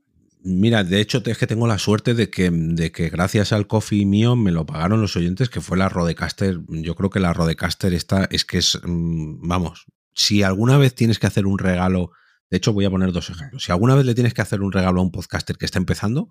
Mira, 0.43 0.85
de 0.85 1.01
hecho 1.01 1.23
es 1.25 1.39
que 1.39 1.47
tengo 1.47 1.67
la 1.67 1.79
suerte 1.79 2.15
de 2.15 2.31
que, 2.31 2.51
de 2.51 2.93
que 2.93 3.09
gracias 3.09 3.53
al 3.53 3.67
coffee 3.67 4.05
mío 4.05 4.37
me 4.37 4.53
lo 4.53 4.67
pagaron 4.67 5.01
los 5.01 5.17
oyentes, 5.17 5.49
que 5.49 5.61
fue 5.61 5.77
la 5.77 5.89
Rodecaster. 5.89 6.61
Yo 6.69 6.95
creo 6.95 7.11
que 7.11 7.21
la 7.21 7.33
Rodecaster 7.33 7.95
está, 7.95 8.29
es 8.31 8.45
que 8.45 8.59
es, 8.59 8.79
mm, 8.85 9.47
vamos, 9.47 9.87
si 10.15 10.43
alguna 10.43 10.77
vez 10.79 10.95
tienes 10.95 11.19
que 11.19 11.27
hacer 11.27 11.47
un 11.47 11.59
regalo, 11.59 12.13
de 12.51 12.59
hecho 12.59 12.73
voy 12.73 12.85
a 12.85 12.91
poner 12.91 13.13
dos 13.13 13.31
ejemplos, 13.31 13.65
si 13.65 13.73
alguna 13.73 13.95
vez 13.95 14.05
le 14.05 14.15
tienes 14.15 14.35
que 14.35 14.43
hacer 14.43 14.61
un 14.61 14.73
regalo 14.73 15.01
a 15.01 15.05
un 15.05 15.13
podcaster 15.13 15.57
que 15.57 15.65
está 15.65 15.79
empezando, 15.79 16.31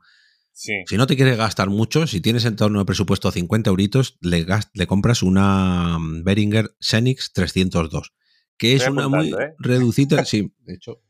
si 0.53 0.97
no 0.97 1.07
te 1.07 1.15
quieres 1.15 1.37
gastar 1.37 1.69
mucho, 1.69 2.05
si 2.05 2.21
tienes 2.21 2.45
en 2.45 2.55
torno 2.55 2.79
de 2.79 2.85
presupuesto 2.85 3.31
50 3.31 3.69
euritos, 3.69 4.17
le, 4.21 4.45
le 4.73 4.87
compras 4.87 5.23
una 5.23 5.97
mm, 5.99 6.23
Behringer 6.23 6.75
Xenix 6.79 7.33
302, 7.33 8.13
que 8.57 8.75
es 8.75 8.87
una 8.87 9.07
muy 9.07 9.33
¿eh? 9.33 9.55
reducida. 9.57 10.23
sí, 10.25 10.53
de 10.59 10.75
hecho. 10.75 11.01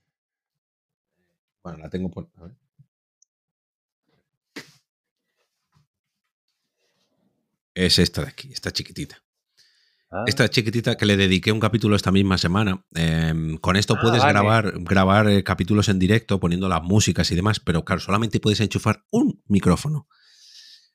Bueno, 1.62 1.80
la 1.80 1.90
tengo 1.90 2.10
por. 2.10 2.30
A 2.36 2.44
ver. 2.44 2.56
Es 7.76 8.00
esta 8.00 8.22
de 8.22 8.30
aquí, 8.30 8.52
esta 8.54 8.72
chiquitita. 8.72 9.24
Ah. 10.14 10.26
Esta 10.28 10.48
chiquitita 10.48 10.96
que 10.96 11.08
le 11.08 11.18
dediqué 11.18 11.52
un 11.52 11.60
capítulo 11.60 11.96
esta 11.96 12.12
misma 12.12 12.38
semana. 12.38 12.86
Em, 12.94 13.58
con 13.58 13.76
esto 13.76 13.96
ah, 13.98 14.00
puedes 14.00 14.24
grabar, 14.24 14.74
grabar 14.82 15.28
eh, 15.28 15.44
capítulos 15.44 15.90
en 15.90 15.98
directo 15.98 16.40
poniendo 16.40 16.70
las 16.70 16.84
músicas 16.84 17.32
y 17.32 17.36
demás, 17.36 17.60
pero 17.60 17.84
claro, 17.84 18.00
solamente 18.00 18.40
puedes 18.40 18.60
enchufar 18.60 19.04
un 19.10 19.42
micrófono. 19.48 20.08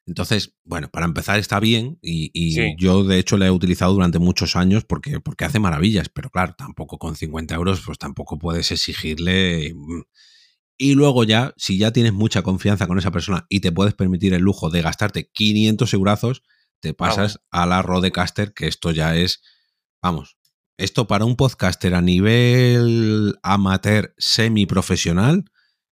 Entonces, 0.07 0.55
bueno, 0.65 0.89
para 0.89 1.05
empezar 1.05 1.39
está 1.39 1.59
bien 1.59 1.99
y, 2.01 2.77
yo 2.79 3.03
de 3.03 3.19
hecho 3.19 3.37
la 3.37 3.47
he 3.47 3.51
utilizado 3.51 3.93
durante 3.93 4.21
muchos 4.21 4.55
años 4.55 4.85
porque, 4.85 5.21
porque 5.21 5.45
hace 5.45 5.59
maravillas, 5.59 6.09
pero 6.09 6.31
claro, 6.31 6.55
tampoco 6.57 6.99
con 6.99 7.17
50 7.17 7.55
euros 7.57 7.83
pues 7.85 7.99
tampoco 7.99 8.39
puedes 8.39 8.71
exigirle... 8.71 9.75
Mm. 9.75 10.03
Y 10.81 10.95
luego 10.95 11.25
ya, 11.25 11.55
si 11.57 11.77
ya 11.77 11.93
tienes 11.93 12.13
mucha 12.13 12.43
confianza 12.43 12.87
con 12.87 12.99
esa 12.99 13.11
persona 13.11 13.47
y 13.49 13.59
te 13.59 13.73
puedes 13.73 13.95
permitir 13.95 14.33
el 14.33 14.43
lujo 14.43 14.71
de 14.71 14.81
gastarte 14.81 15.29
500 15.33 15.93
eurazos, 15.93 16.45
te 16.81 16.95
pasas 16.95 17.41
a 17.51 17.67
la 17.67 17.83
Rodecaster, 17.83 18.53
que 18.53 18.67
esto 18.67 18.91
ya 18.91 19.17
es, 19.17 19.43
vamos, 20.03 20.39
esto 20.77 21.07
para 21.07 21.25
un 21.25 21.37
podcaster 21.37 21.95
a 21.95 22.01
nivel 22.01 23.37
amateur 23.43 24.15
semiprofesional, 24.17 25.45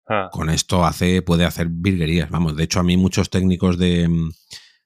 ah. 0.07 0.29
con 0.31 0.49
esto 0.49 0.85
hace, 0.85 1.21
puede 1.21 1.45
hacer 1.45 1.67
virguerías. 1.69 2.29
Vamos, 2.29 2.55
de 2.55 2.63
hecho, 2.63 2.79
a 2.79 2.83
mí 2.83 2.97
muchos 2.97 3.29
técnicos 3.29 3.77
de, 3.77 4.09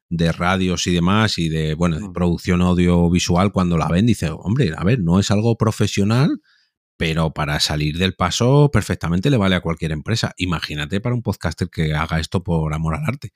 de 0.10 0.32
radios 0.32 0.86
y 0.88 0.94
demás, 0.94 1.38
y 1.38 1.50
de, 1.50 1.76
bueno, 1.76 1.98
de 1.98 2.10
mm. 2.10 2.14
producción 2.14 2.62
audiovisual, 2.62 3.52
cuando 3.52 3.78
la 3.78 3.88
ven, 3.88 4.06
dice, 4.06 4.30
hombre, 4.32 4.74
a 4.76 4.84
ver, 4.84 5.00
no 5.00 5.20
es 5.20 5.32
algo 5.32 5.58
profesional, 5.58 6.42
pero 6.98 7.34
para 7.34 7.60
salir 7.60 7.98
del 7.98 8.16
paso 8.16 8.70
perfectamente 8.72 9.30
le 9.30 9.38
vale 9.38 9.56
a 9.56 9.62
cualquier 9.62 9.92
empresa. 9.92 10.34
Imagínate 10.38 11.02
para 11.02 11.16
un 11.16 11.22
podcaster 11.22 11.70
que 11.70 11.94
haga 11.94 12.20
esto 12.20 12.44
por 12.44 12.74
amor 12.74 12.96
al 12.96 13.06
arte. 13.06 13.32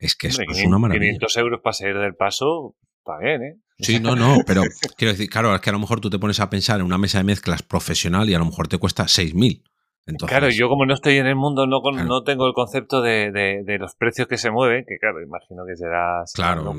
Es 0.00 0.16
que 0.16 0.28
es 0.28 0.38
una 0.64 0.78
maravilla. 0.78 1.12
500 1.12 1.36
euros 1.36 1.60
para 1.62 1.74
salir 1.74 1.98
del 1.98 2.14
paso, 2.14 2.74
está 2.98 3.18
bien, 3.18 3.42
¿eh? 3.42 3.56
Sí, 3.78 3.98
no, 3.98 4.14
no, 4.14 4.38
pero 4.46 4.62
quiero 4.96 5.12
decir, 5.12 5.30
claro, 5.30 5.54
es 5.54 5.60
que 5.62 5.70
a 5.70 5.72
lo 5.72 5.78
mejor 5.78 6.00
tú 6.00 6.10
te 6.10 6.18
pones 6.18 6.38
a 6.40 6.50
pensar 6.50 6.80
en 6.80 6.86
una 6.86 6.98
mesa 6.98 7.18
de 7.18 7.24
mezclas 7.24 7.62
profesional 7.62 8.28
y 8.28 8.34
a 8.34 8.38
lo 8.38 8.44
mejor 8.44 8.68
te 8.68 8.76
cuesta 8.76 9.04
6.000. 9.04 9.62
Entonces, 10.06 10.36
claro, 10.36 10.50
yo 10.50 10.68
como 10.68 10.86
no 10.86 10.94
estoy 10.94 11.18
en 11.18 11.26
el 11.26 11.36
mundo, 11.36 11.66
no, 11.66 11.80
no 12.04 12.22
tengo 12.22 12.46
el 12.46 12.52
concepto 12.52 13.00
de, 13.00 13.62
los 13.78 13.94
precios 13.94 14.26
que 14.26 14.38
se 14.38 14.50
mueven, 14.50 14.84
que 14.86 14.98
claro, 14.98 15.22
imagino 15.22 15.62
que 15.66 15.76
será... 15.76 16.24
claro, 16.34 16.74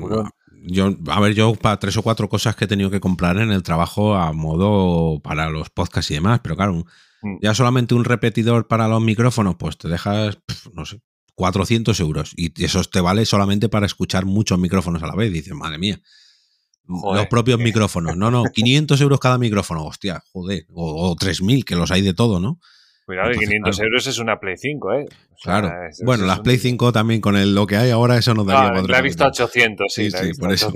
yo, 0.64 0.90
a 1.08 1.20
ver, 1.20 1.34
yo 1.34 1.54
para 1.54 1.78
tres 1.78 1.96
o 1.96 2.02
cuatro 2.02 2.28
cosas 2.28 2.54
que 2.54 2.66
he 2.66 2.68
tenido 2.68 2.90
que 2.90 3.00
comprar 3.00 3.38
en 3.38 3.50
el 3.50 3.62
trabajo 3.62 4.14
a 4.14 4.32
modo 4.32 5.20
para 5.20 5.48
los 5.48 5.70
podcasts 5.70 6.10
y 6.10 6.14
demás, 6.14 6.40
pero 6.42 6.56
claro, 6.56 6.84
mm. 7.22 7.38
ya 7.40 7.54
solamente 7.54 7.94
un 7.94 8.04
repetidor 8.04 8.68
para 8.68 8.86
los 8.86 9.00
micrófonos, 9.00 9.56
pues 9.56 9.78
te 9.78 9.88
dejas, 9.88 10.38
no 10.74 10.84
sé, 10.84 11.00
400 11.34 11.98
euros. 12.00 12.32
Y 12.36 12.64
eso 12.64 12.82
te 12.84 13.00
vale 13.00 13.26
solamente 13.26 13.68
para 13.68 13.86
escuchar 13.86 14.24
muchos 14.24 14.58
micrófonos 14.58 15.02
a 15.02 15.06
la 15.06 15.14
vez. 15.14 15.32
Dices, 15.32 15.54
madre 15.54 15.78
mía. 15.78 16.00
los 16.86 17.26
propios 17.26 17.58
micrófonos. 17.58 18.16
No, 18.16 18.30
no, 18.30 18.44
500 18.44 19.00
euros 19.00 19.20
cada 19.20 19.38
micrófono. 19.38 19.84
Hostia, 19.84 20.22
joder. 20.32 20.66
O, 20.72 21.10
o 21.10 21.16
3.000, 21.16 21.64
que 21.64 21.76
los 21.76 21.90
hay 21.90 22.02
de 22.02 22.14
todo, 22.14 22.40
¿no? 22.40 22.60
Cuidado, 23.12 23.30
500 23.38 23.80
euros 23.80 24.06
es 24.06 24.18
una 24.18 24.40
Play 24.40 24.56
5, 24.56 24.92
¿eh? 24.94 25.06
claro. 25.42 25.70
bueno, 26.02 26.24
las 26.24 26.40
Play 26.40 26.56
5 26.56 26.92
también 26.92 27.20
con 27.20 27.36
el, 27.36 27.54
lo 27.54 27.66
que 27.66 27.76
hay 27.76 27.90
ahora, 27.90 28.16
eso 28.16 28.32
nos 28.32 28.46
daría. 28.46 28.80
No, 28.80 28.88
la 28.88 29.00
he 29.00 29.02
visto 29.02 29.24
a 29.24 29.26
800, 29.26 29.92
sí. 29.92 30.10
Sí, 30.10 30.32
por 30.38 30.50
eso. 30.50 30.72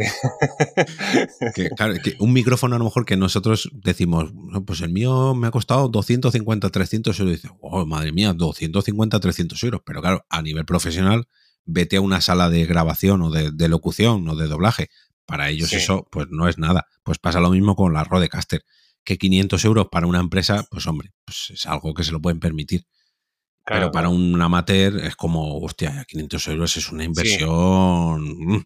claro, 1.76 1.94
que 2.02 2.14
un 2.18 2.34
micrófono 2.34 2.76
a 2.76 2.78
lo 2.78 2.84
mejor 2.84 3.06
que 3.06 3.16
nosotros 3.16 3.70
decimos, 3.72 4.34
pues 4.66 4.82
el 4.82 4.90
mío 4.90 5.34
me 5.34 5.46
ha 5.46 5.50
costado 5.50 5.88
250, 5.88 6.68
300 6.68 7.18
euros. 7.20 7.32
Y 7.32 7.36
dices, 7.36 7.50
oh, 7.60 7.86
madre 7.86 8.12
mía, 8.12 8.34
250, 8.34 9.18
300 9.18 9.62
euros. 9.62 9.80
Pero 9.86 10.02
claro, 10.02 10.26
a 10.28 10.42
nivel 10.42 10.66
profesional, 10.66 11.26
vete 11.64 11.96
a 11.96 12.02
una 12.02 12.20
sala 12.20 12.50
de 12.50 12.66
grabación 12.66 13.22
o 13.22 13.30
de, 13.30 13.50
de 13.50 13.68
locución 13.68 14.28
o 14.28 14.36
de 14.36 14.46
doblaje 14.46 14.90
para 15.26 15.48
ellos 15.50 15.72
eso 15.72 16.06
pues 16.10 16.28
no 16.30 16.48
es 16.48 16.56
nada. 16.56 16.86
Pues 17.02 17.18
pasa 17.18 17.40
lo 17.40 17.50
mismo 17.50 17.76
con 17.76 17.92
la 17.92 18.04
Rodecaster, 18.04 18.64
que 19.06 19.16
500 19.16 19.64
euros 19.64 19.86
para 19.90 20.06
una 20.06 20.20
empresa, 20.20 20.66
pues 20.70 20.86
hombre, 20.86 21.12
pues 21.24 21.50
es 21.50 21.64
algo 21.64 21.94
que 21.94 22.04
se 22.04 22.12
lo 22.12 22.20
pueden 22.20 22.40
permitir. 22.40 22.84
Pero 23.64 23.90
para 23.90 24.08
un 24.08 24.40
amateur 24.40 24.98
es 24.98 25.16
como, 25.16 25.58
hostia, 25.58 26.04
500 26.06 26.48
euros 26.48 26.76
es 26.76 26.92
una 26.92 27.04
inversión. 27.04 28.22
Mm. 28.22 28.64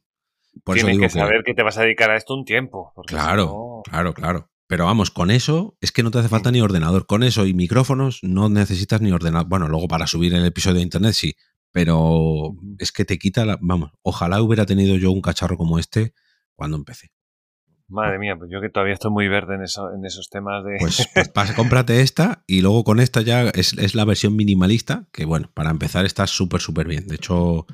Por 0.64 0.74
Tienes 0.74 0.99
que 0.99 1.09
saber 1.09 1.43
que, 1.45 1.55
te 1.55 1.62
vas 1.62 1.78
a 1.78 1.82
dedicar 1.82 2.11
a 2.11 2.16
esto 2.16 2.34
un 2.34 2.45
tiempo. 2.45 2.93
Claro, 3.07 3.82
claro, 3.84 4.12
claro. 4.12 4.51
Pero 4.66 4.84
vamos, 4.84 5.11
con 5.11 5.30
eso 5.30 5.76
es 5.80 5.93
que 5.93 6.03
no 6.03 6.11
te 6.11 6.18
hace 6.18 6.28
falta 6.28 6.51
ni 6.51 6.61
ordenador. 6.61 7.07
Con 7.07 7.22
eso 7.22 7.47
y 7.47 7.55
micrófonos 7.55 8.20
no 8.22 8.49
necesitas 8.49 9.01
ni 9.01 9.12
ordenador. 9.12 9.49
Bueno, 9.49 9.68
luego 9.68 9.88
para 9.88 10.07
subir 10.07 10.34
el 10.34 10.45
episodio 10.45 10.76
de 10.76 10.82
internet 10.82 11.14
sí, 11.14 11.34
pero 11.72 12.55
es 12.78 12.93
que 12.93 13.05
te 13.05 13.18
quita 13.18 13.45
la... 13.45 13.59
Vamos, 13.61 13.93
ojalá 14.03 14.43
hubiera 14.43 14.66
tenido 14.66 14.97
yo 14.97 15.12
un 15.12 15.22
cacharro 15.22 15.57
como 15.57 15.78
este 15.78 16.14
cuando 16.55 16.76
empecé. 16.76 17.11
Madre 17.91 18.18
mía, 18.18 18.36
pues 18.36 18.51
yo 18.53 18.61
que 18.61 18.68
todavía 18.70 18.95
estoy 18.95 19.11
muy 19.11 19.28
verde 19.28 19.57
en, 19.57 19.62
eso, 19.62 19.93
en 19.93 20.05
esos 20.05 20.28
temas 20.28 20.64
de... 20.64 20.76
Pues, 20.78 21.09
pues 21.34 21.53
cómprate 21.53 22.01
esta 22.01 22.45
y 22.47 22.62
luego 22.62 22.84
con 22.84 23.01
esta 23.01 23.20
ya 23.20 23.49
es, 23.51 23.72
es 23.74 23.95
la 23.95 24.05
versión 24.05 24.36
minimalista, 24.36 25.07
que 25.12 25.24
bueno, 25.24 25.51
para 25.55 25.70
empezar 25.70 26.05
está 26.05 26.26
súper, 26.26 26.61
súper 26.61 26.86
bien. 26.86 27.07
De 27.07 27.16
hecho, 27.16 27.66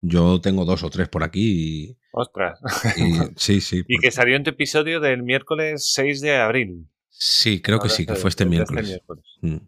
yo 0.00 0.40
tengo 0.40 0.64
dos 0.64 0.82
o 0.82 0.90
tres 0.90 1.08
por 1.08 1.22
aquí 1.22 1.90
y... 1.90 1.98
¡Ostras! 2.12 2.60
sí, 3.36 3.60
sí. 3.60 3.84
y 3.86 3.98
que 3.98 4.10
salió 4.10 4.36
en 4.36 4.44
tu 4.44 4.50
episodio 4.50 5.00
del 5.00 5.22
miércoles 5.22 5.92
6 5.94 6.20
de 6.20 6.36
abril. 6.36 6.88
Sí, 7.08 7.62
creo 7.62 7.78
que 7.78 7.88
sí, 7.88 8.04
que 8.04 8.16
fue 8.16 8.30
este, 8.30 8.42
este 8.42 8.46
miércoles. 8.46 9.00
Mm. 9.42 9.58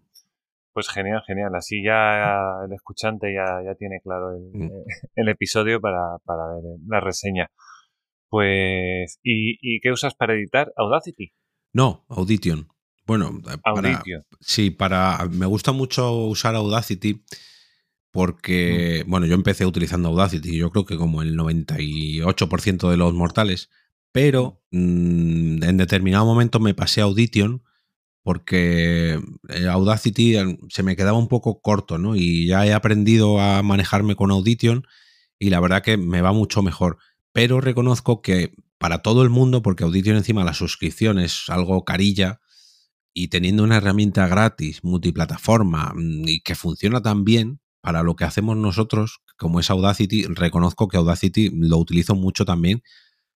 Pues 0.72 0.88
genial, 0.88 1.22
genial. 1.24 1.54
Así 1.54 1.84
ya 1.84 2.64
el 2.66 2.72
escuchante 2.72 3.32
ya, 3.32 3.62
ya 3.64 3.76
tiene 3.76 4.00
claro 4.02 4.32
el, 4.32 4.50
mm. 4.52 4.70
el 5.14 5.28
episodio 5.28 5.80
para, 5.80 6.18
para, 6.24 6.48
ver 6.48 6.64
la 6.88 6.98
reseña. 6.98 7.48
Pues, 8.34 9.20
¿y, 9.22 9.58
¿y, 9.62 9.78
qué 9.78 9.92
usas 9.92 10.16
para 10.16 10.34
editar? 10.34 10.72
¿Audacity? 10.76 11.30
No, 11.72 12.04
Audition. 12.08 12.66
Bueno, 13.06 13.40
Audition. 13.62 14.24
sí, 14.40 14.70
para. 14.72 15.28
Me 15.30 15.46
gusta 15.46 15.70
mucho 15.70 16.12
usar 16.26 16.56
Audacity 16.56 17.22
porque, 18.10 19.04
mm. 19.06 19.08
bueno, 19.08 19.26
yo 19.26 19.36
empecé 19.36 19.64
utilizando 19.66 20.08
Audacity, 20.08 20.56
yo 20.56 20.72
creo 20.72 20.84
que 20.84 20.96
como 20.96 21.22
el 21.22 21.38
98% 21.38 22.90
de 22.90 22.96
los 22.96 23.14
mortales, 23.14 23.70
pero 24.10 24.60
mm, 24.72 25.62
en 25.62 25.76
determinado 25.76 26.24
momento 26.24 26.58
me 26.58 26.74
pasé 26.74 27.02
a 27.02 27.04
Audition 27.04 27.62
porque 28.24 29.20
eh, 29.48 29.66
Audacity 29.68 30.36
eh, 30.38 30.58
se 30.70 30.82
me 30.82 30.96
quedaba 30.96 31.18
un 31.18 31.28
poco 31.28 31.60
corto, 31.60 31.98
¿no? 31.98 32.16
Y 32.16 32.48
ya 32.48 32.66
he 32.66 32.72
aprendido 32.72 33.38
a 33.38 33.62
manejarme 33.62 34.16
con 34.16 34.32
Audition 34.32 34.84
y 35.38 35.50
la 35.50 35.60
verdad 35.60 35.84
que 35.84 35.96
me 35.96 36.20
va 36.20 36.32
mucho 36.32 36.62
mejor. 36.62 36.98
Pero 37.34 37.60
reconozco 37.60 38.22
que 38.22 38.54
para 38.78 39.00
todo 39.00 39.22
el 39.22 39.28
mundo, 39.28 39.60
porque 39.60 39.82
Audition 39.82 40.16
encima 40.16 40.44
la 40.44 40.54
suscripción 40.54 41.18
es 41.18 41.48
algo 41.48 41.84
carilla, 41.84 42.40
y 43.12 43.28
teniendo 43.28 43.64
una 43.64 43.76
herramienta 43.76 44.26
gratis, 44.28 44.84
multiplataforma 44.84 45.92
mm, 45.94 46.28
y 46.28 46.40
que 46.40 46.54
funciona 46.54 47.02
tan 47.02 47.24
bien, 47.24 47.60
para 47.80 48.02
lo 48.02 48.16
que 48.16 48.24
hacemos 48.24 48.56
nosotros, 48.56 49.20
como 49.36 49.60
es 49.60 49.68
Audacity, 49.68 50.24
reconozco 50.26 50.88
que 50.88 50.96
Audacity 50.96 51.50
lo 51.52 51.76
utilizo 51.76 52.14
mucho 52.14 52.44
también, 52.44 52.82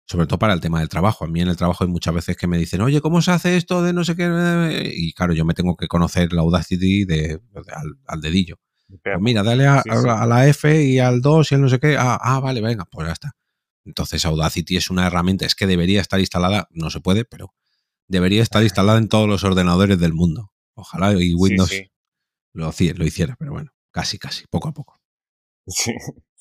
sobre 0.07 0.26
todo 0.26 0.38
para 0.38 0.55
el 0.55 0.61
tema 0.61 0.78
del 0.78 0.88
trabajo. 0.88 1.24
A 1.24 1.28
mí 1.28 1.40
en 1.42 1.49
el 1.49 1.57
trabajo 1.57 1.84
hay 1.84 1.90
muchas 1.90 2.14
veces 2.14 2.36
que 2.36 2.46
me 2.46 2.57
dicen, 2.57 2.80
oye, 2.80 3.01
¿cómo 3.01 3.20
se 3.20 3.32
hace 3.32 3.57
esto 3.57 3.82
de 3.82 3.92
no 3.92 4.05
sé 4.05 4.16
qué? 4.16 4.92
Y 4.94 5.12
claro, 5.12 5.34
yo 5.34 5.44
me 5.44 5.55
tengo 5.55 5.76
que 5.76 5.88
conocer 5.88 6.32
la 6.32 6.42
Audacity 6.42 7.05
de, 7.05 7.40
al, 8.07 8.20
dedillo. 8.20 8.59
Pues 9.03 9.16
mira, 9.20 9.42
dale 9.42 9.66
a, 9.66 9.82
la 9.84 10.46
F 10.46 10.82
y 10.82 10.99
al 10.99 11.20
2 11.20 11.53
y 11.53 11.55
al 11.57 11.61
no 11.61 11.68
sé 11.68 11.78
qué. 11.80 11.96
Ah, 11.99 12.18
ah, 12.20 12.40
vale, 12.40 12.62
venga, 12.62 12.86
pues 12.86 13.07
ya 13.07 13.12
está. 13.12 13.38
Entonces 13.89 14.26
Audacity 14.26 14.76
es 14.76 14.91
una 14.91 15.07
herramienta, 15.07 15.47
es 15.47 15.55
que 15.55 15.66
debería 15.66 16.03
estar 16.03 16.20
instalada, 16.20 16.68
no 16.70 16.91
se 16.91 17.01
puede, 17.01 17.24
pero 17.24 17.55
debería 18.07 18.43
estar 18.43 18.62
instalada 18.62 18.99
en 18.99 19.09
todos 19.09 19.26
los 19.26 19.45
ordenadores 19.45 19.99
del 19.99 20.12
mundo. 20.12 20.53
Ojalá 20.74 21.14
y 21.14 21.32
Windows 21.34 21.72
Lo, 22.53 22.70
lo 22.70 23.05
hiciera, 23.07 23.34
pero 23.39 23.53
bueno. 23.53 23.72
Casi, 23.91 24.18
casi, 24.18 24.47
poco 24.47 24.68
a 24.68 24.72
poco. 24.72 25.01
Sí. 25.66 25.93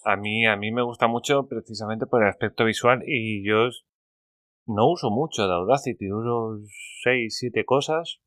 A 0.03 0.17
mí, 0.17 0.45
a 0.45 0.57
mí 0.57 0.71
me 0.71 0.83
gusta 0.83 1.07
mucho 1.07 1.47
precisamente 1.47 2.05
por 2.05 2.21
el 2.21 2.29
aspecto 2.29 2.65
visual 2.65 3.03
y 3.07 3.47
yo 3.47 3.69
no 4.65 4.89
uso 4.89 5.09
mucho 5.09 5.47
de 5.47 5.53
Audacity, 5.53 6.11
uso 6.11 6.59
6, 7.03 7.35
7 7.35 7.65
cosas 7.65 8.19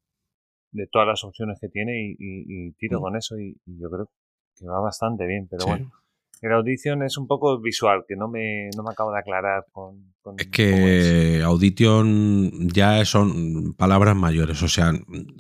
de 0.73 0.87
todas 0.87 1.07
las 1.07 1.25
opciones 1.25 1.59
que 1.61 1.69
tiene 1.69 2.17
y, 2.19 2.73
tiro 2.73 3.01
mm. 3.01 3.03
con 3.03 3.17
eso 3.17 3.39
y, 3.39 3.61
yo 3.67 3.91
creo 3.91 4.11
que 4.57 4.67
va 4.67 4.81
bastante 4.81 5.27
bien, 5.27 5.47
pero 5.49 5.67
bueno. 5.67 5.93
El 6.41 6.53
Audition 6.53 7.03
es 7.03 7.19
un 7.19 7.27
poco 7.27 7.61
visual, 7.61 8.05
que 8.09 8.17
no 8.17 8.27
me, 8.27 8.71
no 8.75 8.83
me 8.83 8.91
acabo 8.91 9.13
de 9.13 9.19
aclarar 9.19 9.67
con... 9.73 10.15
es 10.39 10.47
que 10.47 11.43
Audition 11.45 12.71
ya 12.71 13.05
son 13.05 13.75
palabras 13.75 14.17
mayores, 14.17 14.63
o 14.63 14.69
sea, 14.69 14.93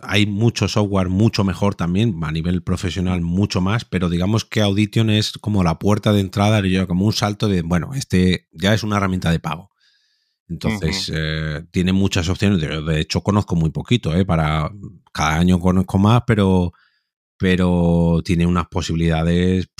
hay 0.02 0.26
mucho 0.26 0.68
software 0.68 1.08
mucho 1.08 1.42
mejor 1.42 1.74
también, 1.74 2.14
a 2.22 2.30
nivel 2.30 2.62
profesional 2.62 3.22
mucho 3.22 3.62
más, 3.62 3.86
pero 3.86 4.10
digamos 4.10 4.44
que 4.44 4.60
Audition 4.60 5.08
es 5.08 5.38
como 5.38 5.64
la 5.64 5.78
puerta 5.78 6.12
de 6.12 6.20
entrada, 6.20 6.62
como 6.86 7.06
un 7.06 7.12
salto 7.14 7.48
de, 7.48 7.62
bueno, 7.62 7.92
este 7.94 8.48
ya 8.52 8.74
es 8.74 8.82
una 8.82 8.98
herramienta 8.98 9.30
de 9.30 9.40
pago. 9.40 9.70
Entonces, 10.50 11.10
eh, 11.14 11.62
tiene 11.70 11.92
muchas 11.92 12.28
opciones. 12.28 12.60
De, 12.60 13.00
hecho, 13.00 13.20
conozco 13.20 13.54
muy 13.54 13.70
poquito, 13.70 14.12
¿eh? 14.16 14.24
Para 14.24 14.68
cada 15.12 15.38
año 15.38 15.60
conozco 15.60 15.96
más, 15.98 16.24
pero, 16.26 16.72
pero 17.38 18.20
tiene 18.24 18.46
unas 18.46 18.66
posibilidades, 18.66 19.70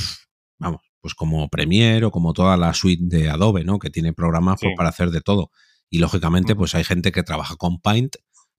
pues 1.01 1.15
como 1.15 1.49
Premiere 1.49 2.07
o 2.07 2.11
como 2.11 2.33
toda 2.33 2.57
la 2.57 2.75
suite 2.75 3.03
de 3.05 3.31
Adobe, 3.31 3.65
¿no? 3.65 3.79
Que 3.79 3.91
tiene 3.91 4.13
programas 4.13 4.59
pues, 4.61 4.75
para 4.77 4.91
hacer 4.91 5.11
de 5.11 5.21
todo. 5.21 5.51
Y 5.89 5.99
lógicamente, 5.99 6.55
pues 6.55 6.75
hay 6.75 6.85
gente 6.85 7.11
que 7.11 7.23
trabaja 7.23 7.57
con 7.57 7.81
Paint, 7.81 8.17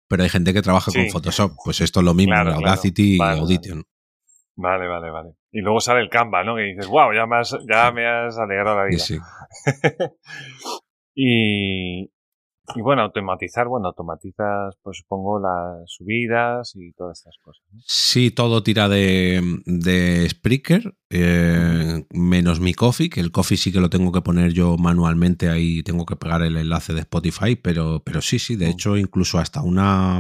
pero 0.08 0.24
hay 0.24 0.30
gente 0.30 0.54
que 0.54 0.62
trabaja 0.62 0.92
con 0.92 1.10
Photoshop. 1.10 1.54
Pues 1.64 1.80
esto 1.82 2.02
es 2.02 2.06
lo 2.06 2.14
mismo, 2.14 2.36
Audacity 2.36 3.18
y 3.18 3.22
Audition. 3.22 3.84
Vale, 4.56 4.88
vale, 4.88 5.10
vale. 5.10 5.30
Y 5.52 5.62
luego 5.62 5.80
sale 5.80 6.02
el 6.02 6.10
Canva, 6.10 6.44
¿no? 6.44 6.56
Que 6.56 6.64
dices, 6.64 6.88
wow, 6.88 7.14
ya 7.14 7.26
me 7.26 7.38
has, 7.38 7.58
ya 7.70 7.92
me 7.92 8.06
has 8.06 8.38
alegrado 8.38 8.78
la 8.78 8.86
vida. 8.86 9.00
Sí, 9.00 9.16
sí. 9.16 9.22
y, 11.16 12.11
y 12.76 12.82
bueno, 12.82 13.02
automatizar, 13.02 13.68
bueno, 13.68 13.88
automatizas, 13.88 14.76
pues 14.82 14.98
supongo, 14.98 15.40
las 15.40 15.90
subidas 15.92 16.74
y 16.76 16.92
todas 16.94 17.20
estas 17.20 17.36
cosas. 17.42 17.64
Sí, 17.86 18.32
todo 18.32 18.64
tira 18.64 18.90
de, 18.90 19.42
de 19.66 20.30
Spreaker, 20.30 20.96
eh, 21.10 22.06
menos 22.12 22.60
mi 22.60 22.74
Coffee, 22.74 23.10
que 23.10 23.20
el 23.20 23.32
Coffee 23.32 23.58
sí 23.58 23.72
que 23.72 23.80
lo 23.80 23.90
tengo 23.90 24.12
que 24.12 24.22
poner 24.22 24.54
yo 24.54 24.78
manualmente, 24.78 25.50
ahí 25.50 25.84
tengo 25.84 26.06
que 26.06 26.16
pegar 26.16 26.42
el 26.42 26.58
enlace 26.58 26.94
de 26.94 27.02
Spotify, 27.02 27.56
pero, 27.56 28.02
pero 28.04 28.22
sí, 28.22 28.40
sí, 28.40 28.56
de 28.56 28.70
hecho, 28.70 28.98
incluso 28.98 29.40
hasta 29.40 29.62
una, 29.62 30.20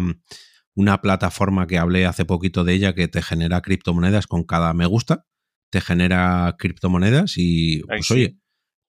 una 0.75 1.01
plataforma 1.01 1.67
que 1.67 1.77
hablé 1.77 2.05
hace 2.05 2.25
poquito 2.25 2.63
de 2.63 2.73
ella 2.73 2.95
que 2.95 3.07
te 3.07 3.21
genera 3.21 3.61
criptomonedas 3.61 4.27
con 4.27 4.43
cada 4.43 4.73
me 4.73 4.85
gusta, 4.85 5.25
te 5.69 5.81
genera 5.81 6.55
criptomonedas 6.59 7.33
y, 7.37 7.81
pues 7.83 8.11
oye, 8.11 8.37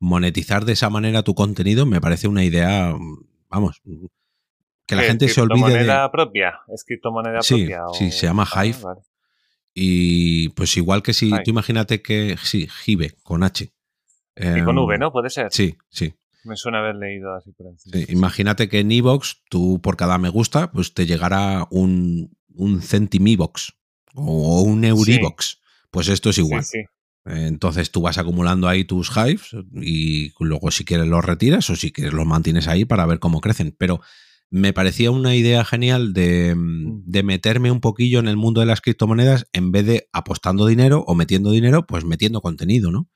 monetizar 0.00 0.64
de 0.64 0.72
esa 0.72 0.90
manera 0.90 1.22
tu 1.22 1.34
contenido 1.34 1.86
me 1.86 2.00
parece 2.00 2.26
una 2.26 2.44
idea 2.44 2.92
vamos, 3.52 3.80
que 4.86 4.96
la 4.96 5.02
gente 5.02 5.28
se 5.28 5.40
olvide 5.40 5.62
¿Criptomoneda 5.62 6.10
propia? 6.10 6.60
¿Es 6.68 6.84
criptomoneda 6.84 7.42
sí, 7.42 7.66
propia? 7.66 7.82
Sí, 7.94 8.10
se 8.10 8.26
llama 8.26 8.46
ah, 8.52 8.66
Hive. 8.66 8.78
Y 9.74 10.50
pues 10.50 10.76
igual 10.76 11.02
que 11.02 11.12
si 11.12 11.30
tú 11.30 11.50
imagínate 11.50 12.02
que, 12.02 12.36
sí, 12.42 12.68
Hive, 12.86 13.14
con 13.22 13.42
H. 13.42 13.72
y 14.36 14.62
con 14.62 14.78
V, 14.78 14.94
em, 14.94 15.00
¿no? 15.00 15.12
Puede 15.12 15.30
ser. 15.30 15.48
Sí, 15.50 15.76
sí. 15.88 16.14
Me 16.44 16.56
suena 16.56 16.80
haber 16.80 16.96
leído 16.96 17.34
así 17.34 17.52
por 17.52 17.68
encima. 17.68 17.96
Sí, 17.96 18.06
imagínate 18.12 18.68
que 18.68 18.80
en 18.80 18.90
Evox, 18.90 19.42
tú 19.48 19.80
por 19.80 19.96
cada 19.96 20.18
me 20.18 20.28
gusta, 20.28 20.72
pues 20.72 20.92
te 20.92 21.06
llegará 21.06 21.68
un, 21.70 22.36
un 22.54 22.82
centimivox 22.82 23.74
o 24.14 24.62
un 24.62 24.84
eurivox. 24.84 25.60
Pues 25.90 26.08
esto 26.08 26.30
es 26.30 26.38
igual. 26.38 26.64
Sí, 26.64 26.82
entonces 27.24 27.90
tú 27.90 28.02
vas 28.02 28.18
acumulando 28.18 28.68
ahí 28.68 28.84
tus 28.84 29.10
hives 29.16 29.50
y 29.74 30.32
luego 30.40 30.70
si 30.70 30.84
quieres 30.84 31.06
los 31.06 31.24
retiras 31.24 31.70
o 31.70 31.76
si 31.76 31.92
quieres 31.92 32.12
los 32.12 32.26
mantienes 32.26 32.66
ahí 32.66 32.84
para 32.84 33.06
ver 33.06 33.20
cómo 33.20 33.40
crecen. 33.40 33.74
Pero 33.78 34.00
me 34.50 34.72
parecía 34.72 35.10
una 35.10 35.34
idea 35.34 35.64
genial 35.64 36.12
de, 36.12 36.54
mm. 36.54 37.04
de, 37.06 37.22
meterme 37.22 37.70
un 37.70 37.80
poquillo 37.80 38.18
en 38.18 38.28
el 38.28 38.36
mundo 38.36 38.60
de 38.60 38.66
las 38.66 38.80
criptomonedas 38.80 39.46
en 39.52 39.72
vez 39.72 39.86
de 39.86 40.08
apostando 40.12 40.66
dinero 40.66 41.04
o 41.06 41.14
metiendo 41.14 41.52
dinero, 41.52 41.86
pues 41.86 42.04
metiendo 42.04 42.40
contenido, 42.40 42.90
¿no? 42.90 43.08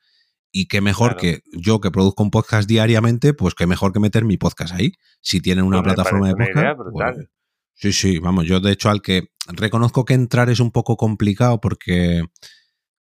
Y 0.50 0.68
qué 0.68 0.80
mejor 0.80 1.16
que 1.16 1.42
yo 1.52 1.82
que 1.82 1.90
produzco 1.90 2.22
un 2.22 2.30
podcast 2.30 2.66
diariamente, 2.66 3.34
pues 3.34 3.54
qué 3.54 3.66
mejor 3.66 3.92
que 3.92 4.00
meter 4.00 4.24
mi 4.24 4.38
podcast 4.38 4.72
ahí. 4.72 4.92
Si 5.20 5.42
tienen 5.42 5.66
una 5.66 5.82
pues 5.82 5.92
plataforma 5.92 6.28
de 6.28 6.34
podcast. 6.34 6.78
Pues 6.92 7.28
sí, 7.74 7.92
sí, 7.92 8.18
vamos, 8.20 8.46
yo 8.46 8.60
de 8.60 8.72
hecho 8.72 8.88
al 8.88 9.02
que 9.02 9.28
reconozco 9.48 10.06
que 10.06 10.14
entrar 10.14 10.48
es 10.48 10.60
un 10.60 10.70
poco 10.70 10.96
complicado 10.96 11.60
porque 11.60 12.22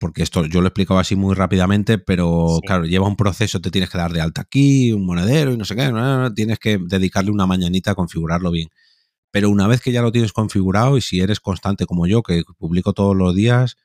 porque 0.05 0.23
esto 0.23 0.45
yo 0.45 0.61
lo 0.61 0.67
he 0.67 0.69
explicado 0.69 0.99
así 0.99 1.15
muy 1.15 1.33
rápidamente, 1.35 1.97
pero 1.97 2.59
claro, 2.65 2.85
lleva 2.85 3.07
un 3.07 3.15
proceso, 3.15 3.59
te 3.59 3.71
tienes 3.71 3.89
que 3.89 3.97
dar 3.97 4.13
de 4.13 4.21
alta 4.21 4.41
aquí, 4.41 4.93
un 4.93 5.05
monedero 5.05 5.51
y 5.51 5.57
no 5.57 5.65
sé 5.65 5.75
qué, 5.75 5.91
tienes 6.35 6.59
que 6.59 6.77
dedicarle 6.77 7.31
una 7.31 7.47
mañanita 7.47 7.91
a 7.91 7.95
configurarlo 7.95 8.51
bien. 8.51 8.69
Pero 9.31 9.49
una 9.49 9.67
vez 9.67 9.81
que 9.81 9.91
ya 9.91 10.01
lo 10.01 10.11
tienes 10.11 10.31
configurado 10.31 10.97
y 10.97 11.01
si 11.01 11.19
eres 11.19 11.39
constante 11.39 11.85
como 11.85 12.07
yo, 12.07 12.23
que 12.23 12.43
publico 12.57 12.93
todos 12.93 13.15
los 13.15 13.35
días, 13.35 13.77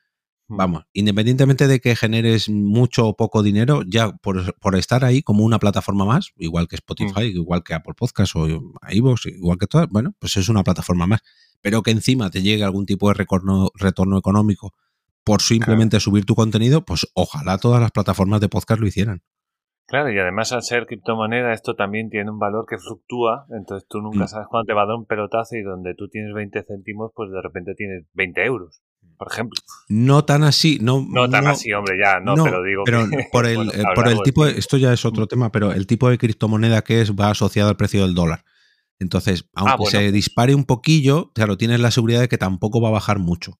Mm. 0.50 0.56
Vamos, 0.56 0.84
independientemente 0.92 1.68
de 1.68 1.80
que 1.80 1.94
generes 1.94 2.48
mucho 2.48 3.06
o 3.06 3.16
poco 3.16 3.42
dinero, 3.42 3.82
ya 3.86 4.10
por, 4.16 4.54
por 4.58 4.74
estar 4.74 5.04
ahí 5.04 5.22
como 5.22 5.44
una 5.44 5.60
plataforma 5.60 6.04
más, 6.04 6.32
igual 6.36 6.66
que 6.66 6.74
Spotify, 6.76 7.22
igual 7.22 7.62
que 7.62 7.74
Apple 7.74 7.94
Podcast 7.96 8.34
o 8.34 8.48
iVoox, 8.90 9.26
igual 9.26 9.58
que 9.58 9.68
todas, 9.68 9.88
bueno, 9.88 10.12
pues 10.18 10.36
es 10.36 10.48
una 10.48 10.64
plataforma 10.64 11.06
más. 11.06 11.20
Pero 11.60 11.82
que 11.82 11.92
encima 11.92 12.30
te 12.30 12.42
llegue 12.42 12.64
algún 12.64 12.84
tipo 12.84 13.08
de 13.08 13.14
retorno, 13.14 13.70
retorno 13.74 14.18
económico 14.18 14.74
por 15.24 15.42
simplemente 15.42 16.00
subir 16.00 16.24
tu 16.24 16.34
contenido, 16.34 16.84
pues 16.84 17.06
ojalá 17.14 17.58
todas 17.58 17.80
las 17.80 17.90
plataformas 17.90 18.40
de 18.40 18.48
podcast 18.48 18.80
lo 18.80 18.86
hicieran. 18.86 19.22
Claro, 19.86 20.12
y 20.12 20.18
además 20.20 20.52
al 20.52 20.62
ser 20.62 20.86
criptomoneda 20.86 21.52
esto 21.52 21.74
también 21.74 22.10
tiene 22.10 22.30
un 22.30 22.38
valor 22.38 22.64
que 22.68 22.78
fluctúa, 22.78 23.46
entonces 23.50 23.88
tú 23.88 24.00
nunca 24.00 24.24
Mm. 24.24 24.28
sabes 24.28 24.46
cuándo 24.48 24.66
te 24.66 24.72
va 24.72 24.82
a 24.82 24.86
dar 24.86 24.94
un 24.94 25.04
pelotazo 25.04 25.56
y 25.56 25.62
donde 25.62 25.94
tú 25.96 26.08
tienes 26.08 26.32
20 26.32 26.62
céntimos, 26.62 27.10
pues 27.14 27.28
de 27.32 27.42
repente 27.42 27.74
tienes 27.74 28.04
20 28.14 28.44
euros, 28.44 28.82
por 29.18 29.26
ejemplo. 29.32 29.60
No 29.88 30.24
tan 30.24 30.44
así, 30.44 30.78
no. 30.80 31.04
No 31.08 31.28
tan 31.28 31.48
así, 31.48 31.72
hombre, 31.72 31.96
ya, 31.98 32.20
no, 32.20 32.34
pero 32.44 32.62
digo 32.62 32.82
pero 32.84 33.00
que... 33.10 33.26
por 33.32 33.46
el, 33.46 33.56
bueno, 33.56 33.72
eh, 33.72 33.82
por 33.94 34.04
el 34.06 34.12
hablamos 34.12 34.22
tipo, 34.22 34.46
de- 34.46 34.58
esto 34.58 34.76
ya 34.76 34.92
es 34.92 35.04
otro 35.04 35.24
Mm. 35.24 35.28
tema, 35.28 35.50
pero 35.52 35.72
el 35.72 35.88
tipo 35.88 36.08
de 36.08 36.18
criptomoneda 36.18 36.82
que 36.82 37.00
es 37.00 37.12
va 37.16 37.30
asociado 37.30 37.68
al 37.68 37.76
precio 37.76 38.02
del 38.02 38.14
dólar. 38.14 38.44
Entonces, 39.00 39.48
aunque 39.54 39.72
Ah, 39.72 39.76
bueno. 39.76 39.90
se 39.90 40.12
dispare 40.12 40.54
un 40.54 40.64
poquillo, 40.66 41.32
claro, 41.34 41.56
tienes 41.56 41.80
la 41.80 41.90
seguridad 41.90 42.20
de 42.20 42.28
que 42.28 42.38
tampoco 42.38 42.80
va 42.80 42.88
a 42.90 42.92
bajar 42.92 43.18
mucho. 43.18 43.58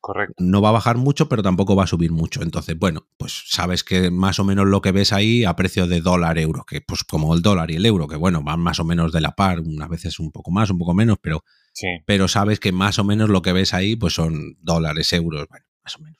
Correcto. 0.00 0.34
No 0.38 0.62
va 0.62 0.68
a 0.68 0.72
bajar 0.72 0.96
mucho, 0.96 1.28
pero 1.28 1.42
tampoco 1.42 1.74
va 1.74 1.84
a 1.84 1.88
subir 1.88 2.12
mucho. 2.12 2.42
Entonces, 2.42 2.78
bueno, 2.78 3.06
pues 3.18 3.44
sabes 3.48 3.82
que 3.84 4.10
más 4.10 4.38
o 4.38 4.44
menos 4.44 4.66
lo 4.66 4.80
que 4.80 4.92
ves 4.92 5.12
ahí 5.12 5.44
a 5.44 5.56
precio 5.56 5.86
de 5.86 6.00
dólar 6.00 6.38
euro, 6.38 6.64
que 6.64 6.80
pues 6.80 7.02
como 7.04 7.34
el 7.34 7.42
dólar 7.42 7.70
y 7.70 7.76
el 7.76 7.84
euro, 7.86 8.06
que 8.08 8.16
bueno, 8.16 8.42
van 8.42 8.60
más 8.60 8.78
o 8.80 8.84
menos 8.84 9.12
de 9.12 9.20
la 9.20 9.32
par, 9.32 9.60
unas 9.60 9.88
veces 9.88 10.18
un 10.20 10.30
poco 10.30 10.50
más, 10.50 10.70
un 10.70 10.78
poco 10.78 10.94
menos, 10.94 11.18
pero, 11.20 11.42
Sí. 11.72 11.88
pero 12.06 12.28
sabes 12.28 12.60
que 12.60 12.70
más 12.72 12.98
o 12.98 13.04
menos 13.04 13.28
lo 13.28 13.42
que 13.42 13.52
ves 13.52 13.74
ahí 13.74 13.96
pues 13.96 14.14
son 14.14 14.56
dólares, 14.60 15.12
euros, 15.12 15.46
bueno, 15.48 15.66
más 15.84 15.96
o 15.96 16.00
menos. 16.00 16.18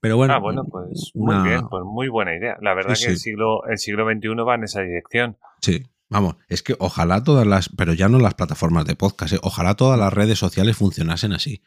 Pero 0.00 0.16
bueno, 0.16 0.34
ah, 0.34 0.38
bueno, 0.38 0.64
pues 0.70 1.10
una- 1.14 1.40
muy 1.40 1.48
bien, 1.48 1.68
pues 1.68 1.82
muy 1.84 2.08
buena 2.08 2.34
idea. 2.36 2.56
La 2.60 2.74
verdad 2.74 2.94
Sí, 2.94 3.04
que 3.06 3.10
el 3.12 3.18
siglo, 3.18 3.64
el 3.66 3.78
siglo 3.78 4.04
XXI 4.10 4.28
va 4.44 4.54
en 4.56 4.64
esa 4.64 4.80
dirección. 4.82 5.36
Sí, 5.60 5.84
vamos, 6.08 6.36
es 6.48 6.62
que 6.62 6.74
ojalá 6.78 7.22
todas 7.22 7.46
las, 7.46 7.68
pero 7.68 7.92
ya 7.94 8.08
no 8.08 8.18
las 8.18 8.34
plataformas 8.34 8.86
de 8.86 8.96
podcast, 8.96 9.34
¿eh? 9.34 9.38
ojalá 9.42 9.74
todas 9.74 9.98
las 9.98 10.12
redes 10.12 10.38
sociales 10.38 10.76
funcionasen 10.76 11.32
así. 11.32 11.62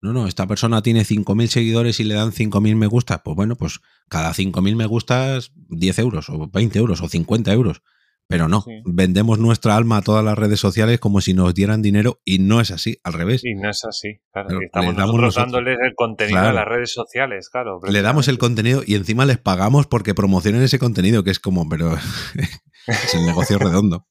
No, 0.00 0.12
no, 0.12 0.26
esta 0.28 0.46
persona 0.46 0.80
tiene 0.82 1.04
5.000 1.04 1.48
seguidores 1.48 1.98
y 2.00 2.04
le 2.04 2.14
dan 2.14 2.30
5.000 2.32 2.76
me 2.76 2.86
gustas. 2.86 3.20
Pues 3.24 3.34
bueno, 3.36 3.56
pues 3.56 3.80
cada 4.08 4.32
5.000 4.32 4.76
me 4.76 4.86
gustas 4.86 5.52
10 5.68 5.98
euros 5.98 6.28
o 6.30 6.48
20 6.48 6.78
euros 6.78 7.00
o 7.02 7.08
50 7.08 7.52
euros. 7.52 7.82
Pero 8.30 8.46
no, 8.46 8.60
Sí. 8.60 8.72
vendemos 8.84 9.38
nuestra 9.38 9.74
alma 9.74 9.96
a 9.96 10.02
todas 10.02 10.22
las 10.22 10.36
redes 10.36 10.60
sociales 10.60 11.00
como 11.00 11.22
si 11.22 11.32
nos 11.32 11.54
dieran 11.54 11.80
dinero 11.80 12.20
y 12.26 12.38
no 12.40 12.60
es 12.60 12.70
así, 12.70 12.98
al 13.02 13.14
revés. 13.14 13.42
Y 13.42 13.54
no 13.54 13.70
es 13.70 13.82
así. 13.86 14.20
Claro, 14.32 14.60
estamos 14.60 14.94
nosotros 14.94 15.20
nosotros. 15.22 15.34
dándoles 15.52 15.78
el 15.82 15.94
contenido 15.94 16.38
a 16.40 16.52
las 16.52 16.66
redes 16.66 16.92
sociales, 16.92 17.48
claro. 17.50 17.80
Le 17.88 18.02
damos 18.02 18.28
el 18.28 18.36
contenido 18.36 18.82
y 18.86 18.96
encima 18.96 19.24
les 19.24 19.38
pagamos 19.38 19.86
porque 19.86 20.14
promocionen 20.14 20.60
ese 20.62 20.78
contenido, 20.78 21.24
que 21.24 21.30
es 21.30 21.40
como, 21.40 21.66
pero 21.70 21.96
es 22.86 23.14
el 23.14 23.24
negocio 23.24 23.58
redondo. 23.58 24.06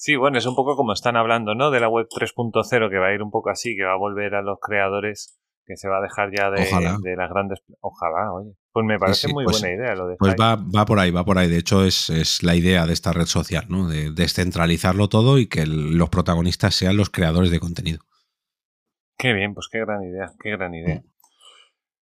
Sí, 0.00 0.14
bueno, 0.14 0.38
es 0.38 0.46
un 0.46 0.54
poco 0.54 0.76
como 0.76 0.92
están 0.92 1.16
hablando, 1.16 1.56
¿no? 1.56 1.72
De 1.72 1.80
la 1.80 1.88
web 1.88 2.06
3.0, 2.08 2.88
que 2.88 2.98
va 2.98 3.08
a 3.08 3.14
ir 3.14 3.20
un 3.20 3.32
poco 3.32 3.50
así, 3.50 3.74
que 3.74 3.82
va 3.82 3.94
a 3.94 3.96
volver 3.98 4.36
a 4.36 4.42
los 4.42 4.58
creadores, 4.60 5.40
que 5.66 5.76
se 5.76 5.88
va 5.88 5.98
a 5.98 6.00
dejar 6.00 6.30
ya 6.32 6.50
de, 6.52 6.60
de 7.02 7.16
las 7.16 7.28
grandes... 7.28 7.58
Ojalá, 7.80 8.32
oye. 8.32 8.52
Pues 8.70 8.86
me 8.86 8.96
parece 8.96 9.26
sí, 9.26 9.32
muy 9.34 9.42
pues- 9.42 9.60
buena 9.60 9.74
idea 9.74 9.96
lo 9.96 10.06
de 10.06 10.14
Pues 10.16 10.36
va, 10.40 10.54
va 10.54 10.86
por 10.86 11.00
ahí, 11.00 11.10
va 11.10 11.24
por 11.24 11.36
ahí. 11.36 11.48
De 11.48 11.58
hecho, 11.58 11.84
es, 11.84 12.10
es 12.10 12.44
la 12.44 12.54
idea 12.54 12.86
de 12.86 12.92
esta 12.92 13.12
red 13.12 13.26
social, 13.26 13.64
¿no? 13.68 13.88
De 13.88 14.12
descentralizarlo 14.12 15.08
todo 15.08 15.36
y 15.36 15.48
que 15.48 15.62
el- 15.62 15.98
los 15.98 16.10
protagonistas 16.10 16.76
sean 16.76 16.96
los 16.96 17.10
creadores 17.10 17.50
de 17.50 17.58
contenido. 17.58 17.98
Qué 19.18 19.32
bien, 19.32 19.52
pues 19.52 19.66
qué 19.68 19.80
gran 19.80 20.04
idea, 20.04 20.30
qué 20.40 20.50
gran 20.50 20.74
idea. 20.76 21.02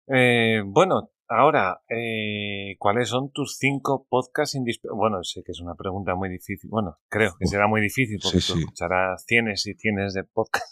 Mm. 0.07 0.13
Eh, 0.15 0.63
bueno, 0.65 1.11
ahora, 1.35 1.81
eh, 1.89 2.75
¿cuáles 2.79 3.09
son 3.09 3.31
tus 3.31 3.57
cinco 3.57 4.05
podcasts 4.09 4.55
indispensables? 4.55 4.97
Bueno, 4.97 5.23
sé 5.23 5.41
que 5.45 5.51
es 5.51 5.59
una 5.59 5.75
pregunta 5.75 6.15
muy 6.15 6.29
difícil. 6.29 6.69
Bueno, 6.69 6.97
creo 7.09 7.35
que 7.39 7.47
será 7.47 7.67
muy 7.67 7.81
difícil 7.81 8.17
porque 8.21 8.39
Sí, 8.41 8.47
tú 8.47 8.53
sí. 8.53 8.59
escucharás 8.59 9.23
cienes 9.27 9.65
y 9.67 9.73
cienes 9.73 10.13
de 10.13 10.23
podcast. 10.23 10.65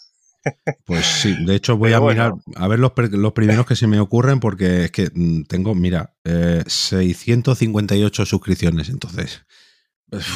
Pues 0.84 1.06
sí, 1.06 1.44
de 1.46 1.54
hecho 1.54 1.76
voy 1.76 1.90
Pero 1.90 1.96
a 1.98 2.00
bueno. 2.00 2.36
mirar, 2.46 2.62
a 2.64 2.66
ver 2.66 2.80
los, 2.80 2.90
los 3.12 3.32
primeros 3.32 3.64
que 3.64 3.76
se 3.76 3.86
me 3.86 4.00
ocurren 4.00 4.40
porque 4.40 4.86
es 4.86 4.90
que 4.90 5.08
mm, 5.14 5.44
tengo, 5.44 5.72
mira, 5.76 6.16
eh, 6.24 6.64
658 6.66 8.26
suscripciones, 8.26 8.88
entonces. 8.88 9.46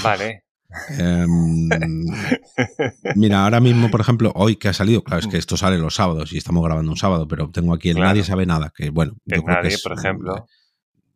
Vale. 0.05 0.46
Em, 0.99 1.69
mira, 3.15 3.45
ahora 3.45 3.61
mismo, 3.61 3.91
por 3.91 4.01
ejemplo, 4.01 4.33
hoy 4.35 4.57
que 4.57 4.69
ha 4.69 4.73
salido, 4.73 5.03
claro, 5.03 5.21
es 5.21 5.27
que 5.29 5.39
esto 5.39 5.57
sale 5.57 5.79
los 5.79 5.95
sábados 5.95 6.33
y 6.33 6.39
estamos 6.39 6.65
grabando 6.65 6.91
un 6.91 6.97
sábado, 6.97 7.27
pero 7.29 7.51
tengo 7.51 7.75
aquí 7.75 7.89
el 7.91 7.97
Claro. 7.97 8.11
Nadie 8.11 8.25
sabe 8.25 8.47
nada, 8.47 8.73
que 8.75 8.91
bueno, 8.91 9.15
yo 9.25 9.43
creo 9.43 9.63
que 9.63 9.69
es 9.69 9.83
por 9.83 9.93
ejemplo. 9.99 10.47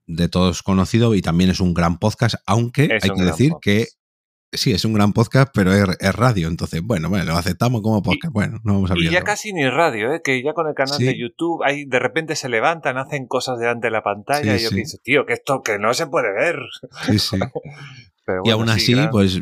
de 0.06 0.28
todos 0.28 0.62
conocido 0.62 1.14
y 1.14 1.22
también 1.22 1.50
es 1.50 1.60
un 1.60 1.74
gran 1.74 1.98
podcast, 1.98 2.36
aunque 2.46 2.84
Es 2.84 3.04
hay 3.04 3.10
que 3.10 3.22
decir 3.22 3.50
podcast. 3.52 3.62
que 3.64 3.86
sí, 4.52 4.72
es 4.72 4.84
un 4.84 4.92
gran 4.94 5.12
podcast, 5.12 5.50
pero 5.54 5.72
es, 5.72 5.84
es 6.00 6.14
radio, 6.14 6.48
entonces, 6.48 6.80
bueno, 6.82 7.08
bueno, 7.08 7.24
lo 7.26 7.36
aceptamos 7.36 7.82
como 7.82 8.02
podcast, 8.02 8.32
bueno, 8.32 8.58
no 8.64 8.74
vamos 8.74 8.90
a 8.90 8.94
Y 8.98 9.08
ya 9.10 9.22
casi 9.22 9.52
ni 9.52 9.68
radio, 9.68 10.12
¿eh? 10.12 10.20
que 10.24 10.42
ya 10.42 10.52
con 10.54 10.66
el 10.68 10.74
canal 10.74 10.96
Sí. 10.96 11.04
de 11.04 11.16
YouTube, 11.18 11.62
ahí 11.64 11.84
de 11.84 11.98
repente 12.00 12.34
se 12.34 12.48
levantan, 12.48 12.98
hacen 12.98 13.26
cosas 13.28 13.58
delante 13.60 13.86
de 13.86 13.92
la 13.92 14.02
pantalla 14.02 14.56
Sí, 14.56 14.60
y 14.60 14.64
yo 14.64 14.68
sí. 14.70 14.74
pienso, 14.74 14.98
tío, 15.04 15.26
que 15.26 15.34
esto 15.34 15.62
que 15.62 15.78
no 15.78 15.94
se 15.94 16.06
puede 16.08 16.32
ver. 16.32 16.56
Sí, 17.06 17.18
sí. 17.18 17.36
Pero 18.30 18.42
Y 18.44 18.50
aún 18.50 18.66
sí, 18.68 18.72
así, 18.72 18.92
gran- 18.94 19.10
pues, 19.10 19.40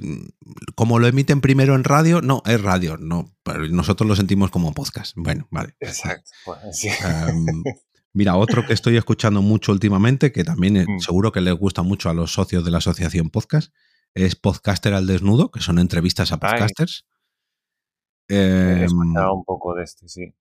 como 0.74 0.99
lo 0.99 1.07
emiten 1.07 1.41
primero 1.41 1.74
en 1.74 1.84
radio, 1.84 2.20
no, 2.22 2.43
es 2.47 2.61
radio, 2.61 2.97
no, 2.99 3.34
pero 3.43 3.66
nosotros 3.68 4.09
lo 4.09 4.16
sentimos 4.16 4.51
como 4.51 4.72
podcast. 4.72 5.14
Bueno, 5.16 5.47
vale. 5.51 5.74
Exacto. 5.80 6.30
sí. 6.72 6.89
Em, 6.89 7.47
mira, 8.14 8.36
otro 8.36 8.66
que 8.66 8.72
estoy 8.72 8.97
escuchando 8.97 9.43
mucho 9.43 9.72
últimamente, 9.72 10.32
que 10.32 10.45
también 10.45 10.76
eh, 10.78 10.86
Mm. 10.89 11.01
seguro 11.01 11.32
que 11.32 11.41
les 11.41 11.55
gusta 11.55 11.82
mucho 11.82 12.09
a 12.11 12.14
los 12.14 12.32
socios 12.32 12.64
de 12.64 12.70
la 12.70 12.78
asociación 12.78 13.30
podcast, 13.30 13.72
es 14.14 14.34
Podcaster 14.36 14.95
al 14.95 15.07
Desnudo, 15.07 15.51
que 15.51 15.61
son 15.61 15.78
entrevistas 15.78 16.32
a 16.32 16.36
Ay. 16.36 16.41
podcasters. 16.41 17.07
He 18.30 18.36
Em, 18.36 18.84
escuchado 18.84 19.34
un 19.34 19.45
poco 19.45 19.74
de 19.74 19.84
este, 19.84 20.09
sí. 20.09 20.34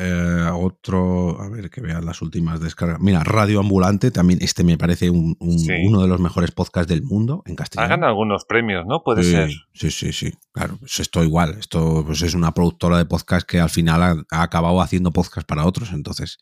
Eh, 0.00 0.50
otro, 0.54 1.40
a 1.40 1.48
ver 1.50 1.68
que 1.70 1.80
vean 1.80 2.04
las 2.06 2.22
últimas 2.22 2.58
descargas. 2.60 2.98
Mira, 3.00 3.22
Radio 3.22 3.60
Ambulante, 3.60 4.10
también 4.10 4.38
este 4.42 4.64
me 4.64 4.78
parece 4.78 5.10
un- 5.10 5.36
un- 5.40 5.58
Sí. 5.58 5.72
uno 5.86 6.00
de 6.02 6.08
los 6.08 6.18
mejores 6.20 6.50
podcasts 6.52 6.88
del 6.88 7.02
mundo 7.02 7.42
en 7.46 7.54
castellano. 7.56 7.88
ganado 7.90 8.08
algunos 8.10 8.44
premios, 8.46 8.84
¿no? 8.86 9.02
Puede 9.04 9.22
sí, 9.22 9.30
ser. 9.32 9.50
Sí, 9.74 9.90
sí, 9.90 10.12
sí. 10.12 10.32
Claro, 10.52 10.76
pues 10.78 10.98
esto 11.00 11.22
igual. 11.22 11.56
Esto 11.58 12.02
pues 12.06 12.22
es 12.22 12.34
una 12.34 12.52
productora 12.54 12.96
de 12.98 13.04
podcast 13.04 13.46
que 13.46 13.60
al 13.60 13.70
final 13.70 14.02
ha, 14.02 14.16
ha 14.30 14.42
acabado 14.42 14.80
haciendo 14.80 15.10
podcast 15.12 15.46
para 15.46 15.66
otros. 15.66 15.92
Entonces, 15.92 16.38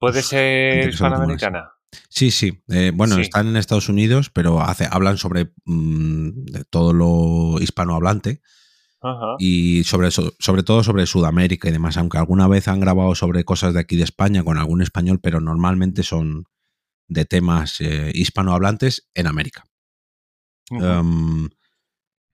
Puede 0.00 0.12
Pues, 0.14 0.26
ser 0.26 0.88
hispanoamericana. 0.90 1.70
sí, 2.08 2.30
sí. 2.30 2.62
eh, 2.68 2.92
bueno, 2.94 3.16
Sí. 3.16 3.22
están 3.22 3.48
en 3.48 3.56
Estados 3.56 3.88
Unidos, 3.88 4.30
pero 4.30 4.60
hace, 4.60 4.86
hablan 4.90 5.18
sobre 5.18 5.52
mm, 5.64 6.44
de 6.44 6.64
todo 6.64 6.92
lo 6.92 7.60
hispanohablante 7.60 8.40
Ajá. 9.00 9.36
y 9.38 9.84
sobre, 9.84 10.10
so- 10.10 10.32
sobre 10.40 10.62
todo 10.64 10.82
sobre 10.82 11.06
Sudamérica 11.06 11.68
y 11.68 11.72
demás. 11.72 11.96
Aunque 11.96 12.18
alguna 12.18 12.48
vez 12.48 12.66
han 12.68 12.80
grabado 12.80 13.14
sobre 13.14 13.44
cosas 13.44 13.74
de 13.74 13.80
aquí 13.80 13.96
de 13.96 14.04
España 14.04 14.42
con 14.42 14.58
algún 14.58 14.82
español, 14.82 15.20
pero 15.22 15.40
normalmente 15.40 16.02
son 16.02 16.44
de 17.06 17.24
temas 17.24 17.80
eh, 17.80 18.10
hispanohablantes 18.14 19.08
en 19.14 19.26
América. 19.28 19.64
Um, 20.70 21.48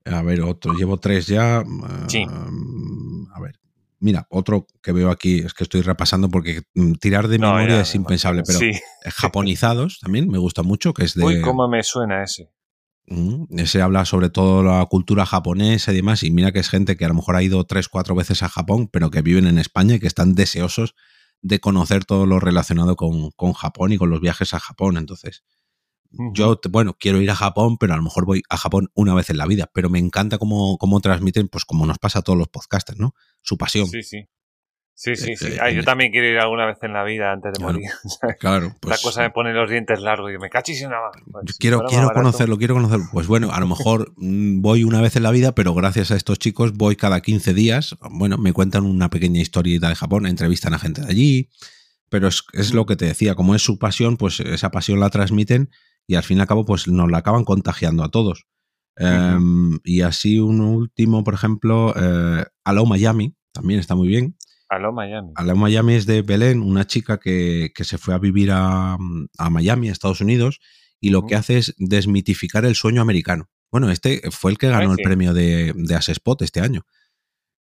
a 0.07 0.23
ver, 0.23 0.41
otro, 0.43 0.75
llevo 0.75 0.99
tres 0.99 1.27
ya. 1.29 1.63
Sí. 2.09 2.25
Um, 2.27 3.27
a 3.33 3.41
ver, 3.41 3.61
mira, 4.01 4.27
otro 4.31 4.67
que 4.83 4.93
veo 4.93 5.11
aquí, 5.11 5.39
es 5.39 5.55
que 5.55 5.63
estoy 5.65 5.83
repasando 5.83 6.29
porque 6.29 6.63
mm, 6.75 6.95
tirar 6.95 7.29
de 7.29 7.39
No, 7.39 7.55
memoria 7.55 7.77
ya, 7.77 7.83
es 7.83 7.95
impensable, 7.95 8.43
pero. 8.45 8.59
Sí. 8.59 8.73
japonizados 9.05 10.01
también 10.01 10.29
me 10.29 10.39
gusta 10.39 10.63
mucho, 10.63 10.93
que 10.93 11.05
es 11.05 11.15
de... 11.15 11.25
Uy, 11.25 11.41
cómo 11.43 11.69
me 11.69 11.83
suena 11.85 12.23
ese. 12.25 12.51
Mm, 13.07 13.59
Ese 13.59 13.83
habla 13.83 14.05
sobre 14.05 14.31
toda 14.31 14.63
la 14.63 14.87
cultura 14.87 15.27
japonesa 15.27 15.93
y 15.93 15.97
demás, 15.97 16.23
y 16.23 16.31
mira 16.31 16.53
que 16.53 16.61
es 16.61 16.69
gente 16.71 16.97
que 16.97 17.05
a 17.05 17.09
lo 17.09 17.15
mejor 17.15 17.37
ha 17.37 17.43
ido 17.43 17.65
tres, 17.65 17.89
cuatro 17.89 18.15
veces 18.15 18.43
a 18.43 18.49
Japón, 18.49 18.89
pero 18.89 19.11
que 19.11 19.23
viven 19.23 19.47
en 19.47 19.59
España 19.59 19.97
y 19.97 20.01
que 20.01 20.07
están 20.07 20.35
deseosos 20.35 20.95
de 21.43 21.61
conocer 21.61 22.07
todo 22.07 22.25
lo 22.25 22.41
relacionado 22.41 22.97
con, 22.97 23.31
con 23.33 23.53
Japón 23.53 23.93
y 23.93 23.99
con 23.99 24.09
los 24.09 24.21
viajes 24.21 24.55
a 24.55 24.61
Japón. 24.61 24.97
Entonces, 24.97 25.45
yo, 26.33 26.59
bueno, 26.71 26.97
quiero 26.99 27.21
ir 27.21 27.31
a 27.31 27.35
Japón, 27.35 27.77
pero 27.77 27.93
a 27.93 27.97
lo 27.97 28.03
mejor 28.03 28.25
voy 28.25 28.43
a 28.49 28.57
Japón 28.57 28.91
una 28.95 29.15
vez 29.15 29.31
en 29.31 29.37
la 29.37 29.47
vida. 29.47 29.69
Pero 29.75 29.91
me 29.91 29.99
encanta 29.99 30.39
cómo, 30.39 30.79
cómo 30.79 31.01
transmiten, 31.01 31.49
pues 31.49 31.65
como 31.65 31.87
nos 31.87 31.99
pasa 31.99 32.21
a 32.21 32.23
todos 32.23 32.39
los 32.39 32.49
podcasters, 32.49 32.99
¿no? 32.99 33.15
Su 33.43 33.59
pasión. 33.59 33.89
Sí, 33.89 34.03
sí. 34.03 34.29
Sí, 34.97 35.17
sí, 35.17 35.35
sí. 35.37 35.47
eh, 35.47 35.59
Ah, 35.61 35.71
yo 35.71 35.83
también 35.83 36.13
quiero 36.13 36.29
ir 36.29 36.39
alguna 36.39 36.67
vez 36.67 36.79
en 36.83 36.93
la 36.93 37.03
vida 37.03 37.33
antes 37.33 37.53
de 37.53 37.59
Claro. 37.59 37.73
morir. 37.75 37.91
Claro, 38.39 38.67
La 38.69 38.75
pues. 38.81 39.03
cosa 39.03 39.23
me 39.23 39.31
pone 39.31 39.53
los 39.53 39.69
dientes 39.69 40.01
largos 40.01 40.33
y 40.33 40.39
me 40.39 40.49
cachis 40.51 40.83
en 40.83 40.91
nada. 40.91 41.11
Pues, 41.31 41.45
si 41.53 41.59
quiero 41.59 41.85
quiero 41.89 42.11
conocerlo, 42.13 42.57
quiero 42.59 42.75
conocerlo. 42.75 43.07
Pues 43.13 43.27
bueno, 43.27 43.53
a 43.53 43.59
lo 43.61 43.67
mejor 43.67 44.13
mm, 44.17 44.61
voy 44.61 44.85
una 44.85 45.01
vez 45.01 45.17
en 45.17 45.25
la 45.25 45.31
vida, 45.33 45.53
pero 45.55 45.75
gracias 45.75 46.11
a 46.13 46.17
estos 46.17 46.39
chicos 46.39 46.73
voy 46.75 46.95
cada 46.97 47.21
15 47.21 47.55
días. 47.55 47.97
Bueno, 48.11 48.39
me 48.39 48.53
cuentan 48.53 48.85
una 48.87 49.11
pequeña 49.11 49.41
historieta 49.41 49.89
de 49.89 49.97
Japón, 49.97 50.27
entrevistan 50.27 50.75
a 50.75 50.79
gente 50.79 51.03
de 51.03 51.09
allí. 51.11 51.49
Pero 52.09 52.29
es, 52.29 52.45
es 52.53 52.73
lo 52.73 52.87
que 52.87 52.95
te 52.95 53.07
decía, 53.07 53.35
como 53.35 53.57
es 53.57 53.63
su 53.63 53.79
pasión, 53.81 54.17
pues 54.17 54.39
esa 54.39 54.71
pasión 54.71 55.01
la 55.01 55.11
transmiten 55.11 55.71
y 56.07 56.15
al 56.15 56.23
fin 56.23 56.39
y 56.39 56.41
al 56.43 56.47
cabo, 56.47 56.65
pues 56.65 56.87
nos 56.87 57.11
la 57.11 57.19
acaban 57.19 57.45
contagiando 57.45 58.05
a 58.05 58.11
todos. 58.11 58.47
Em, 58.97 59.81
y 59.83 60.03
así 60.03 60.39
un 60.39 60.61
último, 60.61 61.25
por 61.25 61.35
ejemplo, 61.35 61.93
eh, 61.97 62.45
Hello 62.65 62.87
Miami, 62.87 63.35
también 63.53 63.81
está 63.81 63.97
muy 63.97 64.07
bien. 64.07 64.37
Aló 64.69 64.93
Miami. 64.93 65.33
Aló 65.37 65.57
Miami 65.57 65.95
es 65.95 66.07
de 66.07 66.23
Belén, 66.23 66.63
una 66.63 66.87
chica 66.87 67.19
que, 67.19 67.71
se 67.75 67.99
fue 67.99 68.15
a 68.15 68.19
vivir 68.19 68.51
a, 68.53 68.97
Miami, 69.51 69.89
a 69.89 69.93
Estados 69.93 70.21
Unidos, 70.21 70.61
y 71.01 71.11
lo 71.11 71.27
que 71.27 71.35
hace 71.37 71.59
es 71.59 71.75
desmitificar 71.79 72.65
el 72.65 72.75
sueño 72.75 73.03
americano. 73.03 73.51
Bueno, 73.71 73.91
este 73.91 74.23
fue 74.31 74.53
el 74.53 74.59
que 74.59 74.69
ganó 74.69 74.93
el 74.93 75.03
premio 75.03 75.35
de, 75.35 75.73
de 75.75 75.95
Spot 75.97 76.41
este 76.43 76.61
año. 76.61 76.83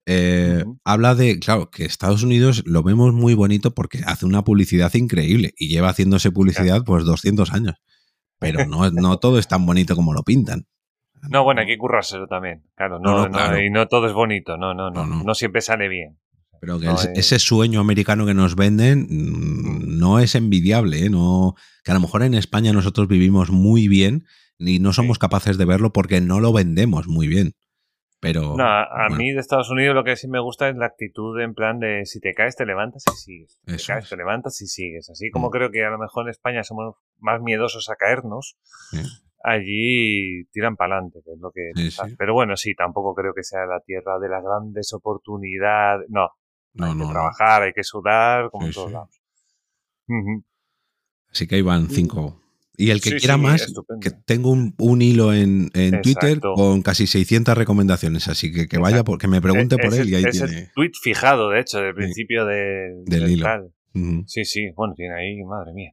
Eh, 0.06 0.64
habla 0.84 1.16
de, 1.16 1.40
claro, 1.40 1.70
que 1.70 1.86
Estados 1.86 2.24
Unidos 2.24 2.64
lo 2.66 2.84
vemos 2.84 3.14
muy 3.14 3.34
bonito 3.34 3.72
porque 3.72 4.02
hace 4.06 4.26
una 4.26 4.44
publicidad 4.44 4.94
increíble 4.96 5.54
y 5.58 5.70
lleva 5.70 5.90
haciéndose 5.90 6.32
publicidad 6.32 6.84
pues 6.86 7.06
200 7.06 7.54
años. 7.54 7.76
Pero 8.40 8.66
no, 8.66 8.90
no 8.90 9.20
todo 9.20 9.38
es 9.38 9.48
tan 9.48 9.66
bonito 9.66 9.96
como 9.96 10.14
lo 10.14 10.24
pintan. 10.24 10.66
No, 11.30 11.44
bueno, 11.44 11.62
hay 11.62 11.68
que 11.68 11.78
currárselo 11.78 12.28
también. 12.28 12.64
Claro, 12.76 13.00
no, 13.00 13.30
y 13.60 13.70
no 13.70 13.88
todo 13.88 14.08
es 14.08 14.14
bonito, 14.14 14.58
no, 14.58 14.74
no, 14.74 14.90
no, 14.90 15.06
no, 15.06 15.36
siempre 15.36 15.62
sale 15.62 15.88
bien. 15.88 16.18
Pero 16.62 16.80
que 16.80 16.88
ese 17.16 17.40
sueño 17.40 17.80
americano 17.80 18.28
que 18.28 18.36
nos 18.36 18.56
venden 18.56 19.08
mm, 19.10 19.98
no 19.98 20.20
es 20.20 20.36
envidiable, 20.36 21.06
¿eh? 21.06 21.10
no, 21.10 21.56
que 21.84 21.90
a 21.90 21.96
lo 21.96 22.00
mejor 22.00 22.22
en 22.22 22.36
España 22.36 22.72
nosotros 22.72 23.08
vivimos 23.08 23.50
muy 23.50 23.88
bien 23.88 24.26
y 24.60 24.78
no 24.78 24.94
somos 24.94 25.18
capaces 25.18 25.58
de 25.58 25.66
verlo 25.66 25.92
porque 25.92 26.22
no 26.22 26.40
lo 26.40 26.54
vendemos 26.54 27.08
muy 27.08 27.28
bien. 27.28 27.56
Pero, 28.20 28.56
no, 28.56 28.64
a, 28.64 29.10
mí 29.10 29.32
de 29.32 29.40
Estados 29.40 29.72
Unidos 29.72 29.96
lo 29.96 30.04
que 30.04 30.16
sí 30.16 30.28
me 30.28 30.40
gusta 30.40 30.70
es 30.70 30.76
la 30.76 30.86
actitud 30.86 31.42
en 31.42 31.56
plan 31.56 31.80
de 31.80 32.06
si 32.06 32.20
te 32.20 32.36
caes 32.36 32.56
te 32.56 32.68
levantas 32.68 33.04
y 33.12 33.16
sigues. 33.18 33.60
te 33.66 33.78
caes 33.84 34.08
te 34.08 34.16
levantas 34.16 34.62
y 34.62 34.68
sigues. 34.68 35.10
Así 35.10 35.32
como 35.32 35.48
mm. 35.48 35.52
creo 35.52 35.72
que 35.72 35.84
a 35.84 35.90
lo 35.90 35.98
mejor 35.98 36.26
en 36.26 36.30
España 36.30 36.64
somos 36.64 36.94
más 37.18 37.42
miedosos 37.42 37.90
a 37.90 37.96
caernos, 37.96 38.60
allí 39.44 40.46
tiran 40.52 40.76
para 40.76 40.98
adelante, 40.98 41.22
que 41.26 41.32
es 41.32 41.40
lo 41.40 41.50
que... 41.52 41.72
Pero 42.20 42.36
bueno, 42.36 42.56
sí, 42.56 42.76
tampoco 42.76 43.16
creo 43.16 43.34
que 43.34 43.44
sea 43.44 43.66
la 43.66 43.80
tierra 43.80 44.20
de 44.20 44.30
las 44.30 44.44
grandes 44.44 44.94
oportunidades. 44.94 46.06
No, 46.12 46.30
hay 46.80 46.98
que 46.98 47.06
trabajar, 47.06 47.64
hay 47.64 47.74
que 47.74 47.84
sudar, 47.84 48.50
como 48.50 48.68
en 48.68 48.74
todos 48.74 48.92
lados. 48.92 49.22
Así 51.32 51.48
que 51.48 51.56
ahí 51.56 51.62
van 51.62 51.90
cinco, 51.90 52.42
y 52.82 52.90
el 52.90 53.00
que 53.00 53.18
quiera 53.18 53.38
más, 53.38 53.72
que 54.02 54.10
tengo 54.10 54.50
un, 54.52 55.02
hilo 55.02 55.34
en, 55.34 55.70
Twitter 56.02 56.40
con 56.40 56.82
casi 56.82 57.06
600 57.06 57.56
recomendaciones, 57.56 58.28
así 58.28 58.52
que 58.52 58.68
que 58.68 58.80
vaya, 58.80 59.04
porque 59.04 59.28
me 59.28 59.40
pregunte 59.40 59.78
por 59.78 59.94
él 59.94 60.10
y 60.10 60.16
ahí 60.16 60.24
tiene. 60.24 60.58
El 60.58 60.72
tweet 60.74 60.92
fijado, 61.00 61.50
de 61.50 61.60
hecho, 61.60 61.80
del 61.80 61.94
principio 61.94 62.46
del 62.46 63.30
hilo. 63.30 63.48
Sí, 64.26 64.46
sí, 64.46 64.72
bueno, 64.76 64.96
tiene 64.96 65.14
ahí, 65.14 65.44
madre 65.44 65.74
mía. 65.74 65.92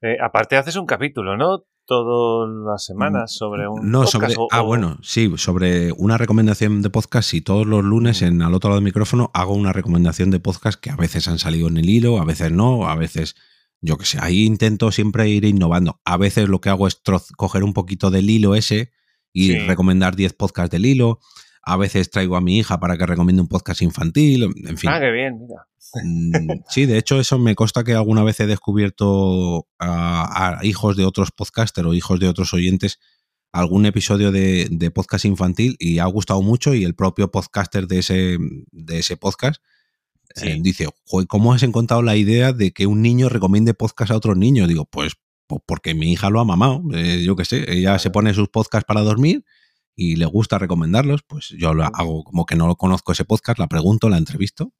Eh, 0.00 0.16
aparte 0.22 0.56
haces 0.56 0.76
un 0.76 0.86
capítulo, 0.86 1.36
¿no? 1.36 1.64
Todas 1.88 2.50
las 2.66 2.84
semanas 2.84 3.32
sobre 3.32 3.66
un. 3.66 3.90
No, 3.90 4.06
sobre. 4.06 4.34
ah, 4.50 4.60
bueno, 4.60 4.98
sí, 5.00 5.32
sobre 5.38 5.90
una 5.92 6.18
recomendación 6.18 6.82
de 6.82 6.90
podcast. 6.90 7.32
Y 7.32 7.40
todos 7.40 7.66
los 7.66 7.82
lunes 7.82 8.20
en 8.20 8.42
al 8.42 8.52
otro 8.52 8.68
lado 8.68 8.78
del 8.78 8.84
micrófono 8.84 9.30
hago 9.32 9.54
una 9.54 9.72
recomendación 9.72 10.30
de 10.30 10.38
podcast 10.38 10.78
que 10.78 10.90
a 10.90 10.96
veces 10.96 11.28
han 11.28 11.38
salido 11.38 11.66
en 11.68 11.78
el 11.78 11.88
hilo, 11.88 12.20
a 12.20 12.26
veces 12.26 12.52
no, 12.52 12.86
a 12.86 12.94
veces 12.94 13.36
yo 13.80 13.96
que 13.96 14.04
sé, 14.04 14.18
ahí 14.20 14.44
intento 14.44 14.92
siempre 14.92 15.30
ir 15.30 15.46
innovando. 15.46 15.98
A 16.04 16.18
veces 16.18 16.50
lo 16.50 16.60
que 16.60 16.68
hago 16.68 16.86
es 16.86 17.00
coger 17.38 17.64
un 17.64 17.72
poquito 17.72 18.10
del 18.10 18.28
hilo 18.28 18.54
ese 18.54 18.92
y 19.32 19.56
recomendar 19.56 20.14
10 20.14 20.34
podcasts 20.34 20.70
del 20.70 20.84
hilo. 20.84 21.20
A 21.68 21.76
veces 21.76 22.10
traigo 22.10 22.36
a 22.36 22.40
mi 22.40 22.58
hija 22.58 22.80
para 22.80 22.96
que 22.96 23.06
recomiende 23.06 23.42
un 23.42 23.48
podcast 23.48 23.82
infantil, 23.82 24.44
en 24.44 24.78
fin. 24.78 24.90
Ah, 24.90 25.00
qué 25.00 25.10
bien, 25.10 25.38
mira. 25.38 25.66
Mm, 26.02 26.62
sí, 26.68 26.86
de 26.86 26.98
hecho 26.98 27.20
eso 27.20 27.38
me 27.38 27.54
consta 27.54 27.84
que 27.84 27.94
alguna 27.94 28.22
vez 28.22 28.40
he 28.40 28.46
descubierto 28.46 29.68
a, 29.78 30.60
hijos 30.62 30.96
de 30.96 31.04
otros 31.04 31.30
podcasters 31.30 31.86
o 31.86 31.94
hijos 31.94 32.20
de 32.20 32.28
otros 32.28 32.52
oyentes 32.54 32.98
algún 33.52 33.86
episodio 33.86 34.30
de, 34.30 34.68
de, 34.70 34.90
podcast 34.90 35.24
infantil 35.24 35.76
y 35.78 35.98
ha 35.98 36.04
gustado 36.06 36.42
mucho 36.42 36.74
y 36.74 36.84
el 36.84 36.94
propio 36.94 37.30
podcaster 37.30 37.86
de 37.86 37.98
ese, 38.00 38.36
de 38.70 38.98
ese 38.98 39.16
podcast 39.16 39.62
eh, 40.36 40.58
dice, 40.60 40.86
¿cómo 41.28 41.52
has 41.52 41.62
encontrado 41.62 42.02
la 42.02 42.16
idea 42.16 42.52
de 42.52 42.72
que 42.72 42.86
un 42.86 43.02
niño 43.02 43.28
recomiende 43.28 43.74
podcast 43.74 44.10
a 44.10 44.16
otros 44.16 44.36
niños? 44.36 44.68
Digo, 44.68 44.84
pues, 44.84 45.14
porque 45.66 45.94
mi 45.94 46.12
hija 46.12 46.30
lo 46.30 46.40
ha 46.40 46.44
mamado, 46.44 46.82
eh, 46.94 47.22
yo 47.24 47.36
qué 47.36 47.44
sé, 47.44 47.64
ella 47.72 47.98
se 47.98 48.10
pone 48.10 48.34
sus 48.34 48.48
podcasts 48.48 48.86
para 48.86 49.00
dormir 49.00 49.44
y 50.00 50.14
le 50.14 50.26
gusta 50.26 50.58
recomendarlos, 50.58 51.24
pues 51.24 51.48
yo 51.58 51.74
lo 51.74 51.82
hago 51.82 52.22
como 52.22 52.46
que 52.46 52.54
no 52.54 52.68
lo 52.68 52.76
conozco 52.76 53.10
ese 53.10 53.24
podcast, 53.24 53.58
la 53.58 53.66
pregunto, 53.66 54.08
la 54.08 54.16
entrevisto 54.16 54.72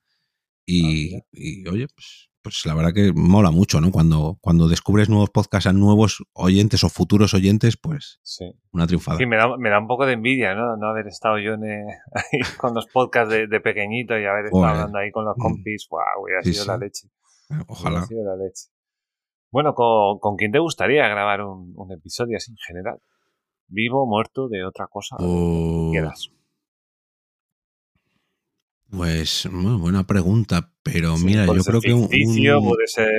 y, 0.65 1.17
ah, 1.17 1.21
y 1.33 1.67
oye, 1.67 1.89
pues 1.93 2.29
pues 2.41 2.65
la 2.67 2.75
verdad 2.75 2.93
que 2.95 3.13
mola 3.13 3.51
mucho, 3.51 3.81
¿no? 3.81 3.91
Cuando, 3.91 4.39
cuando 4.41 4.69
descubres 4.69 5.09
nuevos 5.09 5.31
podcasts 5.31 5.67
a 5.67 5.73
nuevos 5.73 6.25
oyentes 6.35 6.85
o 6.85 6.89
futuros 6.89 7.35
oyentes, 7.35 7.77
pues 7.77 8.21
una 8.73 8.87
triunfada. 8.87 9.19
Sí, 9.19 9.27
me 9.27 9.37
da, 9.37 9.57
me 9.59 9.71
da, 9.71 9.81
un 9.81 9.89
poco 9.89 10.07
de 10.07 10.13
envidia, 10.13 10.55
¿no? 10.55 10.77
No 10.77 10.87
haber 10.87 11.09
estado 11.09 11.41
yo 11.41 11.55
ahí 12.15 12.41
con 12.57 12.75
los 12.75 12.87
podcasts 12.87 13.31
de, 13.31 13.61
pequeñito 13.61 14.17
y 14.17 14.25
haber 14.25 14.47
estado 14.47 14.65
hablando 14.65 14.99
ahí 14.99 15.11
con 15.11 15.25
los 15.25 15.37
mm. 15.37 15.41
compis. 15.41 15.89
¡Wow! 15.91 16.23
Hubiera 16.23 16.43
sido 16.43 16.65
la 16.65 16.79
leche. 16.79 17.09
Ojalá. 17.67 18.07
Sido 18.07 18.25
la 18.25 18.37
leche. 18.37 18.69
Bueno, 19.51 19.75
¿con, 19.75 20.21
¿con, 20.21 20.37
quién 20.37 20.53
te 20.53 20.61
gustaría 20.61 21.09
grabar 21.09 21.43
un, 21.43 21.73
un, 21.75 21.93
episodio 21.93 22.37
así 22.37 22.53
en 22.53 22.59
general? 22.59 23.01
¿Vivo, 23.69 24.07
muerto, 24.07 24.49
de 24.49 24.65
otra 24.65 24.87
cosa? 24.87 25.17
Uh, 25.21 25.91
quieras. 25.93 26.31
Pues 28.91 29.47
muy 29.53 29.79
buena 29.79 30.07
pregunta, 30.07 30.73
pero 30.83 31.19
mira, 31.19 31.45
yo 31.47 31.63
creo 31.63 31.81
que 31.81 31.93
un, 31.93 32.09
puede 32.09 32.87
ser. 32.87 33.11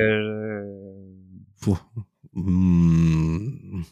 Mm, 2.32 3.82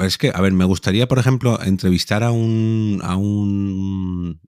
es 0.00 0.18
que, 0.18 0.32
a 0.34 0.40
ver, 0.40 0.52
me 0.52 0.64
gustaría, 0.64 1.06
por 1.06 1.18
ejemplo, 1.18 1.60
entrevistar 1.62 2.24
a 2.24 2.32
un 2.32 3.00
a 3.02 3.16
un 3.16 4.40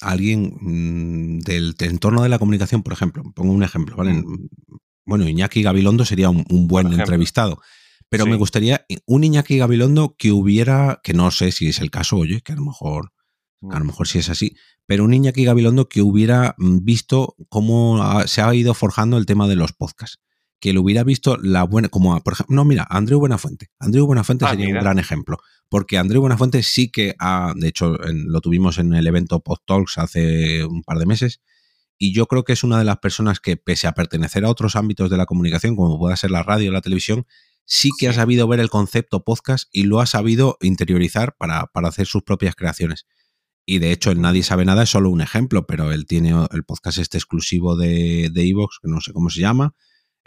alguien 0.00 0.56
mm, 0.60 1.40
del 1.40 1.74
entorno 1.80 2.22
de 2.22 2.30
la 2.30 2.38
comunicación, 2.38 2.82
por 2.82 2.94
ejemplo. 2.94 3.22
Pongo 3.34 3.52
un 3.52 3.62
ejemplo, 3.62 3.96
¿vale? 3.96 4.14
Mm. 4.14 4.48
Bueno, 5.04 5.28
Iñaki 5.28 5.62
Gabilondo 5.62 6.04
sería 6.04 6.30
un, 6.30 6.44
buen 6.66 6.92
entrevistado. 6.92 7.60
Pero 8.08 8.26
me 8.26 8.36
gustaría 8.36 8.86
un 9.06 9.24
Iñaki 9.24 9.58
Gabilondo 9.58 10.14
que 10.16 10.30
hubiera, 10.30 11.00
que 11.02 11.12
no 11.12 11.30
sé 11.30 11.50
si 11.52 11.68
es 11.68 11.80
el 11.80 11.90
caso, 11.90 12.16
oye, 12.16 12.40
que 12.40 12.52
a 12.52 12.56
lo 12.56 12.64
mejor, 12.64 13.12
a 13.70 13.78
lo 13.78 13.84
mejor 13.84 14.06
sí 14.06 14.18
es 14.18 14.28
así, 14.28 14.56
pero 14.86 15.04
un 15.04 15.12
Iñaki 15.12 15.44
Gabilondo 15.44 15.88
que 15.88 16.02
hubiera 16.02 16.54
mm, 16.58 16.84
visto 16.84 17.34
cómo 17.48 18.24
se 18.26 18.40
ha 18.40 18.54
ido 18.54 18.74
forjando 18.74 19.18
el 19.18 19.26
tema 19.26 19.48
de 19.48 19.56
los 19.56 19.72
podcasts. 19.72 20.20
Que 20.58 20.72
lo 20.72 20.80
hubiera 20.80 21.04
visto 21.04 21.36
la 21.36 21.64
buena, 21.64 21.88
como 21.88 22.18
por 22.20 22.32
ejemplo, 22.32 22.56
no, 22.56 22.64
mira, 22.64 22.86
Andreu 22.88 23.18
Buenafuente. 23.18 23.68
Andreu 23.78 24.06
Buenafuente 24.06 24.46
ah, 24.46 24.50
sería 24.50 24.68
un 24.68 24.80
gran 24.80 24.98
ejemplo. 24.98 25.38
Porque 25.68 25.98
Andreu 25.98 26.22
Buenafuente 26.22 26.62
sí 26.62 26.90
que 26.90 27.14
ha, 27.18 27.52
de 27.54 27.68
hecho, 27.68 27.98
lo 27.98 28.40
tuvimos 28.40 28.78
en 28.78 28.94
el 28.94 29.06
evento 29.06 29.40
Pod 29.40 29.58
Talks 29.66 29.98
hace 29.98 30.64
un 30.64 30.82
par 30.82 30.98
de 30.98 31.06
meses. 31.06 31.42
Y 31.98 32.14
yo 32.14 32.26
creo 32.26 32.44
que 32.44 32.54
es 32.54 32.62
una 32.62 32.78
de 32.78 32.84
las 32.84 32.98
personas 32.98 33.40
que, 33.40 33.56
pese 33.56 33.86
a 33.86 33.92
pertenecer 33.92 34.44
a 34.44 34.50
otros 34.50 34.76
ámbitos 34.76 35.10
de 35.10 35.18
la 35.18 35.26
comunicación, 35.26 35.76
como 35.76 35.98
pueda 35.98 36.16
ser 36.16 36.30
la 36.30 36.42
radio 36.42 36.70
o 36.70 36.72
la 36.72 36.80
televisión, 36.80 37.26
sí 37.66 37.90
que 37.98 38.08
ha 38.08 38.12
sabido 38.14 38.48
ver 38.48 38.60
el 38.60 38.70
concepto 38.70 39.22
podcast 39.24 39.68
y 39.70 39.82
lo 39.82 40.00
ha 40.00 40.06
sabido 40.06 40.56
interiorizar 40.62 41.36
para, 41.36 41.66
para 41.66 41.88
hacer 41.88 42.06
sus 42.06 42.22
propias 42.22 42.54
creaciones. 42.54 43.06
Y 43.66 43.80
de 43.80 43.92
hecho, 43.92 44.10
el 44.10 44.20
Nadie 44.20 44.42
sabe 44.42 44.64
nada 44.64 44.84
es 44.84 44.90
solo 44.90 45.10
un 45.10 45.20
ejemplo, 45.20 45.66
pero 45.66 45.92
él 45.92 46.06
tiene 46.06 46.32
el 46.52 46.64
podcast 46.64 46.98
este 46.98 47.18
exclusivo 47.18 47.76
de 47.76 48.30
Evox, 48.34 48.78
que 48.80 48.88
no 48.88 49.00
sé 49.00 49.12
cómo 49.12 49.28
se 49.28 49.40
llama. 49.40 49.74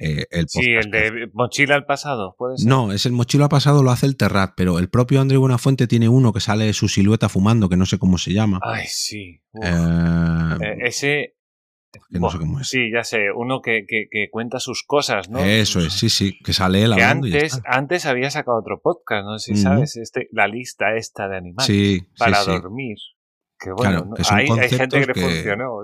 Eh, 0.01 0.27
el 0.31 0.47
sí, 0.47 0.71
el 0.71 0.89
de 0.91 1.29
Mochila 1.33 1.75
al 1.75 1.85
pasado, 1.85 2.33
¿puede 2.37 2.57
ser? 2.57 2.69
No, 2.69 2.93
es 2.93 3.05
el 3.05 3.11
Mochila 3.11 3.45
al 3.45 3.49
pasado, 3.49 3.83
lo 3.83 3.91
hace 3.91 4.05
el 4.05 4.15
Terrat, 4.15 4.53
pero 4.55 4.79
el 4.79 4.89
propio 4.89 5.19
André 5.19 5.35
Buenafuente 5.35 5.87
tiene 5.87 6.07
uno 6.07 6.31
que 6.31 6.39
sale 6.39 6.71
su 6.71 6.87
silueta 6.87 7.27
fumando, 7.27 7.67
que 7.67 7.75
no 7.75 7.85
sé 7.85 7.99
cómo 7.99 8.17
se 8.17 8.31
llama. 8.31 8.61
Ay, 8.63 8.85
sí. 8.87 9.41
Eh, 9.61 10.57
eh, 10.61 10.77
ese. 10.85 11.35
Que 11.91 12.19
no 12.19 12.29
sé 12.29 12.37
cómo 12.37 12.59
es. 12.59 12.67
Sí, 12.67 12.91
ya 12.93 13.03
sé, 13.03 13.31
uno 13.35 13.61
que, 13.61 13.85
que, 13.87 14.29
cuenta 14.29 14.59
sus 14.59 14.83
cosas, 14.83 15.29
¿no? 15.29 15.39
Eso 15.39 15.79
es, 15.79 15.93
sí, 15.93 16.09
sí, 16.09 16.37
que 16.39 16.53
sale 16.53 16.83
él 16.83 16.93
hablando 16.93 17.27
antes, 17.27 17.61
antes 17.65 18.05
había 18.05 18.29
sacado 18.29 18.59
otro 18.59 18.79
podcast, 18.81 19.25
no 19.25 19.39
sé 19.39 19.55
si 19.55 19.61
sabes, 19.61 19.95
este, 19.97 20.29
la 20.31 20.47
lista 20.47 20.95
esta 20.95 21.27
de 21.27 21.37
animales 21.37 21.65
sí, 21.65 22.07
para 22.17 22.43
dormir. 22.43 22.97
Que 23.59 23.71
bueno, 23.73 24.09
hay, 24.29 24.47
gente 24.69 25.01
que, 25.01 25.05
le 25.05 25.13
funcionó. 25.13 25.81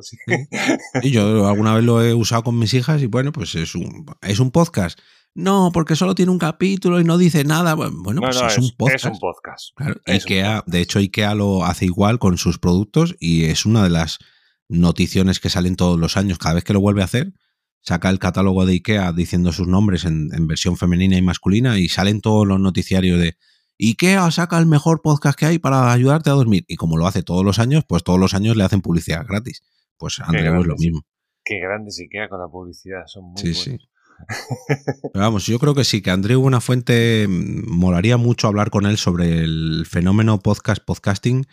Y 1.01 1.12
yo 1.12 1.45
alguna 1.45 1.76
vez 1.76 1.84
lo 1.84 2.01
he 2.01 2.14
usado 2.14 2.43
con 2.43 2.58
mis 2.58 2.74
hijas 2.74 3.01
y 3.01 3.08
bueno, 3.08 3.34
pues 3.34 3.53
es 3.56 3.76
un, 3.76 4.06
es 4.22 4.39
un 4.39 4.51
podcast. 4.51 4.97
No, 5.34 5.72
porque 5.74 5.97
solo 5.97 6.16
tiene 6.16 6.32
un 6.32 6.39
capítulo 6.39 7.01
y 7.01 7.03
no 7.03 7.18
dice 7.18 7.43
nada. 7.43 7.74
Bueno, 7.74 8.22
pues 8.22 8.41
es, 8.41 8.58
un 8.58 8.72
podcast. 8.78 9.06
Es 9.06 9.12
un 9.12 9.20
podcast. 9.20 9.78
Ikea, 10.06 10.64
de 10.66 10.80
hecho, 10.80 10.99
IKEA 10.99 11.36
lo 11.36 11.66
hace 11.66 11.84
igual 11.84 12.18
con 12.18 12.38
sus 12.38 12.58
productos 12.58 13.18
y 13.20 13.43
es 13.43 13.66
una 13.66 13.84
de 13.84 13.89
las 13.89 14.20
noticiones 14.68 15.39
que 15.39 15.49
salen 15.49 15.76
todos 15.76 15.99
los 15.99 16.18
años. 16.18 16.38
Cada 16.38 16.55
vez 16.55 16.63
que 16.63 16.74
lo 16.74 16.82
vuelve 16.82 17.01
a 17.01 17.05
hacer, 17.05 17.34
saca 17.82 18.09
el 18.09 18.20
catálogo 18.20 18.66
de 18.66 18.74
IKEA 18.74 19.11
diciendo 19.11 19.51
sus 19.51 19.68
nombres 19.68 20.05
en, 20.05 20.30
en 20.34 20.47
versión 20.47 20.78
femenina 20.78 21.18
y 21.18 21.22
masculina 21.22 21.78
y 21.78 21.89
salen 21.89 22.22
todos 22.22 22.47
los 22.47 22.59
noticiarios 22.59 23.20
de 23.20 23.38
IKEA 23.80 24.32
saca 24.32 24.57
el 24.57 24.66
mejor 24.66 25.01
podcast 25.01 25.38
que 25.38 25.45
hay 25.45 25.59
para 25.59 25.91
ayudarte 25.91 26.30
a 26.30 26.34
dormir. 26.34 26.63
Y 26.68 26.76
como 26.76 26.97
lo 26.97 27.07
hace 27.07 27.24
todos 27.24 27.43
los 27.43 27.59
años, 27.59 27.84
pues 27.88 28.03
todos 28.03 28.20
los 28.20 28.34
años 28.34 28.55
le 28.55 28.63
hacen 28.63 28.82
publicidad 28.82 29.26
gratis. 29.28 29.63
Pues 29.97 30.20
Andreu 30.20 30.61
es 30.61 30.68
lo 30.68 30.76
mismo. 30.76 31.05
Qué 31.43 31.59
grandes 31.59 31.99
IKEA 31.99 32.30
con 32.30 32.39
la 32.39 32.47
publicidad, 32.47 33.03
son 33.05 33.26
muy 33.26 33.38
Sí, 33.38 33.53
sí. 33.53 33.78
Pero 35.13 35.26
vamos, 35.26 35.45
yo 35.45 35.59
creo 35.59 35.76
que 35.76 35.84
sí, 35.84 36.01
que 36.01 36.09
Andreu 36.09 36.41
Buenafuente 36.41 37.28
mm, 37.28 37.70
molaría 37.70 38.18
mucho 38.18 38.47
hablar 38.47 38.70
con 38.70 38.86
él 38.86 38.97
sobre 38.97 39.43
el 39.43 39.86
fenómeno 39.89 40.39
podcast, 40.39 40.84
podcasting, 40.84 41.45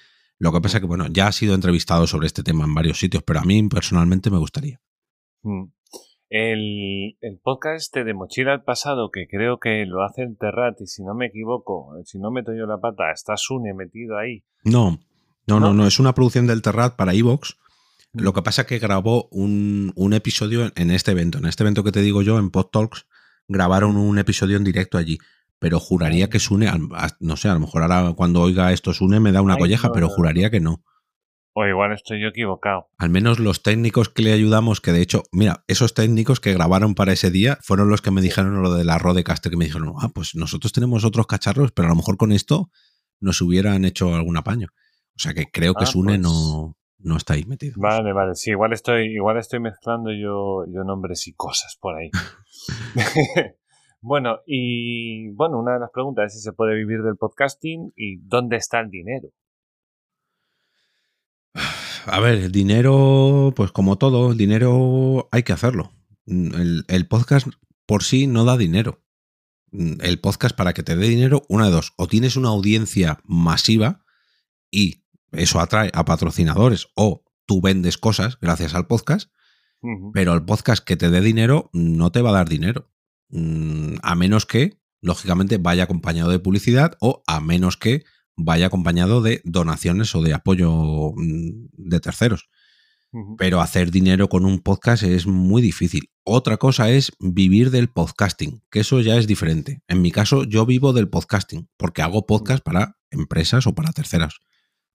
Lo 0.42 0.50
que 0.50 0.60
pasa 0.60 0.78
es 0.78 0.80
que, 0.80 0.88
bueno, 0.88 1.06
ya 1.08 1.28
ha 1.28 1.32
sido 1.32 1.54
entrevistado 1.54 2.04
sobre 2.08 2.26
este 2.26 2.42
tema 2.42 2.64
en 2.64 2.74
varios 2.74 2.98
sitios, 2.98 3.22
pero 3.22 3.38
a 3.38 3.44
mí 3.44 3.62
personalmente 3.68 4.28
me 4.28 4.38
gustaría. 4.38 4.80
Mm. 5.42 5.66
El, 6.30 7.16
el, 7.20 7.38
podcast 7.40 7.80
este 7.80 8.02
de 8.02 8.12
Mochila 8.12 8.52
al 8.52 8.64
Pasado, 8.64 9.10
que 9.12 9.28
creo 9.28 9.60
que 9.60 9.86
lo 9.86 10.02
hace 10.02 10.22
el 10.22 10.36
Terrat, 10.36 10.80
y 10.80 10.88
si 10.88 11.04
no 11.04 11.14
me 11.14 11.26
equivoco, 11.26 11.92
si 12.06 12.18
no 12.18 12.32
meto 12.32 12.50
yo 12.58 12.66
la 12.66 12.80
pata, 12.80 13.12
está 13.12 13.36
Sune 13.36 13.72
metido 13.72 14.18
ahí. 14.18 14.42
No, 14.64 14.98
no, 15.46 15.60
no, 15.60 15.74
no, 15.74 15.86
es 15.86 16.00
una 16.00 16.12
producción 16.12 16.48
del 16.48 16.60
Terrat 16.60 16.96
para 16.96 17.14
Evox. 17.14 17.56
Lo 18.12 18.32
que 18.32 18.42
pasa 18.42 18.62
es 18.62 18.66
que 18.66 18.80
grabó 18.80 19.28
un, 19.30 19.92
un, 19.94 20.12
episodio 20.12 20.72
en 20.74 20.90
este 20.90 21.12
evento. 21.12 21.38
En 21.38 21.46
este 21.46 21.62
evento 21.62 21.84
que 21.84 21.92
te 21.92 22.02
digo 22.02 22.20
yo, 22.20 22.40
en 22.40 22.50
Pod 22.50 22.66
Talks, 22.72 23.06
grabaron 23.46 23.96
un 23.96 24.18
episodio 24.18 24.56
en 24.56 24.64
directo 24.64 24.98
allí. 24.98 25.18
Pero 25.62 25.78
juraría 25.78 26.28
que 26.28 26.40
Sune, 26.40 26.68
no 27.20 27.36
sé, 27.36 27.48
a 27.48 27.54
lo 27.54 27.60
mejor 27.60 27.82
ahora 27.82 28.14
cuando 28.16 28.40
oiga 28.40 28.72
esto 28.72 28.92
Sune 28.92 29.20
me 29.20 29.30
da 29.30 29.42
una 29.42 29.56
colleja, 29.56 29.92
pero 29.92 30.08
juraría 30.08 30.50
que 30.50 30.58
no. 30.58 30.82
O 31.54 31.64
igual 31.64 31.92
estoy 31.92 32.20
yo 32.20 32.26
equivocado. 32.26 32.88
Al 32.98 33.10
menos 33.10 33.38
los 33.38 33.62
técnicos 33.62 34.08
que 34.08 34.22
le 34.22 34.32
ayudamos, 34.32 34.80
que 34.80 34.90
de 34.90 35.02
hecho, 35.02 35.22
mira, 35.30 35.62
esos 35.68 35.94
técnicos 35.94 36.40
que 36.40 36.52
grabaron 36.52 36.96
para 36.96 37.12
ese 37.12 37.30
día 37.30 37.58
fueron 37.62 37.88
los 37.88 38.02
que 38.02 38.10
me 38.10 38.22
dijeron 38.22 38.60
lo 38.60 38.74
de 38.74 38.82
la 38.82 38.98
Rodecaster, 38.98 39.50
que 39.50 39.56
me 39.56 39.66
dijeron, 39.66 39.92
ah, 40.00 40.08
pues 40.12 40.34
nosotros 40.34 40.72
tenemos 40.72 41.04
otros 41.04 41.28
cacharros, 41.28 41.70
pero 41.70 41.86
a 41.86 41.90
lo 41.90 41.96
mejor 41.96 42.16
con 42.16 42.32
esto 42.32 42.68
nos 43.20 43.40
hubieran 43.40 43.84
hecho 43.84 44.16
algún 44.16 44.36
apaño. 44.36 44.66
O 45.14 45.20
sea 45.20 45.32
que 45.32 45.46
creo 45.46 45.74
que 45.74 45.84
ah, 45.84 45.86
Sune 45.86 46.18
pues 46.18 46.22
no, 46.22 46.76
no 46.98 47.16
está 47.16 47.34
ahí 47.34 47.44
metido. 47.44 47.74
Vale, 47.76 48.12
vale, 48.12 48.34
sí, 48.34 48.50
igual 48.50 48.72
estoy, 48.72 49.14
igual 49.14 49.38
estoy 49.38 49.60
mezclando 49.60 50.10
yo, 50.10 50.64
yo 50.66 50.82
nombres 50.82 51.28
y 51.28 51.34
cosas 51.34 51.78
por 51.80 51.94
ahí. 51.94 52.10
bueno, 54.02 54.40
y 54.46 55.30
bueno, 55.30 55.58
una 55.58 55.74
de 55.74 55.80
las 55.80 55.90
preguntas 55.90 56.26
es 56.26 56.34
si 56.34 56.40
se 56.40 56.52
puede 56.52 56.74
vivir 56.74 57.02
del 57.02 57.16
podcasting 57.16 57.92
y 57.96 58.16
dónde 58.18 58.56
está 58.56 58.80
el 58.80 58.90
dinero. 58.90 59.28
A 62.06 62.20
ver, 62.20 62.34
el 62.34 62.52
dinero, 62.52 63.52
pues 63.54 63.70
como 63.70 63.96
todo, 63.96 64.32
el 64.32 64.36
dinero 64.36 65.28
hay 65.30 65.44
que 65.44 65.52
hacerlo. 65.52 65.92
El, 66.26 66.84
el 66.88 67.06
podcast 67.06 67.46
por 67.86 68.02
sí 68.02 68.26
no 68.26 68.44
da 68.44 68.56
dinero. 68.56 69.02
El 69.70 70.20
podcast 70.20 70.54
para 70.56 70.74
que 70.74 70.82
te 70.82 70.96
dé 70.96 71.08
dinero, 71.08 71.44
una 71.48 71.66
de 71.66 71.70
dos, 71.72 71.94
o 71.96 72.06
tienes 72.06 72.36
una 72.36 72.48
audiencia 72.48 73.20
masiva 73.24 74.04
y 74.70 75.04
eso 75.30 75.60
atrae 75.60 75.90
a 75.94 76.04
patrocinadores 76.04 76.88
o 76.94 77.24
tú 77.46 77.60
vendes 77.60 77.98
cosas 77.98 78.38
gracias 78.40 78.74
al 78.74 78.86
podcast, 78.86 79.30
pero 80.12 80.34
el 80.34 80.44
podcast 80.44 80.84
que 80.84 80.96
te 80.96 81.10
dé 81.10 81.20
dinero 81.20 81.70
no 81.72 82.12
te 82.12 82.22
va 82.22 82.30
a 82.30 82.34
dar 82.34 82.48
dinero. 82.48 82.91
Mm, 83.32 83.96
a 84.02 84.14
menos 84.14 84.46
que, 84.46 84.78
lógicamente, 85.00 85.58
vaya 85.58 85.84
acompañado 85.84 86.30
de 86.30 86.38
publicidad 86.38 86.96
o 87.00 87.22
a 87.26 87.40
menos 87.40 87.76
que 87.76 88.04
vaya 88.36 88.66
acompañado 88.66 89.22
de 89.22 89.40
donaciones 89.44 90.14
o 90.14 90.22
de 90.22 90.34
apoyo 90.34 91.12
mm, 91.16 91.68
de 91.72 92.00
terceros. 92.00 92.48
Pero 93.36 93.60
hacer 93.60 93.90
dinero 93.90 94.30
con 94.30 94.46
un 94.46 94.60
podcast 94.60 95.02
es 95.02 95.26
muy 95.26 95.60
difícil. 95.60 96.10
Otra 96.24 96.56
cosa 96.56 96.88
es 96.88 97.12
vivir 97.20 97.70
del 97.70 97.88
podcasting, 97.88 98.62
que 98.70 98.80
eso 98.80 99.00
ya 99.00 99.18
es 99.18 99.26
diferente. 99.26 99.82
En 99.86 100.00
mi 100.00 100.10
caso, 100.10 100.44
yo 100.44 100.64
vivo 100.64 100.94
del 100.94 101.10
podcasting, 101.10 101.68
porque 101.76 102.00
hago 102.00 102.24
podcast 102.24 102.64
para 102.64 102.96
empresas 103.10 103.66
o 103.66 103.74
para 103.74 103.92
terceras, 103.92 104.36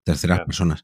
terceras 0.04 0.40
personas. 0.46 0.84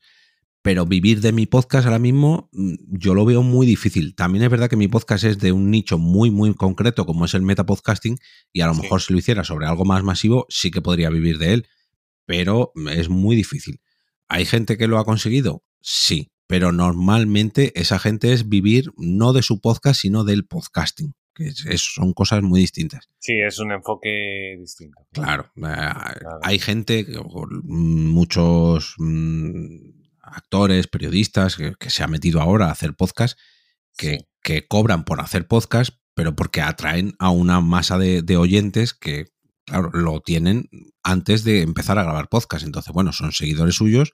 Pero 0.64 0.86
vivir 0.88 1.22
de 1.22 1.34
mi 1.34 1.45
podcast 1.45 1.86
ahora 1.86 1.99
mismo 1.99 2.49
mm, 2.53 2.74
yo 2.88 3.14
lo 3.14 3.26
veo 3.26 3.43
muy 3.43 3.68
difícil. 3.68 4.16
También 4.16 4.43
es 4.43 4.49
verdad 4.49 4.70
que 4.70 4.76
mi 4.76 4.88
podcast 4.88 5.26
es 5.26 5.38
de 5.38 5.51
un 5.51 5.70
nicho 5.70 5.99
muy, 5.99 6.32
muy 6.32 6.55
concreto, 6.55 7.05
como 7.05 7.26
es 7.26 7.36
el 7.36 7.43
metapodcasting, 7.43 8.18
y 8.51 8.61
a 8.61 8.68
lo 8.68 8.74
mejor 8.74 9.01
si 9.01 9.14
lo 9.14 9.20
hiciera 9.20 9.43
sobre 9.43 9.68
algo 9.68 9.86
más 9.86 10.03
masivo, 10.03 10.47
sí 10.49 10.72
que 10.72 10.82
podría 10.82 11.11
vivir 11.11 11.38
de 11.38 11.53
él. 11.53 11.68
Pero 12.26 12.72
es 12.91 13.09
muy 13.09 13.36
difícil. 13.36 13.82
¿Hay 14.30 14.45
gente 14.45 14.78
que 14.78 14.88
lo 14.88 14.97
ha 14.97 15.05
conseguido? 15.05 15.64
Sí, 15.82 16.32
pero 16.47 16.72
normalmente 16.72 17.78
esa 17.80 17.99
gente 17.99 18.34
es 18.34 18.49
vivir 18.49 18.91
no 18.97 19.34
de 19.34 19.43
su 19.43 19.59
podcast, 19.59 20.01
sino 20.01 20.24
del 20.24 20.47
podcasting 20.47 21.14
que 21.34 21.51
son 21.78 22.14
cosas 22.14 22.43
muy 22.43 22.61
distintas. 22.61 23.09
Sí, 23.20 23.34
es 23.39 23.59
un 23.59 23.72
enfoque 23.72 24.55
distinto. 24.59 24.99
Claro, 25.11 25.51
eh, 25.55 25.93
hay 26.43 26.59
gente, 26.59 27.05
muchos 27.64 28.95
mm, 28.99 30.03
actores, 30.34 30.88
periodistas, 30.88 31.55
que, 31.55 31.89
se 31.89 32.03
ha 32.03 32.07
metido 32.07 32.41
ahora 32.41 32.67
a 32.67 32.71
hacer 32.71 32.95
podcast, 32.95 33.38
que, 33.97 34.27
cobran 34.67 35.05
por 35.05 35.21
hacer 35.21 35.47
podcast, 35.47 35.95
pero 36.13 36.36
porque 36.36 36.61
atraen 36.61 37.13
a 37.19 37.29
una 37.29 37.61
masa 37.61 37.97
de, 37.97 38.38
oyentes 38.38 38.93
que, 38.93 39.27
claro, 39.65 39.89
lo 39.93 40.19
tienen 40.21 40.69
antes 41.03 41.43
de 41.43 41.61
empezar 41.61 41.97
a 41.97 42.03
grabar 42.03 42.29
podcast. 42.29 42.65
Entonces, 42.65 42.93
bueno, 42.93 43.13
son 43.13 43.31
seguidores 43.31 43.75
suyos 43.75 44.13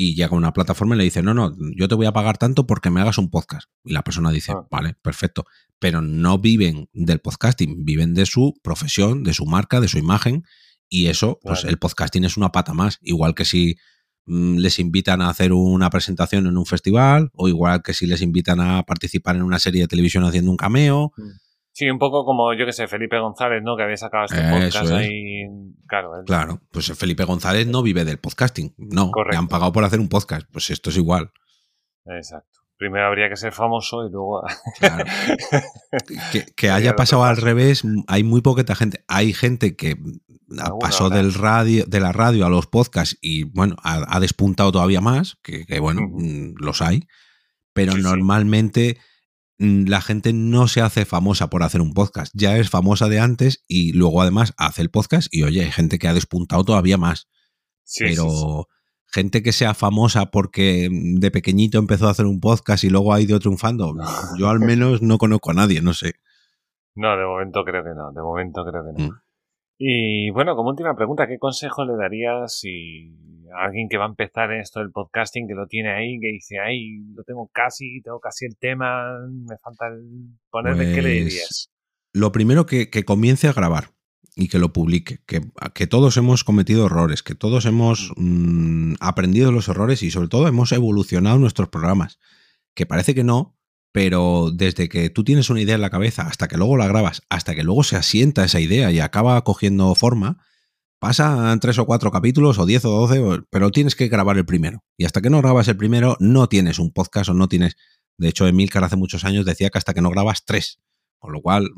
y 0.00 0.14
llega 0.14 0.36
una 0.36 0.52
plataforma 0.52 0.94
y 0.94 0.98
le 0.98 1.04
dice, 1.04 1.22
no, 1.24 1.34
no, 1.34 1.56
yo 1.76 1.88
te 1.88 1.96
voy 1.96 2.06
a 2.06 2.12
pagar 2.12 2.38
tanto 2.38 2.68
porque 2.68 2.88
me 2.88 3.00
hagas 3.00 3.18
un 3.18 3.30
podcast. 3.30 3.68
Y 3.84 3.92
la 3.92 4.02
persona 4.02 4.30
dice, 4.30 4.52
ah. 4.52 4.64
vale, 4.70 4.94
perfecto. 5.02 5.44
Pero 5.80 6.00
no 6.02 6.38
viven 6.38 6.88
del 6.92 7.18
podcasting, 7.18 7.84
viven 7.84 8.14
de 8.14 8.24
su 8.24 8.54
profesión, 8.62 9.24
de 9.24 9.34
su 9.34 9.44
marca, 9.44 9.80
de 9.80 9.88
su 9.88 9.98
imagen. 9.98 10.44
Y 10.88 11.08
eso, 11.08 11.40
pues 11.42 11.64
el 11.64 11.78
podcasting 11.78 12.24
es 12.24 12.36
una 12.36 12.52
pata 12.52 12.74
más. 12.74 12.98
Igual 13.02 13.34
que 13.34 13.44
si 13.44 13.76
les 14.28 14.78
invitan 14.78 15.22
a 15.22 15.30
hacer 15.30 15.52
una 15.52 15.90
presentación 15.90 16.46
en 16.46 16.56
un 16.56 16.66
festival, 16.66 17.30
o 17.34 17.48
igual 17.48 17.82
que 17.82 17.94
si 17.94 18.06
les 18.06 18.22
invitan 18.22 18.60
a 18.60 18.82
participar 18.82 19.36
en 19.36 19.42
una 19.42 19.58
serie 19.58 19.82
de 19.82 19.88
televisión 19.88 20.24
haciendo 20.24 20.50
un 20.50 20.56
cameo. 20.56 21.12
Mm. 21.16 21.48
Sí, 21.72 21.88
un 21.88 22.00
poco 22.00 22.24
como, 22.24 22.52
yo 22.54 22.66
que 22.66 22.72
sé, 22.72 22.88
Felipe 22.88 23.20
González, 23.20 23.62
¿no? 23.62 23.76
Que 23.76 23.84
había 23.84 23.96
sacado 23.96 24.24
este 24.24 24.42
podcast 24.50 24.90
ahí. 24.90 25.44
Claro, 25.86 26.10
claro, 26.26 26.60
pues 26.72 26.92
Felipe 26.98 27.22
González 27.22 27.68
no 27.68 27.82
vive 27.82 28.04
del 28.04 28.18
podcasting. 28.18 28.74
No, 28.76 29.12
le 29.30 29.36
han 29.36 29.46
pagado 29.46 29.72
por 29.72 29.84
hacer 29.84 30.00
un 30.00 30.08
podcast. 30.08 30.48
Pues 30.50 30.70
esto 30.70 30.90
es 30.90 30.96
igual. 30.96 31.30
Exacto. 32.04 32.57
Primero 32.78 33.08
habría 33.08 33.28
que 33.28 33.36
ser 33.36 33.52
famoso 33.52 34.06
y 34.06 34.10
luego. 34.10 34.42
que, 36.56 36.70
haya 36.70 36.94
pasado 36.94 37.24
al 37.24 37.36
revés, 37.36 37.82
hay 38.06 38.22
muy 38.22 38.40
poquita 38.40 38.76
gente. 38.76 39.04
Hay 39.08 39.32
gente 39.32 39.74
que 39.74 39.96
pasó 40.80 41.10
del 41.10 41.34
radio, 41.34 41.84
de 41.86 41.98
la 41.98 42.12
radio 42.12 42.46
a 42.46 42.50
los 42.50 42.68
podcasts 42.68 43.18
y 43.20 43.42
bueno, 43.42 43.74
ha, 43.82 44.20
despuntado 44.20 44.70
todavía 44.70 45.00
más, 45.00 45.38
que, 45.42 45.64
bueno, 45.80 46.02
mm, 46.02 46.54
los 46.58 46.80
hay, 46.80 47.08
pero 47.72 47.96
normalmente 47.96 48.98
mm, 49.58 49.88
la 49.88 50.00
gente 50.00 50.32
no 50.32 50.68
se 50.68 50.80
hace 50.80 51.04
famosa 51.04 51.50
por 51.50 51.64
hacer 51.64 51.80
un 51.80 51.94
podcast, 51.94 52.32
ya 52.32 52.56
es 52.58 52.70
famosa 52.70 53.08
de 53.08 53.18
antes 53.18 53.64
y 53.66 53.92
luego 53.92 54.22
además 54.22 54.54
hace 54.56 54.82
el 54.82 54.90
podcast 54.90 55.26
y 55.32 55.42
oye, 55.42 55.64
hay 55.64 55.72
gente 55.72 55.98
que 55.98 56.06
ha 56.06 56.14
despuntado 56.14 56.64
todavía 56.64 56.96
más. 56.96 57.28
pero 57.98 58.68
gente 59.10 59.42
que 59.42 59.52
sea 59.52 59.74
famosa 59.74 60.26
porque 60.26 60.88
mm, 60.90 61.16
de 61.16 61.30
pequeñito 61.30 61.78
empezó 61.78 62.08
a 62.08 62.10
hacer 62.10 62.26
un 62.26 62.40
podcast 62.40 62.84
y 62.84 62.90
luego 62.90 63.12
ha 63.12 63.20
ido 63.20 63.38
triunfando, 63.38 63.94
yo 64.38 64.48
al 64.48 64.60
menos 64.60 65.02
no 65.02 65.18
conozco 65.18 65.50
a 65.50 65.54
nadie, 65.54 65.80
no 65.80 65.94
sé. 65.94 66.14
No, 66.94 67.16
de 67.16 67.24
momento 67.24 67.64
creo 67.64 67.84
que 67.84 67.94
no, 67.94 68.12
de 68.12 68.20
momento 68.20 68.64
creo 68.64 68.84
que 68.84 69.02
no. 69.02 69.10
Y 69.78 70.30
bueno, 70.30 70.56
como 70.56 70.70
última 70.70 70.96
pregunta, 70.96 71.28
¿qué 71.28 71.38
consejo 71.38 71.84
le 71.84 71.94
darías 71.96 72.58
si 72.58 73.14
a 73.56 73.66
alguien 73.66 73.88
que 73.88 73.96
va 73.96 74.04
a 74.04 74.08
empezar 74.08 74.52
en 74.52 74.60
esto 74.60 74.80
del 74.80 74.90
podcasting, 74.90 75.46
que 75.46 75.54
lo 75.54 75.66
tiene 75.66 75.90
ahí, 75.90 76.18
que 76.20 76.28
dice, 76.28 76.58
ay, 76.58 76.98
lo 77.14 77.22
tengo 77.22 77.48
casi, 77.52 78.02
tengo 78.02 78.20
casi 78.20 78.44
el 78.44 78.56
tema, 78.58 79.18
me 79.28 79.56
falta 79.58 79.86
el 79.86 80.38
ponerme, 80.50 80.92
¿qué 80.92 81.02
le 81.02 81.22
pues, 81.22 81.24
dirías? 81.24 81.70
Lo 82.12 82.32
primero 82.32 82.66
que, 82.66 82.90
que 82.90 83.04
comience 83.04 83.48
a 83.48 83.52
grabar 83.52 83.90
y 84.38 84.46
que 84.46 84.60
lo 84.60 84.72
publique, 84.72 85.18
que, 85.26 85.42
que, 85.74 85.88
todos 85.88 86.16
hemos 86.16 86.44
cometido 86.44 86.86
errores, 86.86 87.24
que 87.24 87.34
todos 87.34 87.66
hemos 87.66 88.12
mm, 88.16 88.94
aprendido 89.00 89.50
los 89.50 89.66
errores 89.66 90.04
y 90.04 90.12
sobre 90.12 90.28
todo 90.28 90.46
hemos 90.46 90.70
evolucionado 90.70 91.40
nuestros 91.40 91.68
programas, 91.70 92.20
que 92.72 92.86
parece 92.86 93.16
que 93.16 93.24
no, 93.24 93.58
pero 93.90 94.52
desde 94.54 94.88
que 94.88 95.10
tú 95.10 95.24
tienes 95.24 95.50
una 95.50 95.60
idea 95.60 95.74
en 95.74 95.80
la 95.80 95.90
cabeza 95.90 96.22
hasta 96.22 96.46
que 96.46 96.56
luego 96.56 96.76
la 96.76 96.86
grabas, 96.86 97.22
hasta 97.28 97.56
que 97.56 97.64
luego 97.64 97.82
se 97.82 97.96
asienta 97.96 98.44
esa 98.44 98.60
idea 98.60 98.92
y 98.92 99.00
acaba 99.00 99.42
cogiendo 99.42 99.92
forma, 99.96 100.38
pasan 101.00 101.58
tres 101.58 101.78
o 101.78 101.86
cuatro 101.86 102.12
capítulos 102.12 102.60
o 102.60 102.66
diez 102.66 102.84
o 102.84 102.90
doce, 102.90 103.20
pero 103.50 103.72
tienes 103.72 103.96
que 103.96 104.06
grabar 104.06 104.38
el 104.38 104.46
primero. 104.46 104.84
Y 104.96 105.04
hasta 105.04 105.20
que 105.20 105.30
no 105.30 105.38
grabas 105.38 105.66
el 105.66 105.76
primero, 105.76 106.16
no 106.20 106.48
tienes 106.48 106.78
un 106.78 106.92
podcast 106.92 107.30
o 107.30 107.34
no 107.34 107.48
tienes... 107.48 107.76
De 108.18 108.28
hecho, 108.28 108.46
Emilcar 108.46 108.84
hace 108.84 108.96
muchos 108.96 109.24
años 109.24 109.44
decía 109.44 109.70
que 109.70 109.78
hasta 109.78 109.94
que 109.94 110.00
no 110.00 110.10
grabas 110.10 110.44
tres. 110.44 110.78
Con 111.18 111.32
lo 111.32 111.42
cual... 111.42 111.72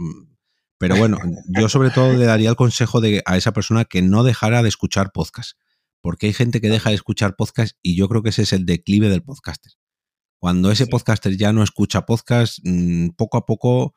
Mm, 0.80 0.86
pero 0.86 0.96
bueno, 0.96 1.18
yo 1.48 1.68
sobre 1.68 1.90
todo 1.90 2.12
le 2.12 2.24
daría 2.24 2.48
el 2.48 2.56
consejo 2.56 3.00
de, 3.00 3.22
a 3.26 3.36
esa 3.36 3.52
persona 3.52 3.84
que 3.84 4.02
no 4.02 4.24
dejara 4.24 4.62
de 4.62 4.68
escuchar 4.68 5.12
podcast. 5.12 5.58
Porque 6.02 6.26
hay 6.26 6.32
gente 6.32 6.62
que 6.62 6.70
deja 6.70 6.88
de 6.88 6.96
escuchar 6.96 7.36
podcast 7.36 7.76
y 7.82 7.94
yo 7.94 8.08
creo 8.08 8.22
que 8.22 8.30
ese 8.30 8.42
es 8.42 8.54
el 8.54 8.64
declive 8.64 9.10
del 9.10 9.22
podcaster. 9.22 9.72
Cuando 10.38 10.70
ese 10.70 10.86
podcaster 10.86 11.36
ya 11.36 11.52
no 11.52 11.62
escucha 11.62 12.06
podcast, 12.06 12.58
mm, 12.64 13.10
poco 13.10 13.36
a 13.36 13.44
poco... 13.44 13.94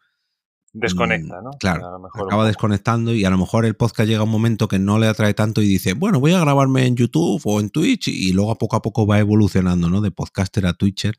Desconecta, 0.74 1.40
¿no? 1.42 1.52
Claro, 1.60 2.10
acaba 2.14 2.48
desconectando 2.48 3.14
y 3.14 3.24
a 3.24 3.30
lo 3.30 3.38
mejor 3.38 3.64
el 3.64 3.76
podcast 3.76 4.10
llega 4.10 4.22
a 4.22 4.24
un 4.24 4.32
momento 4.32 4.68
que 4.68 4.80
no 4.80 4.98
le 4.98 5.08
atrae 5.08 5.36
tanto 5.36 5.62
y 5.62 5.68
dice, 5.68 5.94
bueno, 5.94 6.20
voy 6.20 6.34
a 6.34 6.40
grabarme 6.40 6.88
en 6.88 6.96
YouTube 6.98 7.42
o 7.46 7.60
en 7.60 7.70
Twitch 7.70 8.08
y 8.08 8.34
luego 8.34 8.58
poco 8.58 8.76
a 8.76 8.82
poco 8.82 9.06
va 9.06 9.20
evolucionando, 9.20 9.88
¿no? 9.88 10.02
De 10.02 10.10
podcaster 10.10 10.66
a 10.66 10.74
Twitcher 10.74 11.16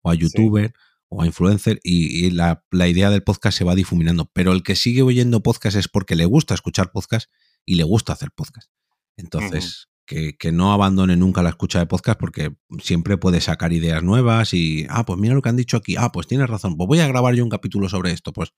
o 0.00 0.10
a 0.10 0.14
YouTuber 0.14 0.72
o 1.08 1.22
a 1.22 1.26
influencer 1.26 1.80
y, 1.82 2.30
la, 2.30 2.62
idea 2.72 3.10
del 3.10 3.22
podcast 3.22 3.58
se 3.58 3.64
va 3.64 3.74
difuminando. 3.74 4.30
Pero 4.32 4.52
el 4.52 4.62
que 4.62 4.76
sigue 4.76 5.02
oyendo 5.02 5.42
podcast 5.42 5.76
es 5.76 5.88
porque 5.88 6.16
le 6.16 6.24
gusta 6.24 6.54
escuchar 6.54 6.92
podcast 6.92 7.30
y 7.64 7.76
le 7.76 7.84
gusta 7.84 8.12
hacer 8.12 8.30
podcast. 8.32 8.70
Entonces, 9.16 9.88
que, 10.04 10.36
que, 10.36 10.52
no 10.52 10.72
abandone 10.72 11.16
nunca 11.16 11.42
la 11.42 11.50
escucha 11.50 11.78
de 11.78 11.86
podcast 11.86 12.18
porque 12.18 12.56
siempre 12.82 13.16
puede 13.16 13.40
sacar 13.40 13.72
ideas 13.72 14.02
nuevas 14.02 14.54
y, 14.54 14.86
ah, 14.88 15.04
pues 15.04 15.18
mira 15.18 15.34
lo 15.34 15.42
que 15.42 15.48
han 15.48 15.56
dicho 15.56 15.76
aquí, 15.76 15.96
ah, 15.96 16.12
pues 16.12 16.26
tienes 16.26 16.48
razón, 16.48 16.76
pues 16.76 16.86
voy 16.86 17.00
a 17.00 17.08
grabar 17.08 17.34
yo 17.34 17.42
un 17.42 17.50
capítulo 17.50 17.88
sobre 17.88 18.12
esto, 18.12 18.32
pues 18.32 18.52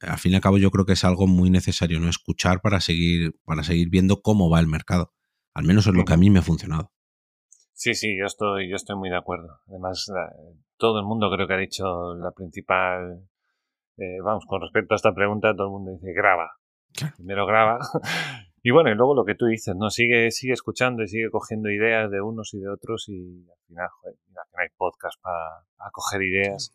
al 0.00 0.18
fin 0.18 0.32
y 0.32 0.34
al 0.34 0.40
cabo 0.40 0.58
yo 0.58 0.70
creo 0.70 0.84
que 0.86 0.92
es 0.92 1.04
algo 1.04 1.26
muy 1.26 1.50
necesario, 1.50 2.00
¿no? 2.00 2.08
Escuchar 2.08 2.60
para 2.60 2.80
seguir, 2.80 3.38
para 3.44 3.64
seguir 3.64 3.88
viendo 3.88 4.22
cómo 4.22 4.50
va 4.50 4.60
el 4.60 4.66
mercado. 4.66 5.12
Al 5.54 5.64
menos 5.64 5.86
es 5.86 5.94
lo 5.94 6.04
que 6.04 6.12
a 6.12 6.16
mí 6.16 6.30
me 6.30 6.40
ha 6.40 6.42
funcionado. 6.42 6.92
Sí, 7.84 7.92
sí, 7.92 8.16
yo 8.16 8.24
estoy, 8.24 8.70
yo 8.70 8.76
estoy 8.76 8.96
muy 8.96 9.10
de 9.10 9.18
acuerdo. 9.18 9.58
Además, 9.68 10.10
todo 10.78 11.00
el 11.00 11.04
mundo 11.04 11.30
creo 11.30 11.46
que 11.46 11.52
ha 11.52 11.58
dicho 11.58 12.14
la 12.14 12.30
principal, 12.30 13.28
eh, 13.98 14.22
vamos, 14.24 14.46
con 14.46 14.62
respecto 14.62 14.94
a 14.94 14.96
esta 14.96 15.12
pregunta, 15.12 15.54
todo 15.54 15.66
el 15.66 15.72
mundo 15.72 15.90
dice 15.90 16.14
graba. 16.14 16.50
Primero 17.18 17.44
graba. 17.44 17.80
y 18.62 18.70
bueno, 18.70 18.90
y 18.90 18.94
luego 18.94 19.14
lo 19.14 19.26
que 19.26 19.34
tú 19.34 19.44
dices, 19.44 19.76
¿no? 19.76 19.90
Sigue, 19.90 20.30
sigue 20.30 20.54
escuchando 20.54 21.02
y 21.02 21.08
sigue 21.08 21.28
cogiendo 21.28 21.68
ideas 21.68 22.10
de 22.10 22.22
unos 22.22 22.54
y 22.54 22.60
de 22.60 22.70
otros 22.70 23.06
y 23.10 23.46
al 23.50 23.66
final, 23.66 23.88
joder, 24.00 24.16
mira, 24.28 24.40
que 24.46 24.56
no 24.56 24.62
hay 24.62 24.68
podcast 24.78 25.20
para 25.20 25.90
coger 25.92 26.22
ideas. 26.22 26.72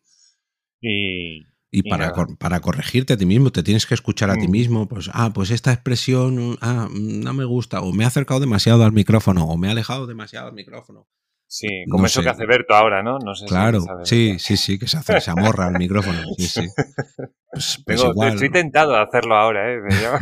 Y, 0.80 1.42
y, 1.72 1.90
para, 1.90 2.14
para, 2.40 2.60
corregirte 2.62 3.14
a 3.14 3.18
ti 3.18 3.26
mismo, 3.26 3.52
te 3.52 3.64
tienes 3.64 3.86
que 3.86 3.94
escuchar 3.94 4.32
a 4.32 4.36
ti 4.36 4.48
mm. 4.48 4.52
mismo, 4.52 4.88
pues, 4.88 5.10
ah, 5.14 5.32
pues 5.34 5.52
esta 5.52 5.72
expresión, 5.72 6.58
ah, 6.62 6.88
no 6.92 7.34
me 7.34 7.46
gusta, 7.46 7.82
o 7.82 7.94
me 7.94 8.04
he 8.04 8.08
acercado 8.08 8.40
demasiado 8.40 8.84
al 8.84 8.92
micrófono, 8.92 9.46
o 9.46 9.58
me 9.58 9.68
he 9.68 9.72
alejado 9.72 10.08
demasiado 10.08 10.48
al 10.48 10.54
micrófono. 10.54 11.08
Sí, 11.52 11.68
como 11.90 12.06
eso 12.06 12.22
que 12.22 12.30
hace 12.30 12.46
Berto 12.46 12.76
ahora, 12.76 13.02
¿no? 13.02 13.18
No 13.18 13.34
sé 13.34 13.48
Claro, 13.48 13.82
sí, 14.04 14.38
sí, 14.38 14.56
sí, 14.56 14.78
que 14.78 14.88
se 14.88 14.98
hace, 14.98 15.20
se 15.20 15.32
amorra 15.32 15.66
al 15.66 15.80
micrófono. 15.80 16.22
Sí, 16.38 16.48
sí. 16.48 16.62
Pues, 17.52 17.82
pues 17.84 18.34
estoy 18.36 18.52
tentado 18.52 18.96
a 18.96 19.02
hacerlo 19.02 19.36
ahora, 19.36 19.74
¿eh? 19.74 19.80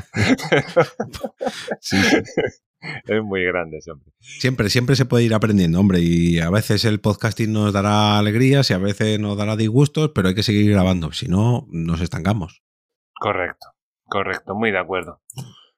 sí, 1.81 2.01
sí. 2.01 2.15
Es 3.07 3.23
muy 3.23 3.43
grande 3.43 3.80
hombre. 3.91 4.11
Siempre, 4.19 4.69
siempre 4.69 4.95
se 4.95 5.05
puede 5.05 5.23
ir 5.23 5.34
aprendiendo, 5.34 5.80
hombre, 5.80 5.99
y 5.99 6.39
a 6.39 6.49
veces 6.49 6.86
el 6.86 6.99
podcasting 6.99 7.51
nos 7.51 7.73
dará 7.73 8.17
alegrías 8.17 8.69
y 8.69 8.73
a 8.73 8.78
veces 8.78 9.19
nos 9.19 9.38
dará 9.38 9.55
disgustos, 9.55 10.11
pero 10.13 10.30
hay 10.30 10.36
que 10.36 10.43
seguir 10.43 10.71
grabando, 10.71 11.11
si 11.11 11.28
no, 11.28 11.67
nos 11.69 12.01
estancamos. 12.01 12.61
Correcto, 13.19 13.67
correcto, 14.05 14.55
muy 14.55 14.71
de 14.71 14.80
acuerdo. 14.80 15.21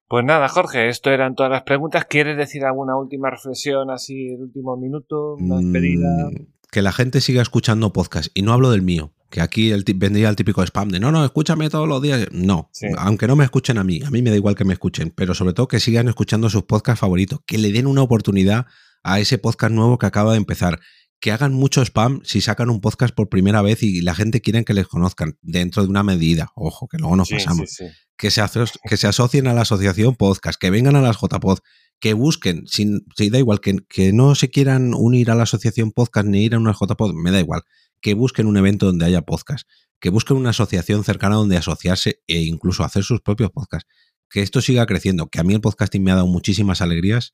Pues 0.08 0.26
nada, 0.26 0.47
Jorge, 0.50 0.89
esto 0.89 1.12
eran 1.12 1.36
todas 1.36 1.52
las 1.52 1.62
preguntas. 1.62 2.06
¿Quieres 2.06 2.36
decir 2.36 2.66
alguna 2.66 2.97
última 2.97 3.30
reflexión 3.30 3.91
así, 3.91 4.34
el 4.34 4.41
último 4.41 4.76
minuto, 4.76 5.36
una 5.36 5.58
despedida? 5.58 6.32
Mm, 6.32 6.47
que 6.72 6.82
la 6.82 6.91
gente 6.91 7.22
siga 7.22 7.41
escuchando 7.41 7.93
podcast, 7.93 8.30
y 8.34 8.41
no 8.41 8.53
hablo 8.53 8.72
del 8.72 8.82
mío, 8.82 9.13
que 9.30 9.41
aquí 9.41 9.72
el, 9.72 9.84
vendría 9.95 10.30
el 10.30 10.36
típico 10.36 10.63
spam 10.63 10.89
de 10.89 10.99
no, 10.99 11.11
no, 11.11 11.24
escúchame 11.24 11.70
todos 11.70 11.88
los 11.88 12.01
días. 12.01 12.28
No, 12.32 12.70
aunque 12.97 13.28
no 13.28 13.36
me 13.36 13.43
escuchen 13.43 13.78
a 13.78 13.84
mí, 13.84 14.01
a 14.05 14.09
mí 14.09 14.22
me 14.22 14.30
da 14.30 14.36
igual 14.36 14.55
que 14.55 14.65
me 14.65 14.74
escuchen, 14.74 15.11
pero 15.15 15.34
sobre 15.34 15.53
todo 15.53 15.67
que 15.67 15.80
sigan 15.80 16.07
escuchando 16.07 16.49
sus 16.49 16.63
podcasts 16.63 16.99
favoritos, 16.99 17.39
que 17.45 17.57
le 17.57 17.72
den 17.72 17.88
una 17.88 18.01
oportunidad 18.01 18.65
a 19.03 19.20
ese 19.20 19.38
podcast 19.38 19.74
nuevo 19.74 19.97
que 19.97 20.05
acaba 20.05 20.32
de 20.32 20.38
empezar, 20.38 20.80
que 21.20 21.32
hagan 21.32 21.53
mucho 21.53 21.82
spam 21.82 22.22
si 22.24 22.41
sacan 22.41 22.70
un 22.70 22.82
podcast 22.82 23.13
por 23.13 23.30
primera 23.30 23.61
vez 23.61 23.84
y 23.84 24.01
la 24.01 24.15
gente 24.15 24.41
quiere 24.41 24.63
que 24.63 24.74
les 24.74 24.88
conozcan 24.88 25.38
dentro 25.41 25.84
de 25.84 25.89
una 25.89 26.03
medida. 26.03 26.51
Ojo, 26.55 26.88
que 26.88 26.97
luego 26.97 27.15
nos 27.15 27.30
pasamos. 27.30 27.78
que, 28.17 28.32
se 28.32 28.41
que 28.88 28.97
se 28.97 29.07
asocien 29.07 29.47
a 29.47 29.53
la 29.53 29.61
asociación 29.61 30.15
podcast, 30.15 30.59
que 30.59 30.70
vengan 30.70 30.95
a 30.95 31.01
las 31.01 31.17
JPod, 31.17 31.59
que 32.00 32.14
busquen, 32.14 32.66
sin, 32.68 33.06
si 33.16 33.30
da 33.30 33.39
igual, 33.39 33.60
que, 33.60 33.78
que 33.89 34.14
no 34.14 34.36
se 34.36 34.50
quieran 34.50 34.93
unir 34.93 35.32
a 35.32 35.36
la 35.36 35.43
asociación 35.43 35.91
podcast 35.91 36.28
ni 36.28 36.43
ir 36.43 36.56
a 36.56 36.60
una 36.60 36.74
JPod, 36.74 37.14
me 37.14 37.32
da 37.32 37.39
igual 37.39 37.64
que 38.02 38.14
busquen 38.14 38.47
un 38.47 38.58
evento 38.58 38.86
donde 38.86 39.06
haya 39.06 39.22
podcast, 39.22 39.68
que 40.00 40.10
busquen 40.10 40.38
una 40.38 40.52
asociación 40.52 41.04
cercana 41.04 41.36
donde 41.36 41.58
asociarse 41.58 42.22
e 42.28 42.41
incluso 42.41 42.84
hacer 42.84 43.04
sus 43.04 43.22
propios 43.22 43.52
podcasts. 43.52 43.89
Que 44.30 44.41
esto 44.41 44.62
siga 44.62 44.86
creciendo, 44.86 45.28
que 45.28 45.39
a 45.39 45.43
mí 45.43 45.54
el 45.54 45.62
podcasting 45.62 46.04
me 46.04 46.12
ha 46.12 46.16
dado 46.16 46.28
muchísimas 46.28 46.82
alegrías 46.82 47.32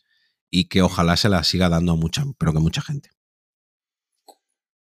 y 0.50 0.70
que 0.70 0.82
ojalá 0.82 1.18
se 1.18 1.30
las 1.30 1.48
siga 1.48 1.70
dando 1.70 1.94
a 1.94 1.96
mucha, 1.96 2.24
pero 2.40 2.54
que 2.54 2.60
mucha 2.60 2.82
gente. 2.82 3.10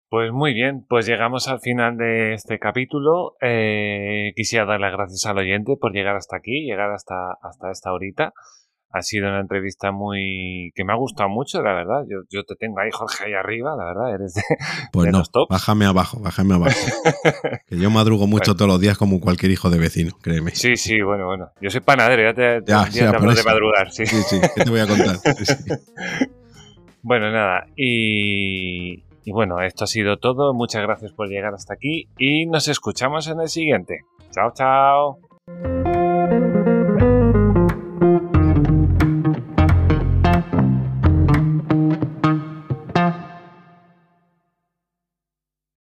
Pues 0.09 0.33
muy 0.33 0.53
bien, 0.53 0.85
pues 0.89 1.07
llegamos 1.07 1.47
al 1.47 1.61
final 1.61 1.95
de 1.95 2.33
este 2.33 2.59
capítulo. 2.59 3.37
Eh, 3.41 4.33
quisiera 4.35 4.65
dar 4.65 4.81
las 4.81 4.91
gracias 4.91 5.25
al 5.25 5.37
oyente 5.37 5.77
por 5.79 5.93
llegar 5.93 6.17
hasta 6.17 6.35
aquí, 6.35 6.65
llegar 6.65 6.91
hasta, 6.91 7.15
hasta 7.41 7.71
esta 7.71 7.93
horita 7.93 8.33
ha 8.93 9.01
sido 9.01 9.27
una 9.27 9.39
entrevista 9.39 9.91
muy 9.91 10.71
que 10.75 10.83
me 10.83 10.93
ha 10.93 10.95
gustado 10.95 11.29
mucho, 11.29 11.61
la 11.61 11.73
verdad. 11.73 12.03
Yo, 12.09 12.19
yo 12.29 12.43
te 12.43 12.55
tengo 12.55 12.79
ahí, 12.79 12.89
Jorge, 12.91 13.25
ahí 13.25 13.33
arriba, 13.33 13.75
la 13.77 13.85
verdad, 13.85 14.13
eres 14.13 14.33
de, 14.33 14.41
pues 14.91 15.11
no, 15.11 15.23
Bájame 15.49 15.85
abajo, 15.85 16.19
bájame 16.19 16.55
abajo. 16.55 16.75
que 17.67 17.77
yo 17.77 17.89
madrugo 17.89 18.27
mucho 18.27 18.55
todos 18.55 18.69
los 18.69 18.79
días 18.79 18.97
como 18.97 19.19
cualquier 19.19 19.51
hijo 19.51 19.69
de 19.69 19.77
vecino, 19.77 20.11
créeme. 20.21 20.51
Sí, 20.51 20.75
sí, 20.75 21.01
bueno, 21.01 21.25
bueno. 21.25 21.51
Yo 21.61 21.69
soy 21.69 21.81
panadero, 21.81 22.23
ya 22.23 22.33
te, 22.33 22.65
ya, 22.65 22.85
te, 22.85 22.99
de 23.05 23.43
madrugar, 23.43 23.91
sí. 23.91 24.05
Sí, 24.05 24.21
sí, 24.23 24.41
¿qué 24.55 24.63
te 24.63 24.69
voy 24.69 24.79
a 24.81 24.87
contar? 24.87 25.17
bueno, 27.01 27.31
nada, 27.31 27.67
y, 27.75 29.03
y 29.23 29.31
bueno, 29.31 29.61
esto 29.61 29.85
ha 29.85 29.87
sido 29.87 30.17
todo. 30.17 30.53
Muchas 30.53 30.81
gracias 30.81 31.11
por 31.13 31.29
llegar 31.29 31.53
hasta 31.53 31.73
aquí 31.73 32.07
y 32.17 32.45
nos 32.45 32.67
escuchamos 32.67 33.27
en 33.27 33.39
el 33.41 33.49
siguiente. 33.49 34.01
Chao, 34.31 34.51
chao. 34.53 35.80